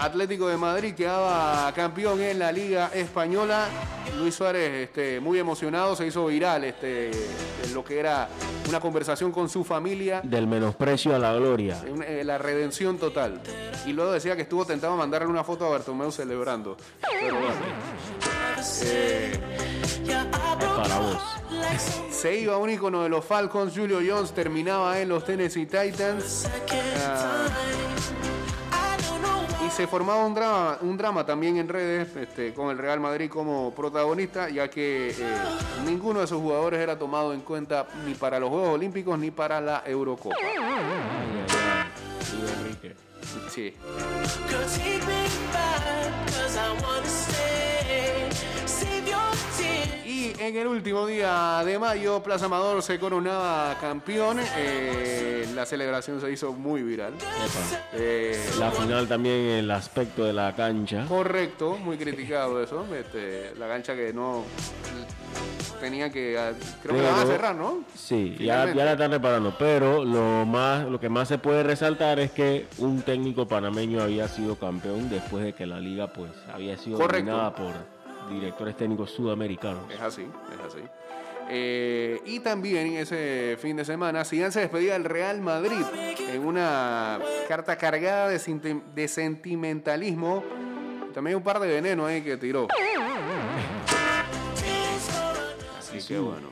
Atlético 0.03 0.49
de 0.49 0.57
Madrid 0.57 0.93
quedaba 0.93 1.71
campeón 1.73 2.21
en 2.21 2.37
la 2.37 2.51
Liga 2.51 2.91
Española. 2.93 3.67
Luis 4.17 4.35
Suárez, 4.35 4.89
este, 4.89 5.21
muy 5.21 5.39
emocionado, 5.39 5.95
se 5.95 6.05
hizo 6.05 6.25
viral 6.25 6.65
este, 6.65 7.09
lo 7.73 7.85
que 7.85 7.99
era 7.99 8.27
una 8.67 8.81
conversación 8.81 9.31
con 9.31 9.47
su 9.47 9.63
familia. 9.63 10.19
Del 10.21 10.45
menosprecio 10.45 11.15
a 11.15 11.19
la 11.19 11.33
gloria. 11.33 11.81
Eh, 12.05 12.23
la 12.25 12.37
redención 12.37 12.97
total. 12.97 13.39
Y 13.85 13.93
luego 13.93 14.11
decía 14.11 14.35
que 14.35 14.41
estuvo 14.41 14.65
tentado 14.65 14.93
a 14.93 14.97
mandarle 14.97 15.27
una 15.27 15.45
foto 15.45 15.65
a 15.65 15.69
Bartomeu 15.69 16.11
celebrando. 16.11 16.75
Pero 17.21 17.37
bueno. 17.37 17.55
Eh, 18.83 19.39
para 20.75 20.99
vos. 20.99 21.17
Se 22.11 22.39
iba 22.39 22.57
un 22.57 22.69
icono 22.69 23.03
de 23.03 23.09
los 23.09 23.23
Falcons, 23.23 23.73
Julio 23.73 23.99
Jones 24.05 24.33
terminaba 24.33 24.99
en 24.99 25.07
los 25.07 25.23
Tennessee 25.23 25.65
Titans. 25.65 26.45
Ah, 29.65 29.69
se 29.69 29.87
formaba 29.87 30.25
un 30.25 30.33
drama, 30.33 30.77
un 30.81 30.97
drama 30.97 31.25
también 31.25 31.57
en 31.57 31.67
redes 31.67 32.15
este, 32.15 32.53
con 32.53 32.69
el 32.69 32.77
Real 32.77 32.99
Madrid 32.99 33.29
como 33.29 33.73
protagonista, 33.73 34.49
ya 34.49 34.69
que 34.69 35.11
eh, 35.11 35.15
ninguno 35.85 36.19
de 36.19 36.27
sus 36.27 36.41
jugadores 36.41 36.79
era 36.79 36.97
tomado 36.97 37.33
en 37.33 37.41
cuenta 37.41 37.87
ni 38.05 38.13
para 38.13 38.39
los 38.39 38.49
Juegos 38.49 38.69
Olímpicos 38.69 39.17
ni 39.17 39.31
para 39.31 39.61
la 39.61 39.83
Eurocopa. 39.85 40.35
Sí. 43.49 43.73
En 50.39 50.55
el 50.55 50.67
último 50.67 51.05
día 51.05 51.61
de 51.65 51.79
mayo, 51.79 52.21
Plaza 52.23 52.45
Amador 52.45 52.81
se 52.81 52.99
coronaba 52.99 53.75
campeón. 53.79 54.39
Eh, 54.57 55.47
la 55.53 55.65
celebración 55.65 56.19
se 56.21 56.31
hizo 56.31 56.53
muy 56.53 56.83
viral. 56.83 57.13
Eh, 57.93 58.39
la 58.59 58.71
final 58.71 59.07
también, 59.07 59.35
el 59.35 59.71
aspecto 59.71 60.23
de 60.25 60.33
la 60.33 60.55
cancha. 60.55 61.05
Correcto, 61.07 61.77
muy 61.77 61.97
criticado 61.97 62.61
eso. 62.61 62.85
Este, 62.95 63.53
la 63.57 63.67
cancha 63.67 63.95
que 63.95 64.13
no 64.13 64.43
tenía 65.79 66.09
que 66.09 66.37
ah, 66.37 66.53
creo 66.81 66.95
que 66.95 67.01
la 67.01 67.11
van 67.11 67.19
a 67.19 67.25
cerrar, 67.25 67.55
¿no? 67.55 67.83
Sí, 67.93 68.35
ya, 68.39 68.73
ya, 68.73 68.85
la 68.85 68.93
están 68.93 69.11
reparando, 69.11 69.53
pero 69.57 70.05
lo 70.05 70.45
más 70.45 70.85
lo 70.87 70.99
que 70.99 71.09
más 71.09 71.27
se 71.27 71.37
puede 71.37 71.63
resaltar 71.63 72.19
es 72.19 72.31
que 72.31 72.67
un 72.77 73.01
técnico 73.01 73.47
panameño 73.47 74.01
había 74.01 74.27
sido 74.27 74.55
campeón 74.55 75.09
después 75.09 75.43
de 75.43 75.53
que 75.53 75.65
la 75.65 75.79
liga 75.79 76.07
pues 76.07 76.31
había 76.53 76.77
sido 76.77 76.97
dominada 76.97 77.53
por 77.53 77.73
directores 78.29 78.75
técnicos 78.77 79.11
sudamericanos. 79.11 79.91
Es 79.91 80.01
así, 80.01 80.23
es 80.23 80.73
así. 80.73 80.83
Eh, 81.49 82.21
y 82.25 82.39
también 82.39 82.93
ese 82.93 83.57
fin 83.59 83.75
de 83.75 83.85
semana, 83.85 84.23
Zidane 84.23 84.51
se 84.51 84.61
despedía 84.61 84.93
del 84.93 85.03
Real 85.03 85.41
Madrid 85.41 85.85
en 86.17 86.45
una 86.45 87.19
carta 87.47 87.77
cargada 87.77 88.29
de, 88.29 88.81
de 88.95 89.07
sentimentalismo. 89.07 90.43
También 91.13 91.37
un 91.37 91.43
par 91.43 91.59
de 91.59 91.67
veneno 91.67 92.05
ahí 92.05 92.21
que 92.21 92.37
tiró. 92.37 92.67
Así 95.77 96.07
que 96.07 96.19
bueno. 96.19 96.49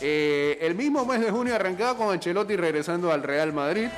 Eh, 0.00 0.58
el 0.60 0.74
mismo 0.74 1.04
mes 1.04 1.20
de 1.20 1.30
junio 1.30 1.54
arrancaba 1.54 1.96
con 1.96 2.12
Ancelotti 2.12 2.56
regresando 2.56 3.12
al 3.12 3.22
Real 3.22 3.52
Madrid 3.52 3.88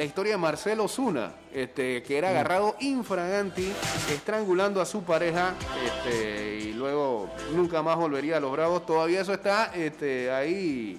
la 0.00 0.06
historia 0.06 0.32
de 0.32 0.38
Marcelo 0.38 0.88
Zuna, 0.88 1.34
este, 1.52 2.02
que 2.02 2.16
era 2.16 2.28
mm. 2.28 2.30
agarrado 2.30 2.74
infraganti, 2.80 3.70
estrangulando 4.10 4.80
a 4.80 4.86
su 4.86 5.02
pareja, 5.02 5.54
este, 5.84 6.58
y 6.68 6.72
luego 6.72 7.28
nunca 7.54 7.82
más 7.82 7.98
volvería 7.98 8.38
a 8.38 8.40
los 8.40 8.50
Bravos. 8.50 8.86
Todavía 8.86 9.20
eso 9.20 9.34
está 9.34 9.74
este, 9.74 10.30
ahí 10.30 10.98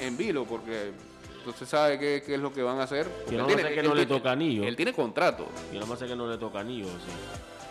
en 0.00 0.16
vilo, 0.16 0.44
porque 0.44 0.92
usted 1.44 1.66
sabe 1.66 1.98
qué, 1.98 2.22
es 2.24 2.38
lo 2.38 2.52
que 2.52 2.62
van 2.62 2.78
a 2.78 2.84
hacer. 2.84 3.08
Y 3.28 3.34
no 3.34 3.48
tiene, 3.48 3.68
que 3.74 3.82
no 3.82 3.96
le 3.96 4.06
toca 4.06 4.30
anillo. 4.30 4.62
Él 4.62 4.76
tiene 4.76 4.92
contrato. 4.92 5.48
Y 5.72 5.74
nada 5.74 5.86
más 5.86 5.98
sé 5.98 6.06
que 6.06 6.14
no 6.14 6.30
le 6.30 6.38
toca 6.38 6.60
anillo. 6.60 6.86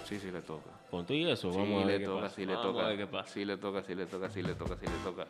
Sí, 0.10 0.20
sí 0.20 0.30
le 0.30 0.42
toca. 0.42 0.72
Con 0.92 1.06
y 1.08 1.32
eso, 1.32 1.52
vamos 1.52 1.84
a 1.84 1.88
ver. 1.88 2.02
Le 2.02 2.06
toca, 2.06 2.30
sí 2.30 2.46
le 2.46 2.56
toca. 2.56 3.24
Sí 3.28 3.46
le 3.46 3.56
toca, 3.56 3.82
sí 3.82 3.96
le 3.96 4.06
toca, 4.08 4.30
sí 4.30 4.42
le 4.42 4.56
toca, 4.56 4.76
sí 4.76 4.88
le 4.88 5.04
toca. 5.06 5.28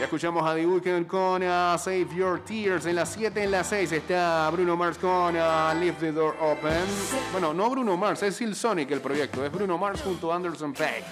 Ya 0.00 0.04
escuchamos 0.06 0.48
a 0.48 0.54
The 0.54 0.66
Weeknd 0.66 1.06
con 1.06 1.42
uh, 1.42 1.76
Save 1.76 2.08
Your 2.16 2.42
Tears. 2.42 2.86
En 2.86 2.96
las 2.96 3.10
7, 3.10 3.44
en 3.44 3.50
las 3.50 3.66
6 3.66 3.92
está 3.92 4.48
Bruno 4.48 4.74
Mars 4.74 4.96
con 4.96 5.36
uh, 5.36 5.78
Leave 5.78 5.96
the 6.00 6.10
Door 6.10 6.36
Open. 6.40 6.86
Bueno, 7.32 7.52
no 7.52 7.68
Bruno 7.68 7.98
Mars, 7.98 8.22
es 8.22 8.34
Sil 8.40 8.56
Sonic 8.56 8.90
el 8.92 9.02
proyecto. 9.02 9.44
Es 9.44 9.52
Bruno 9.52 9.76
Mars 9.76 10.00
junto 10.00 10.32
a 10.32 10.36
Anderson 10.36 10.72
Paak. 10.72 11.04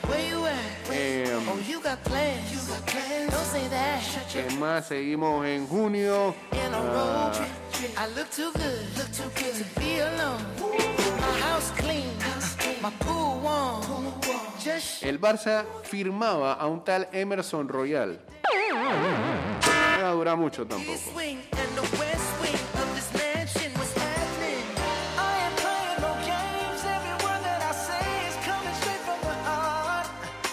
Eh, 0.90 1.38
¿Qué 4.32 4.56
más? 4.56 4.88
Seguimos 4.88 5.44
en 5.44 5.66
junio. 5.66 6.34
Uh, 6.52 6.58
el 15.02 15.20
Barça 15.20 15.64
firmaba 15.82 16.54
a 16.54 16.66
un 16.66 16.84
tal 16.84 17.08
Emerson 17.12 17.68
Royal. 17.68 18.20
No 19.98 20.02
va 20.02 20.10
a 20.10 20.12
durar 20.12 20.36
mucho 20.36 20.66
tampoco. 20.66 20.98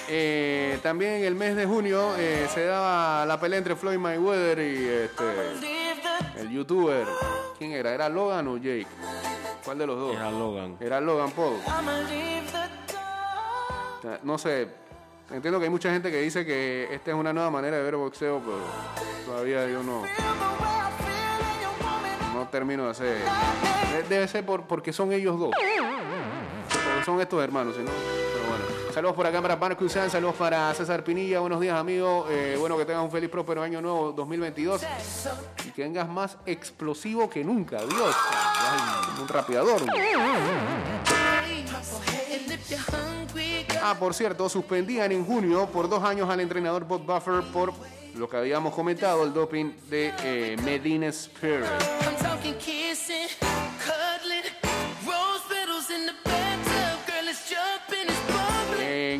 Eh, 0.07 0.79
también 0.81 1.13
en 1.13 1.23
el 1.25 1.35
mes 1.35 1.55
de 1.55 1.65
junio 1.65 2.15
eh, 2.17 2.47
se 2.53 2.65
daba 2.65 3.25
la 3.25 3.39
pelea 3.39 3.57
entre 3.57 3.75
Floyd 3.75 3.97
Mayweather 3.97 4.59
y 4.59 4.87
este, 4.87 6.41
el 6.41 6.49
youtuber. 6.51 7.05
¿Quién 7.57 7.71
era? 7.71 7.93
¿Era 7.93 8.07
Logan 8.07 8.47
o 8.47 8.57
Jake? 8.57 8.87
¿Cuál 9.65 9.79
de 9.79 9.87
los 9.87 9.97
dos? 9.97 10.15
Era 10.15 10.29
Logan. 10.29 10.77
Era 10.79 11.01
Logan 11.01 11.31
Paul. 11.31 11.57
No 14.21 14.37
sé, 14.37 14.67
entiendo 15.31 15.57
que 15.59 15.65
hay 15.65 15.71
mucha 15.71 15.91
gente 15.91 16.11
que 16.11 16.21
dice 16.21 16.45
que 16.45 16.87
esta 16.91 17.09
es 17.09 17.17
una 17.17 17.33
nueva 17.33 17.49
manera 17.49 17.77
de 17.77 17.83
ver 17.83 17.95
boxeo, 17.95 18.39
pero 18.39 18.59
todavía 19.25 19.67
yo 19.67 19.81
no. 19.81 20.03
No 22.35 22.47
termino 22.49 22.85
de 22.85 22.91
hacer. 22.91 23.17
Debe 24.07 24.27
ser 24.27 24.45
por, 24.45 24.67
porque 24.67 24.93
son 24.93 25.11
ellos 25.11 25.39
dos. 25.39 25.49
Porque 25.49 27.03
son 27.03 27.19
estos 27.19 27.43
hermanos, 27.43 27.75
¿no? 27.77 27.85
Pero 27.85 28.45
bueno. 28.47 28.65
Saludos 28.95 29.17
por 29.17 29.27
acá 29.27 29.41
para 29.41 29.57
Marco 29.57 29.89
San, 29.89 30.09
saludos 30.09 30.35
para 30.37 30.73
César 30.73 31.03
Pinilla, 31.03 31.41
buenos 31.41 31.59
días 31.59 31.77
amigos, 31.77 32.27
eh, 32.29 32.55
bueno 32.57 32.77
que 32.77 32.85
tengas 32.85 33.03
un 33.03 33.11
feliz 33.11 33.29
próspero 33.29 33.61
año 33.61 33.81
nuevo 33.81 34.13
2022 34.13 34.83
y 35.65 35.71
que 35.71 35.81
vengas 35.81 36.07
más 36.07 36.37
explosivo 36.45 37.29
que 37.29 37.43
nunca, 37.43 37.75
Dios, 37.85 38.15
un 39.21 39.27
rapeador. 39.27 39.81
Ah, 43.83 43.97
por 43.99 44.13
cierto, 44.13 44.47
suspendían 44.47 45.11
en 45.11 45.25
junio 45.25 45.67
por 45.73 45.89
dos 45.89 46.01
años 46.01 46.29
al 46.29 46.39
entrenador 46.39 46.85
Bob 46.85 47.05
Buffer 47.05 47.43
por 47.51 47.73
lo 48.15 48.29
que 48.29 48.37
habíamos 48.37 48.73
comentado, 48.73 49.25
el 49.25 49.33
doping 49.33 49.73
de 49.89 50.13
eh, 50.23 50.55
Medina 50.63 51.07
Spirit. 51.07 51.65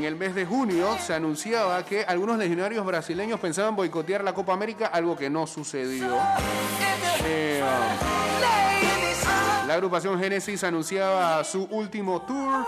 En 0.06 0.10
el 0.10 0.20
mes 0.20 0.36
de 0.36 0.46
junio 0.46 0.96
se 1.00 1.16
anunciaba 1.16 1.84
que 1.84 2.04
algunos 2.04 2.38
legionarios 2.38 2.86
brasileños 2.86 3.40
pensaban 3.40 3.76
boicotear 3.76 4.24
la 4.24 4.36
Copa 4.36 4.54
América, 4.54 4.86
algo 4.86 5.18
que 5.18 5.32
no 5.32 5.48
sucedió. 5.48 6.16
Eh, 7.24 7.60
la 9.66 9.74
agrupación 9.74 10.20
Genesis 10.20 10.64
anunciaba 10.64 11.44
su 11.44 11.64
último 11.72 12.22
tour. 12.22 12.68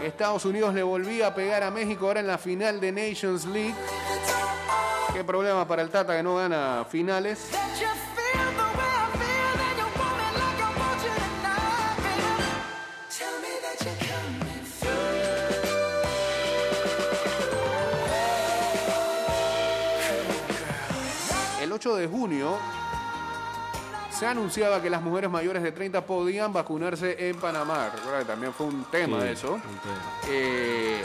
Eh, 0.00 0.06
Estados 0.06 0.44
Unidos 0.44 0.72
le 0.74 0.84
volvía 0.84 1.26
a 1.26 1.34
pegar 1.34 1.64
a 1.64 1.72
México 1.72 2.06
ahora 2.06 2.20
en 2.20 2.28
la 2.28 2.38
final 2.38 2.78
de 2.78 2.92
Nations 2.92 3.46
League. 3.46 3.74
Qué 5.12 5.24
problema 5.24 5.66
para 5.66 5.82
el 5.82 5.90
Tata 5.90 6.16
que 6.16 6.22
no 6.22 6.36
gana 6.36 6.86
finales. 6.88 7.50
El 21.84 21.90
8 21.90 21.96
de 21.96 22.06
junio 22.08 22.56
se 24.10 24.26
anunciaba 24.26 24.80
que 24.80 24.88
las 24.88 25.02
mujeres 25.02 25.28
mayores 25.28 25.62
de 25.62 25.70
30 25.70 26.00
podían 26.06 26.50
vacunarse 26.50 27.28
en 27.28 27.36
Panamá. 27.36 27.90
Recuerda 27.94 28.20
que 28.20 28.24
también 28.24 28.54
fue 28.54 28.66
un 28.68 28.84
tema 28.84 29.20
Sí, 29.20 29.28
eso. 29.28 29.52
un 29.52 29.60
tema. 29.60 30.02
Eh, 30.28 31.02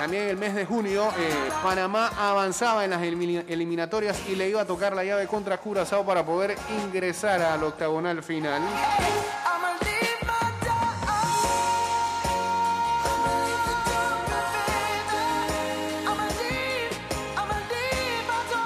también 0.00 0.24
el 0.28 0.36
mes 0.38 0.56
de 0.56 0.64
junio, 0.66 1.08
eh, 1.16 1.50
Panamá 1.62 2.10
avanzaba 2.18 2.84
en 2.84 2.90
las 2.90 3.00
elimina- 3.02 3.44
eliminatorias 3.46 4.18
y 4.28 4.34
le 4.34 4.48
iba 4.48 4.62
a 4.62 4.66
tocar 4.66 4.96
la 4.96 5.04
llave 5.04 5.28
contra 5.28 5.58
Curazao 5.58 6.04
para 6.04 6.26
poder 6.26 6.56
ingresar 6.84 7.40
al 7.42 7.62
octagonal 7.62 8.24
final. 8.24 8.60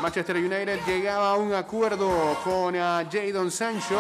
Manchester 0.07 0.37
United 0.37 0.79
llegaba 0.87 1.33
a 1.33 1.35
un 1.35 1.53
acuerdo 1.53 2.39
con 2.45 2.77
Jadon 2.77 3.51
Sancho. 3.51 3.99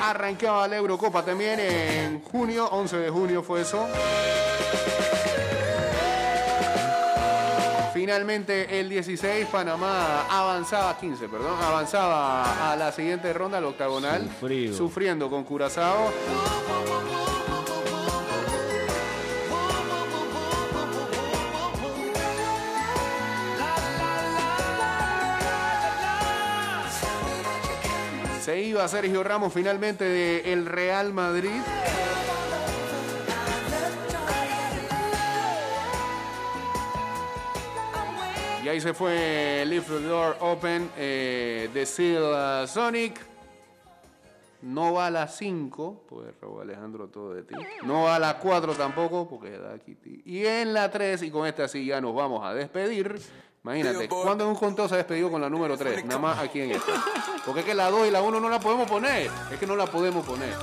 Arrancaba 0.00 0.68
la 0.68 0.76
Eurocopa 0.76 1.24
también 1.24 1.58
en 1.58 2.22
junio, 2.22 2.68
11 2.70 2.98
de 2.98 3.10
junio 3.10 3.42
fue 3.42 3.62
eso. 3.62 3.88
Finalmente 7.92 8.78
el 8.78 8.88
16 8.88 9.46
Panamá 9.46 10.26
avanzaba, 10.30 10.96
15, 10.96 11.28
perdón, 11.28 11.58
avanzaba 11.60 12.70
a 12.70 12.76
la 12.76 12.92
siguiente 12.92 13.32
ronda, 13.32 13.58
al 13.58 13.64
octagonal, 13.64 14.22
Sufrido. 14.22 14.76
sufriendo 14.76 15.28
con 15.28 15.42
Curazao. 15.42 16.12
Se 28.44 28.60
iba 28.60 28.86
Sergio 28.88 29.24
Ramos 29.24 29.54
finalmente 29.54 30.04
del 30.04 30.66
Real 30.66 31.14
Madrid. 31.14 31.62
Y 38.62 38.68
ahí 38.68 38.82
se 38.82 38.92
fue 38.92 39.64
Leave 39.66 39.86
the 39.86 40.00
Door 40.02 40.36
Open 40.40 40.90
eh, 40.98 41.70
de 41.72 41.86
Seal 41.86 42.68
Sonic. 42.68 43.18
No 44.60 44.92
va 44.92 45.06
a 45.06 45.10
la 45.10 45.26
5, 45.26 46.04
porque 46.06 46.32
robó 46.38 46.60
Alejandro 46.60 47.08
todo 47.08 47.32
de 47.32 47.44
ti. 47.44 47.54
No 47.82 48.02
va 48.02 48.16
a 48.16 48.18
la 48.18 48.38
4 48.38 48.74
tampoco, 48.74 49.26
porque 49.26 49.52
da 49.52 49.78
Kitty. 49.78 50.20
Y 50.26 50.44
en 50.44 50.74
la 50.74 50.90
3, 50.90 51.22
y 51.22 51.30
con 51.30 51.46
esta 51.46 51.66
sí 51.66 51.86
ya 51.86 51.98
nos 51.98 52.14
vamos 52.14 52.44
a 52.44 52.52
despedir. 52.52 53.18
Imagínate, 53.64 54.08
¿cuándo 54.10 54.44
en 54.44 54.50
un 54.50 54.56
conteo 54.56 54.86
se 54.88 54.94
ha 54.94 54.98
despedido 54.98 55.30
con 55.30 55.40
la 55.40 55.48
número 55.48 55.74
3? 55.78 56.04
Nada 56.04 56.20
más 56.20 56.38
aquí 56.38 56.60
en 56.60 56.72
esta. 56.72 56.92
Porque 57.46 57.60
es 57.60 57.66
que 57.66 57.74
la 57.74 57.90
2 57.90 58.08
y 58.08 58.10
la 58.10 58.20
1 58.20 58.38
no 58.38 58.48
la 58.50 58.60
podemos 58.60 58.86
poner. 58.86 59.30
Es 59.50 59.58
que 59.58 59.66
no 59.66 59.74
la 59.74 59.86
podemos 59.86 60.24
poner. 60.26 60.54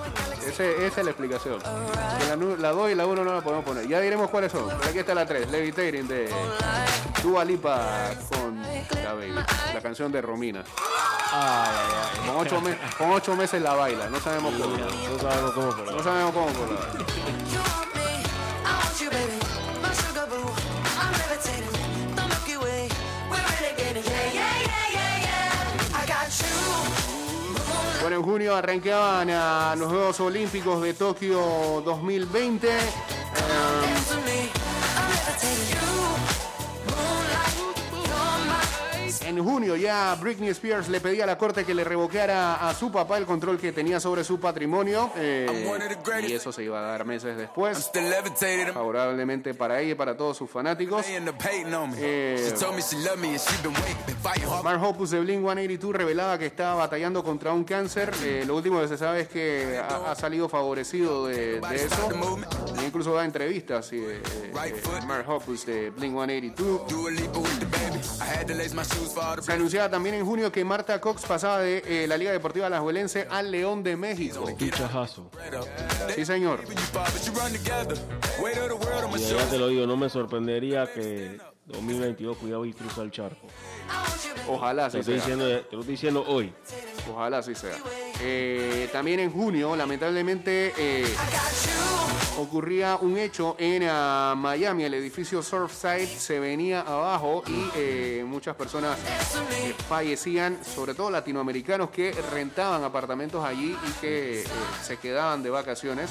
Ese- 0.46 0.86
esa 0.86 1.00
es 1.02 1.06
la 1.06 1.10
explicación. 1.12 1.60
Que 1.60 2.26
la, 2.28 2.36
la 2.58 2.72
2 2.72 2.92
y 2.92 2.96
la 2.96 3.08
1 3.08 3.24
no 3.24 3.34
la 3.34 3.42
podemos 3.42 3.66
poner. 3.66 3.88
Ya 3.88 4.00
diremos 4.02 4.30
cuáles 4.30 4.52
son. 4.52 4.68
Pero 4.68 4.90
aquí 4.90 5.00
está 5.00 5.16
la 5.16 5.26
3, 5.26 5.50
Levitating 5.50 6.08
de 6.08 6.30
Dua 7.24 7.44
Lipa 7.44 8.12
con 8.30 8.62
la 9.04 9.14
Baby. 9.14 9.34
La 9.74 9.82
canción 9.82 10.12
de 10.12 10.22
Romina. 10.22 10.64
Ay, 11.34 11.76
ay, 11.76 11.96
ay. 12.22 12.28
Con 12.28 12.38
ocho, 12.38 12.62
me- 12.62 12.78
con 13.00 13.12
ocho 13.14 13.36
meses 13.36 13.60
la 13.64 13.74
baila. 13.74 14.10
No 14.10 14.20
sabemos 14.20 14.54
cómo. 14.54 14.78
No 14.78 15.20
sabemos 15.20 15.52
cómo 15.54 15.72
No 15.92 16.04
sabemos 16.04 16.34
cómo. 16.34 16.48
Bueno, 28.02 28.16
en 28.16 28.24
junio 28.24 28.56
arrancaban 28.56 29.30
a 29.30 29.76
los 29.78 29.88
Juegos 29.88 30.20
Olímpicos 30.22 30.82
de 30.82 30.96
Tokio 30.96 31.84
2020. 31.86 32.68
Eh, 32.68 32.82
en 39.38 39.44
junio 39.44 39.76
ya 39.76 40.16
Britney 40.16 40.50
Spears 40.50 40.88
le 40.90 41.00
pedía 41.02 41.24
a 41.24 41.28
la 41.28 41.38
corte 41.38 41.66
que 41.66 41.74
le 41.74 41.84
revocara 41.84 42.68
a 42.70 42.74
su 42.74 42.92
papá 42.92 43.18
el 43.18 43.26
control 43.26 43.58
que 43.60 43.72
tenía 43.72 44.00
sobre 44.00 44.24
su 44.24 44.40
patrimonio. 44.40 45.12
eh, 45.16 45.66
y 46.30 46.34
eso 46.34 46.52
se 46.52 46.64
iba 46.64 46.80
a 46.80 46.84
dar 46.92 47.06
meses 47.06 47.36
después. 47.38 47.78
Favorablemente 48.74 49.54
para 49.54 49.80
ella 49.82 49.92
y 49.92 49.96
para 49.96 50.16
todos 50.16 50.38
sus 50.38 50.50
fanáticos. 50.50 51.06
Eh. 51.98 52.38
Mark 54.64 54.84
Hoppus 54.84 55.12
de 55.12 55.20
Blink 55.20 55.42
182 55.42 55.94
revelaba 55.96 56.38
que 56.38 56.46
estaba 56.46 56.76
batallando 56.76 57.24
contra 57.24 57.54
un 57.54 57.64
cáncer. 57.64 58.12
Eh, 58.24 58.44
lo 58.46 58.56
último 58.56 58.80
que 58.82 58.88
se 58.88 58.98
sabe 58.98 59.22
es 59.22 59.28
que 59.30 59.80
ha, 59.80 60.12
ha 60.12 60.16
salido 60.16 60.48
favorecido 60.50 61.28
de, 61.28 61.60
de 61.60 61.60
eso. 61.86 62.10
E 62.82 62.86
incluso 62.86 63.14
da 63.14 63.26
entrevistas. 63.26 63.90
eh, 63.94 64.22
Mark 65.08 65.26
Hoppus 65.30 65.66
de 65.66 65.90
Blink 65.92 66.14
182. 66.14 66.82
Se 69.42 69.54
anunciaba 69.54 69.90
también 69.90 70.16
en 70.16 70.26
junio 70.26 70.52
que 70.52 70.64
Marta 70.64 71.00
Cox 71.00 71.26
pasaba 71.26 71.60
de 71.60 71.84
eh, 71.86 72.08
la 72.08 72.18
Liga 72.18 72.32
Deportiva 72.32 72.68
Alajuelense 72.68 73.28
al 73.30 73.52
León 73.52 73.84
de 73.84 73.96
México. 73.96 74.44
Up. 74.44 75.30
Sí, 76.16 76.26
señor. 76.26 76.62
Y 79.16 79.20
ya 79.20 79.50
te 79.50 79.58
lo 79.58 79.68
digo, 79.68 79.86
no 79.88 79.98
me 79.98 80.10
sorprendería 80.10 80.92
que 80.92 81.40
2022 81.66 82.38
cuidado 82.38 82.66
y 82.66 82.74
cruza 82.74 83.02
el 83.04 83.12
charco. 83.12 83.48
Ojalá 84.48 84.90
Te 84.90 85.00
estoy 85.00 85.16
sea. 85.16 85.24
diciendo, 85.24 85.46
te 85.46 85.76
lo 85.76 85.82
estoy 85.82 85.94
diciendo 85.94 86.26
hoy. 86.28 86.54
Ojalá 87.12 87.40
así 87.40 87.56
sea. 87.56 87.78
Eh, 88.20 88.90
también 88.92 89.20
en 89.20 89.32
junio, 89.32 89.76
lamentablemente, 89.76 90.74
eh, 90.78 91.16
ocurría 92.38 92.98
un 92.98 93.18
hecho 93.18 93.56
en 93.58 93.88
ah, 93.90 94.34
Miami. 94.38 94.84
El 94.84 94.94
edificio 94.94 95.42
Surfside 95.42 96.08
se 96.08 96.40
venía 96.40 96.82
abajo 96.82 97.44
y 97.48 97.70
eh, 97.76 98.24
muchas 98.28 98.56
personas 98.56 98.98
fallecían, 99.88 100.60
sobre 100.64 100.94
todo 100.94 101.10
latinoamericanos 101.10 101.90
que 101.90 102.12
rentaban 102.32 102.84
apartamentos 102.84 103.44
allí 103.44 103.76
y 103.88 103.92
que 104.02 104.44
se 104.84 104.98
quedaban 104.98 105.42
de 105.44 105.50
vacaciones. 105.50 106.10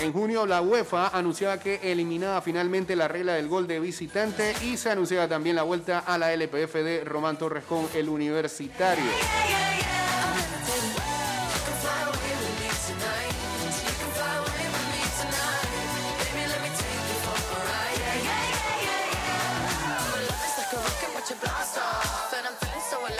En 0.00 0.12
junio 0.12 0.46
la 0.46 0.62
UEFA 0.62 1.08
anunciaba 1.08 1.58
que 1.58 1.80
eliminaba 1.82 2.40
finalmente 2.40 2.94
la 2.94 3.08
regla 3.08 3.34
del 3.34 3.48
gol 3.48 3.66
de 3.66 3.80
visitante 3.80 4.54
y 4.62 4.76
se 4.76 4.90
anunciaba 4.90 5.26
también 5.26 5.56
la 5.56 5.64
vuelta 5.64 5.98
a 5.98 6.16
la 6.18 6.32
LPF 6.32 6.74
de 6.74 7.02
Román 7.04 7.36
Torres 7.36 7.64
con 7.64 7.88
el 7.94 8.08
universitario. 8.08 9.10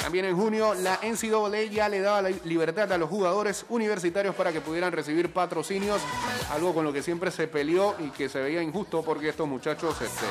También 0.09 0.25
en 0.25 0.37
junio 0.39 0.73
la 0.73 0.99
NCAA 1.03 1.65
ya 1.65 1.87
le 1.87 2.01
daba 2.01 2.23
la 2.23 2.31
libertad 2.31 2.91
a 2.91 2.97
los 2.97 3.11
jugadores 3.11 3.67
universitarios 3.69 4.35
para 4.35 4.51
que 4.55 4.63
pudieran 4.63 4.91
recibir 4.91 5.31
patrocinios, 5.31 6.01
algo 6.51 6.73
con 6.73 6.83
lo 6.83 6.95
que 6.95 7.03
siempre 7.03 7.31
se 7.31 7.47
peleó 7.47 7.95
y 7.99 8.09
que 8.09 8.31
se 8.31 8.41
veía 8.41 8.63
injusto 8.63 9.03
porque 9.03 9.29
estos 9.29 9.47
muchachos 9.47 10.01
este, 10.01 10.25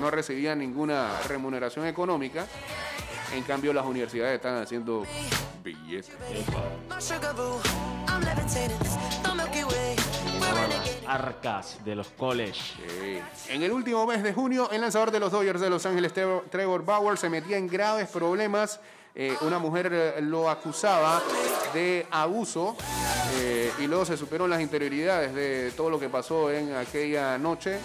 no 0.00 0.10
recibían 0.10 0.58
ninguna 0.58 1.16
remuneración 1.28 1.86
económica. 1.86 2.44
En 3.32 3.44
cambio 3.44 3.72
las 3.72 3.86
universidades 3.86 4.34
están 4.34 4.60
haciendo 4.60 5.06
billetes. 5.62 6.10
Arcas 11.06 11.84
de 11.84 11.94
los 11.94 12.08
college. 12.08 12.60
En 13.48 13.62
el 13.62 13.72
último 13.72 14.06
mes 14.06 14.22
de 14.22 14.32
junio, 14.32 14.70
el 14.70 14.80
lanzador 14.80 15.10
de 15.10 15.18
los 15.20 15.32
Dodgers 15.32 15.60
de 15.60 15.68
Los 15.68 15.84
Ángeles, 15.84 16.12
Trevor, 16.12 16.84
Bauer, 16.84 17.18
se 17.18 17.28
metía 17.28 17.56
en 17.56 17.66
graves 17.66 18.08
problemas. 18.08 18.80
Eh, 19.14 19.34
una 19.40 19.58
mujer 19.58 19.90
eh, 19.92 20.20
lo 20.22 20.48
acusaba 20.48 21.20
de 21.74 22.06
abuso 22.12 22.76
eh, 23.40 23.72
y 23.80 23.88
luego 23.88 24.04
se 24.04 24.16
supieron 24.16 24.48
las 24.48 24.60
interioridades 24.60 25.34
de 25.34 25.72
todo 25.76 25.90
lo 25.90 25.98
que 25.98 26.08
pasó 26.08 26.48
en 26.50 26.74
aquella 26.76 27.36
noche, 27.36 27.80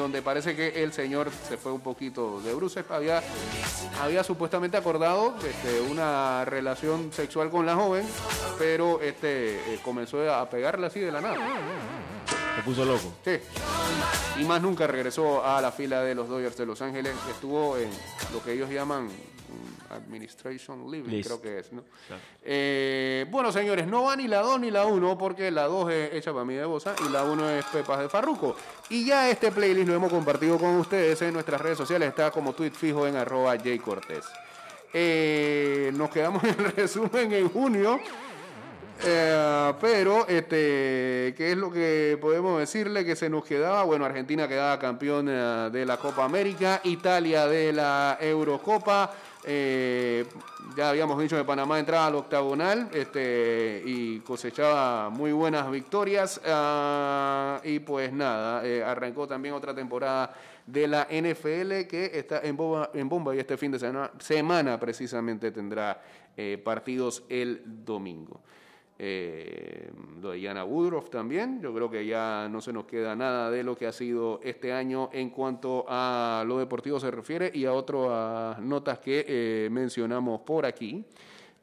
donde 0.00 0.22
parece 0.22 0.56
que 0.56 0.82
el 0.82 0.92
señor 0.92 1.30
se 1.48 1.56
fue 1.56 1.72
un 1.72 1.80
poquito 1.80 2.40
de 2.40 2.54
bruces. 2.54 2.84
Había, 2.90 3.22
había 4.00 4.24
supuestamente 4.24 4.76
acordado 4.76 5.34
este, 5.46 5.80
una 5.80 6.44
relación 6.44 7.12
sexual 7.12 7.50
con 7.50 7.66
la 7.66 7.74
joven, 7.74 8.06
pero 8.58 9.00
este, 9.00 9.74
eh, 9.74 9.80
comenzó 9.84 10.32
a 10.32 10.48
pegarle 10.48 10.86
así 10.86 11.00
de 11.00 11.12
la 11.12 11.20
nada. 11.20 11.36
Se 12.56 12.62
puso 12.62 12.84
loco. 12.84 13.12
Sí. 13.24 13.38
Y 14.38 14.44
más 14.44 14.60
nunca 14.60 14.86
regresó 14.86 15.44
a 15.44 15.60
la 15.60 15.70
fila 15.70 16.02
de 16.02 16.14
los 16.14 16.28
Dodgers 16.28 16.56
de 16.56 16.66
Los 16.66 16.82
Ángeles. 16.82 17.14
Estuvo 17.30 17.76
en 17.76 17.90
lo 18.32 18.42
que 18.42 18.52
ellos 18.52 18.70
llaman 18.70 19.08
Administration 19.90 20.90
Living, 20.90 21.10
List. 21.10 21.28
creo 21.28 21.42
que 21.42 21.58
es, 21.58 21.72
¿no? 21.72 21.82
Claro. 22.06 22.22
Eh, 22.42 23.26
bueno, 23.30 23.52
señores, 23.52 23.86
no 23.86 24.04
va 24.04 24.16
ni 24.16 24.28
la 24.28 24.40
2 24.40 24.60
ni 24.60 24.70
la 24.70 24.86
1 24.86 25.18
porque 25.18 25.50
la 25.50 25.64
2 25.64 25.92
es 25.92 26.14
hecha 26.14 26.32
para 26.32 26.44
mí 26.44 26.54
de 26.54 26.64
Bosa 26.64 26.94
y 27.06 27.10
la 27.10 27.24
1 27.24 27.50
es 27.50 27.64
Pepas 27.66 28.00
de 28.00 28.08
Farruco. 28.08 28.56
Y 28.88 29.06
ya 29.06 29.30
este 29.30 29.52
playlist 29.52 29.88
lo 29.88 29.94
hemos 29.94 30.10
compartido 30.10 30.58
con 30.58 30.76
ustedes 30.76 31.20
en 31.22 31.34
nuestras 31.34 31.60
redes 31.60 31.78
sociales. 31.78 32.08
Está 32.08 32.30
como 32.30 32.52
tweet 32.52 32.70
fijo 32.72 33.06
en 33.06 33.16
arroba 33.16 33.56
jcortés. 33.56 34.24
Eh, 34.92 35.90
nos 35.94 36.10
quedamos 36.10 36.42
en 36.44 36.50
el 36.50 36.72
resumen 36.72 37.32
en 37.32 37.48
junio. 37.48 38.00
Eh, 39.02 39.72
pero, 39.80 40.28
este, 40.28 41.34
¿qué 41.36 41.52
es 41.52 41.56
lo 41.56 41.70
que 41.70 42.18
podemos 42.20 42.58
decirle 42.58 43.04
que 43.04 43.16
se 43.16 43.30
nos 43.30 43.44
quedaba? 43.44 43.82
Bueno, 43.84 44.04
Argentina 44.04 44.46
quedaba 44.46 44.78
campeón 44.78 45.26
eh, 45.28 45.70
de 45.72 45.86
la 45.86 45.96
Copa 45.96 46.24
América, 46.24 46.80
Italia 46.84 47.46
de 47.46 47.72
la 47.72 48.18
Eurocopa. 48.20 49.10
Eh, 49.44 50.26
ya 50.76 50.90
habíamos 50.90 51.18
dicho 51.18 51.36
que 51.36 51.44
Panamá 51.44 51.78
entraba 51.78 52.06
al 52.06 52.14
octagonal 52.16 52.90
este, 52.92 53.82
y 53.84 54.20
cosechaba 54.20 55.10
muy 55.10 55.32
buenas 55.32 55.70
victorias. 55.70 56.40
ah, 56.46 57.60
y 57.64 57.78
pues 57.80 58.12
nada, 58.12 58.64
eh, 58.66 58.82
arrancó 58.82 59.26
también 59.26 59.54
otra 59.54 59.74
temporada 59.74 60.34
de 60.66 60.86
la 60.86 61.06
NFL 61.10 61.86
que 61.88 62.10
está 62.14 62.40
en 62.42 62.56
bomba, 62.56 63.34
y 63.34 63.38
este 63.38 63.56
fin 63.56 63.72
de 63.72 63.78
semana, 63.78 64.10
semana 64.18 64.78
precisamente 64.78 65.50
tendrá 65.50 66.00
eh, 66.36 66.60
partidos 66.62 67.24
el 67.28 67.62
domingo. 67.84 68.40
Eh, 69.02 69.90
lo 70.20 70.32
de 70.32 70.40
Yana 70.42 70.62
Woodruff 70.64 71.08
también. 71.08 71.58
Yo 71.62 71.72
creo 71.72 71.90
que 71.90 72.04
ya 72.04 72.48
no 72.50 72.60
se 72.60 72.70
nos 72.70 72.84
queda 72.84 73.16
nada 73.16 73.50
de 73.50 73.62
lo 73.64 73.74
que 73.74 73.86
ha 73.86 73.92
sido 73.92 74.40
este 74.44 74.74
año 74.74 75.08
en 75.14 75.30
cuanto 75.30 75.86
a 75.88 76.44
lo 76.46 76.58
deportivo 76.58 77.00
se 77.00 77.10
refiere 77.10 77.50
y 77.54 77.64
a 77.64 77.72
otras 77.72 78.58
notas 78.60 78.98
que 78.98 79.24
eh, 79.26 79.68
mencionamos 79.70 80.42
por 80.42 80.66
aquí. 80.66 81.02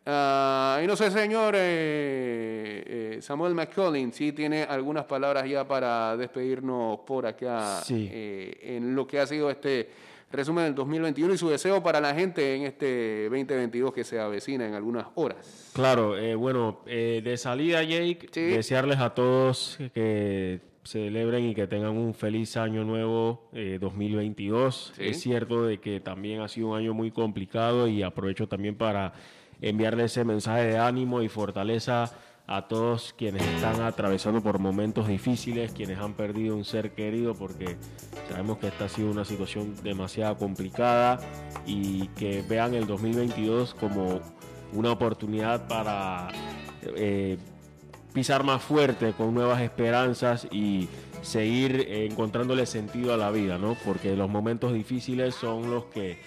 Ah, 0.09 0.79
y 0.83 0.87
no 0.87 0.95
sé, 0.95 1.11
señor 1.11 1.53
eh, 1.57 3.17
eh, 3.17 3.21
Samuel 3.21 3.53
McCollin, 3.53 4.11
si 4.13 4.31
tiene 4.31 4.63
algunas 4.63 5.05
palabras 5.05 5.47
ya 5.47 5.67
para 5.67 6.15
despedirnos 6.17 6.99
por 7.01 7.25
acá 7.27 7.81
Sí. 7.83 8.09
eh, 8.11 8.57
en 8.77 8.95
lo 8.95 9.05
que 9.05 9.19
ha 9.19 9.27
sido 9.27 9.49
este 9.51 9.89
resumen 10.31 10.65
del 10.65 10.75
2021 10.75 11.33
y 11.33 11.37
su 11.37 11.49
deseo 11.49 11.81
para 11.81 12.01
la 12.01 12.13
gente 12.13 12.55
en 12.55 12.63
este 12.63 13.23
2022 13.29 13.93
que 13.93 14.03
se 14.03 14.19
avecina 14.19 14.67
en 14.67 14.73
algunas 14.73 15.07
horas. 15.15 15.71
Claro, 15.73 16.17
eh, 16.17 16.35
bueno, 16.35 16.81
eh, 16.85 17.21
de 17.23 17.37
salida, 17.37 17.81
Jake, 17.83 18.27
Sí. 18.31 18.41
desearles 18.41 18.99
a 18.99 19.13
todos 19.13 19.77
que 19.93 20.59
celebren 20.83 21.45
y 21.45 21.55
que 21.55 21.67
tengan 21.67 21.97
un 21.97 22.13
feliz 22.13 22.55
año 22.57 22.83
nuevo 22.83 23.49
eh, 23.53 23.77
2022. 23.79 24.93
Sí. 24.95 25.07
Es 25.07 25.19
cierto 25.21 25.63
de 25.65 25.79
que 25.79 25.99
también 25.99 26.41
ha 26.41 26.47
sido 26.47 26.69
un 26.69 26.77
año 26.77 26.93
muy 26.93 27.11
complicado 27.11 27.87
y 27.87 28.03
aprovecho 28.03 28.47
también 28.47 28.75
para 28.75 29.13
enviarle 29.61 30.05
ese 30.05 30.23
mensaje 30.23 30.65
de 30.67 30.77
ánimo 30.77 31.21
y 31.21 31.29
fortaleza 31.29 32.11
a 32.47 32.67
todos 32.69 33.13
quienes 33.17 33.43
están 33.43 33.81
atravesando 33.81 34.41
por 34.41 34.57
momentos 34.57 35.07
difíciles, 35.07 35.73
quienes 35.73 35.99
han 35.99 36.13
perdido 36.13 36.55
un 36.55 36.63
ser 36.63 36.91
querido, 36.91 37.35
porque 37.35 37.75
sabemos 38.29 38.57
que 38.57 38.67
esta 38.67 38.85
ha 38.85 38.89
sido 38.89 39.11
una 39.11 39.25
situación 39.25 39.75
demasiado 39.83 40.37
complicada 40.37 41.19
y 41.65 42.07
que 42.09 42.41
vean 42.47 42.73
el 42.73 42.87
2022 42.87 43.73
como 43.73 44.21
una 44.71 44.91
oportunidad 44.91 45.67
para 45.67 46.29
eh, 46.95 47.37
pisar 48.13 48.45
más 48.45 48.63
fuerte 48.63 49.11
con 49.11 49.33
nuevas 49.33 49.61
esperanzas 49.61 50.47
y 50.49 50.87
seguir 51.21 51.85
encontrándole 51.89 52.65
sentido 52.65 53.13
a 53.13 53.17
la 53.17 53.29
vida, 53.29 53.57
¿no? 53.57 53.75
Porque 53.83 54.15
los 54.15 54.29
momentos 54.29 54.73
difíciles 54.73 55.35
son 55.35 55.69
los 55.69 55.85
que 55.85 56.17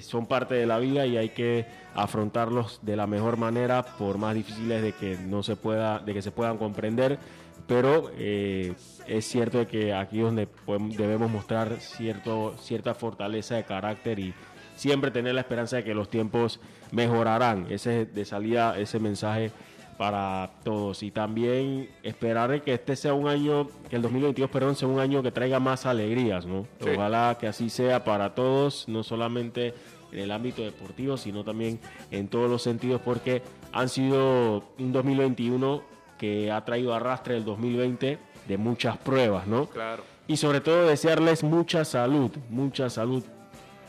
son 0.00 0.26
parte 0.26 0.54
de 0.54 0.66
la 0.66 0.78
vida 0.78 1.06
y 1.06 1.16
hay 1.16 1.30
que 1.30 1.66
afrontarlos 1.94 2.80
de 2.82 2.96
la 2.96 3.06
mejor 3.06 3.36
manera, 3.36 3.84
por 3.98 4.18
más 4.18 4.34
difíciles 4.34 4.82
de 4.82 4.92
que 4.92 5.16
no 5.16 5.42
se 5.42 5.56
pueda, 5.56 5.98
de 5.98 6.14
que 6.14 6.22
se 6.22 6.30
puedan 6.30 6.58
comprender. 6.58 7.18
Pero 7.66 8.10
eh, 8.18 8.74
es 9.06 9.24
cierto 9.26 9.66
que 9.66 9.94
aquí 9.94 10.18
es 10.18 10.24
donde 10.24 10.48
debemos 10.96 11.30
mostrar 11.30 11.80
cierto, 11.80 12.54
cierta 12.58 12.94
fortaleza 12.94 13.54
de 13.56 13.64
carácter 13.64 14.18
y 14.18 14.34
siempre 14.76 15.10
tener 15.10 15.34
la 15.34 15.40
esperanza 15.40 15.76
de 15.76 15.84
que 15.84 15.94
los 15.94 16.10
tiempos 16.10 16.60
mejorarán. 16.90 17.66
Ese 17.70 18.02
es 18.02 18.14
de 18.14 18.24
salida, 18.24 18.78
ese 18.78 18.98
mensaje 18.98 19.50
para 19.96 20.50
todos. 20.64 21.02
Y 21.02 21.10
también 21.10 21.88
esperar 22.02 22.62
que 22.62 22.74
este 22.74 22.96
sea 22.96 23.14
un 23.14 23.28
año, 23.28 23.68
que 23.88 23.96
el 23.96 24.02
2022, 24.02 24.50
perdón, 24.50 24.76
sea 24.76 24.88
un 24.88 25.00
año 25.00 25.22
que 25.22 25.30
traiga 25.30 25.60
más 25.60 25.86
alegrías, 25.86 26.46
¿no? 26.46 26.66
Sí. 26.80 26.90
Ojalá 26.94 27.36
que 27.38 27.46
así 27.46 27.70
sea 27.70 28.04
para 28.04 28.34
todos, 28.34 28.88
no 28.88 29.02
solamente 29.02 29.74
en 30.12 30.20
el 30.20 30.30
ámbito 30.30 30.62
deportivo, 30.62 31.16
sino 31.16 31.44
también 31.44 31.80
en 32.10 32.28
todos 32.28 32.50
los 32.50 32.62
sentidos, 32.62 33.00
porque 33.04 33.42
han 33.72 33.88
sido 33.88 34.64
un 34.78 34.92
2021 34.92 35.82
que 36.18 36.50
ha 36.52 36.64
traído 36.64 36.94
arrastre 36.94 37.36
el 37.36 37.44
2020 37.44 38.18
de 38.46 38.58
muchas 38.58 38.96
pruebas, 38.98 39.46
¿no? 39.46 39.66
Claro. 39.66 40.04
Y 40.26 40.36
sobre 40.36 40.60
todo 40.60 40.86
desearles 40.86 41.42
mucha 41.42 41.84
salud, 41.84 42.30
mucha 42.48 42.88
salud 42.88 43.22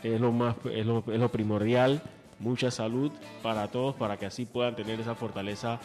es 0.02 0.20
lo 0.20 0.32
más 0.32 0.54
es 0.72 0.86
lo, 0.86 1.02
es 1.06 1.18
lo 1.18 1.28
primordial, 1.30 2.02
mucha 2.38 2.70
salud 2.70 3.10
para 3.42 3.68
todos 3.68 3.94
para 3.94 4.16
que 4.18 4.26
así 4.26 4.44
puedan 4.44 4.76
tener 4.76 5.00
esa 5.00 5.14
fortaleza 5.14 5.78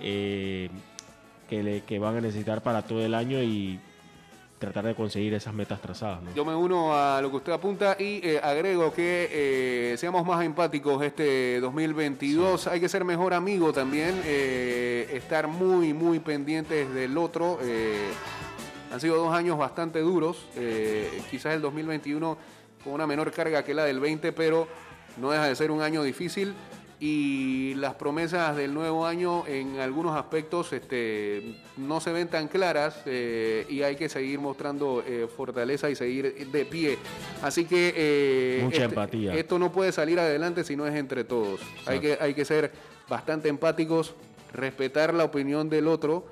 eh, 0.00 0.70
que, 1.48 1.62
le- 1.62 1.82
que 1.82 1.98
van 1.98 2.16
a 2.16 2.20
necesitar 2.20 2.62
para 2.62 2.82
todo 2.82 3.04
el 3.04 3.14
año 3.14 3.42
y 3.42 3.78
tratar 4.58 4.84
de 4.84 4.94
conseguir 4.94 5.32
esas 5.32 5.54
metas 5.54 5.80
trazadas. 5.80 6.22
¿no? 6.22 6.34
Yo 6.34 6.44
me 6.44 6.54
uno 6.54 6.94
a 6.94 7.20
lo 7.22 7.30
que 7.30 7.36
usted 7.36 7.52
apunta 7.52 7.96
y 7.98 8.20
eh, 8.22 8.38
agrego 8.42 8.92
que 8.92 9.28
eh, 9.92 9.96
seamos 9.96 10.24
más 10.26 10.44
empáticos 10.44 11.02
este 11.02 11.60
2022. 11.60 12.66
Hay 12.66 12.78
que 12.78 12.88
ser 12.88 13.04
mejor 13.04 13.32
amigo 13.32 13.72
también, 13.72 14.20
eh, 14.24 15.08
estar 15.14 15.48
muy, 15.48 15.94
muy 15.94 16.18
pendientes 16.18 16.92
del 16.92 17.16
otro. 17.16 17.58
han 18.92 19.00
sido 19.00 19.16
dos 19.16 19.32
años 19.32 19.56
bastante 19.56 20.00
duros. 20.00 20.46
quizás 21.30 21.54
el 21.54 21.62
2021 21.62 22.36
con 22.84 22.92
una 22.94 23.06
menor 23.06 23.30
carga 23.32 23.62
que 23.64 23.72
la 23.74 23.84
del 23.84 23.98
20, 24.00 24.32
pero 24.32 24.68
no 25.18 25.30
deja 25.30 25.46
de 25.46 25.54
ser 25.56 25.70
un 25.70 25.82
año 25.82 26.02
difícil. 26.02 26.54
Y 27.02 27.72
las 27.76 27.94
promesas 27.94 28.54
del 28.56 28.74
nuevo 28.74 29.06
año 29.06 29.46
en 29.46 29.78
algunos 29.80 30.14
aspectos 30.14 30.70
este, 30.74 31.54
no 31.78 31.98
se 31.98 32.12
ven 32.12 32.28
tan 32.28 32.46
claras 32.46 33.00
eh, 33.06 33.64
y 33.70 33.80
hay 33.80 33.96
que 33.96 34.10
seguir 34.10 34.38
mostrando 34.38 35.02
eh, 35.06 35.26
fortaleza 35.34 35.88
y 35.88 35.94
seguir 35.94 36.48
de 36.50 36.64
pie. 36.66 36.98
Así 37.42 37.64
que 37.64 37.94
eh, 37.96 38.60
Mucha 38.62 38.74
este- 38.82 38.84
empatía. 38.84 39.34
esto 39.34 39.58
no 39.58 39.72
puede 39.72 39.92
salir 39.92 40.20
adelante 40.20 40.62
si 40.62 40.76
no 40.76 40.86
es 40.86 40.94
entre 40.94 41.24
todos. 41.24 41.60
Hay 41.86 42.00
que, 42.00 42.18
hay 42.20 42.34
que 42.34 42.44
ser 42.44 42.70
bastante 43.08 43.48
empáticos, 43.48 44.14
respetar 44.52 45.14
la 45.14 45.24
opinión 45.24 45.70
del 45.70 45.88
otro 45.88 46.26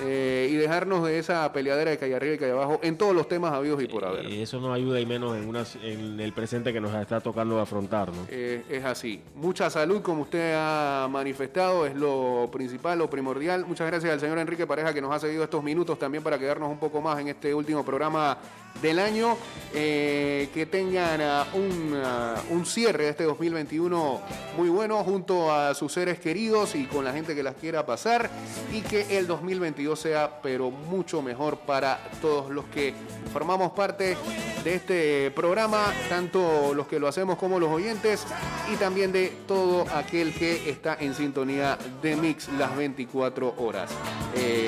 eh, 0.00 0.48
y 0.50 0.56
dejarnos 0.56 1.04
de 1.04 1.18
esa 1.18 1.52
peleadera 1.52 1.90
de 1.92 1.98
calle 1.98 2.16
arriba 2.16 2.34
y 2.34 2.38
calle 2.38 2.52
abajo 2.52 2.80
en 2.82 2.98
todos 2.98 3.14
los 3.14 3.28
temas 3.28 3.52
habidos 3.52 3.82
y 3.82 3.86
por 3.86 4.04
haber. 4.04 4.26
Eh, 4.26 4.42
eso 4.42 4.60
nos 4.60 4.74
ayuda 4.74 5.00
y 5.00 5.06
menos 5.06 5.36
en, 5.36 5.48
unas, 5.48 5.76
en 5.76 6.18
el 6.18 6.32
presente 6.32 6.72
que 6.72 6.80
nos 6.80 6.94
está 6.94 7.20
tocando 7.20 7.60
afrontar. 7.60 8.08
¿no? 8.08 8.26
Eh, 8.28 8.64
es 8.68 8.84
así. 8.84 9.22
Mucha 9.36 9.70
salud, 9.70 10.02
como 10.02 10.22
usted 10.22 10.54
ha 10.56 11.06
manifestado, 11.10 11.86
es 11.86 11.94
lo 11.94 12.48
principal, 12.52 12.98
lo 12.98 13.08
primordial. 13.08 13.66
Muchas 13.66 13.86
gracias 13.86 14.12
al 14.12 14.20
señor 14.20 14.38
Enrique 14.38 14.66
Pareja 14.66 14.92
que 14.92 15.00
nos 15.00 15.14
ha 15.14 15.20
seguido 15.20 15.44
estos 15.44 15.62
minutos 15.62 15.98
también 15.98 16.24
para 16.24 16.38
quedarnos 16.38 16.70
un 16.70 16.78
poco 16.78 17.00
más 17.00 17.18
en 17.20 17.28
este 17.28 17.54
último 17.54 17.84
programa 17.84 18.38
del 18.80 18.98
año. 18.98 19.36
Eh, 19.76 20.50
que 20.54 20.66
tengan 20.66 21.20
ah, 21.20 21.48
un, 21.52 22.00
ah, 22.04 22.40
un 22.50 22.64
cierre 22.64 23.04
de 23.04 23.10
este 23.10 23.24
2021 23.24 24.20
muy 24.56 24.68
bueno 24.68 25.02
junto 25.02 25.52
a 25.52 25.74
sus 25.74 25.92
seres 25.92 26.20
queridos 26.20 26.76
y 26.76 26.84
con 26.84 27.04
la 27.04 27.12
gente 27.12 27.34
que 27.34 27.42
las 27.42 27.56
quiera 27.56 27.84
pasar. 27.84 28.30
Y 28.72 28.82
que 28.82 29.18
el 29.18 29.26
2022 29.26 29.98
sea, 29.98 30.40
pero 30.42 30.70
mucho 30.70 31.22
mejor 31.22 31.58
para 31.58 31.98
todos 32.20 32.50
los 32.50 32.66
que 32.66 32.94
formamos 33.32 33.72
parte 33.72 34.16
de 34.62 34.74
este 34.74 35.30
programa, 35.32 35.92
tanto 36.08 36.72
los 36.72 36.86
que 36.86 37.00
lo 37.00 37.08
hacemos 37.08 37.36
como 37.36 37.58
los 37.58 37.70
oyentes 37.70 38.24
y 38.72 38.76
también 38.76 39.10
de 39.10 39.32
todo 39.48 39.86
aquel 39.94 40.32
que 40.32 40.70
está 40.70 40.96
en 41.00 41.14
sintonía 41.14 41.76
de 42.00 42.16
Mix 42.16 42.48
las 42.56 42.76
24 42.76 43.54
horas. 43.58 43.90
Eh, 44.36 44.66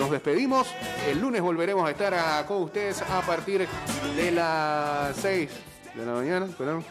nos 0.00 0.10
despedimos. 0.10 0.66
El 1.06 1.20
lunes 1.20 1.42
volveremos 1.42 1.86
a 1.86 1.90
estar 1.90 2.46
con 2.46 2.62
ustedes 2.62 3.02
a 3.02 3.20
partir 3.20 3.68
de 4.16 4.32
las 4.32 5.14
6 5.16 5.69
de 5.94 6.06
la 6.06 6.12
mañana. 6.12 6.46
perdón. 6.56 6.84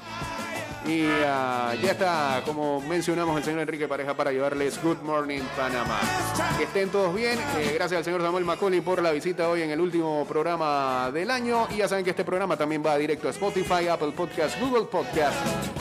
Y 0.85 1.05
ah, 1.25 1.73
ya 1.81 1.91
está, 1.91 2.41
como 2.45 2.79
mencionamos, 2.81 3.37
el 3.37 3.43
señor 3.43 3.61
Enrique 3.61 3.87
Pareja 3.87 4.15
para 4.15 4.31
llevarles 4.31 4.81
Good 4.81 5.01
Morning 5.01 5.41
Panamá. 5.55 5.99
Que 6.57 6.63
estén 6.63 6.89
todos 6.89 7.13
bien. 7.13 7.37
Eh, 7.57 7.73
gracias 7.75 7.99
al 7.99 8.05
señor 8.05 8.21
Samuel 8.21 8.45
Macaulay 8.45 8.81
por 8.81 9.01
la 9.01 9.11
visita 9.11 9.49
hoy 9.49 9.61
en 9.61 9.71
el 9.71 9.81
último 9.81 10.25
programa 10.27 11.11
del 11.11 11.31
año. 11.31 11.67
Y 11.71 11.77
ya 11.77 11.87
saben 11.87 12.05
que 12.05 12.11
este 12.11 12.23
programa 12.23 12.55
también 12.55 12.83
va 12.83 12.97
directo 12.97 13.27
a 13.27 13.31
Spotify, 13.31 13.87
Apple 13.89 14.13
Podcast, 14.15 14.59
Google 14.59 14.85
Podcast 14.85 15.37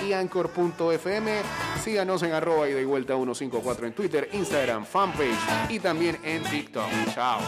y 0.07 0.13
Anchor.fm. 0.13 1.43
Síganos 1.83 2.23
en 2.25 2.33
arroba 2.33 2.69
y 2.69 2.73
de 2.73 2.85
vuelta 2.85 3.15
154 3.15 3.87
en 3.87 3.93
Twitter, 3.93 4.29
Instagram, 4.33 4.85
fanpage 4.85 5.39
y 5.69 5.79
también 5.79 6.19
en 6.25 6.43
TikTok. 6.43 6.91
Chao. 7.15 7.39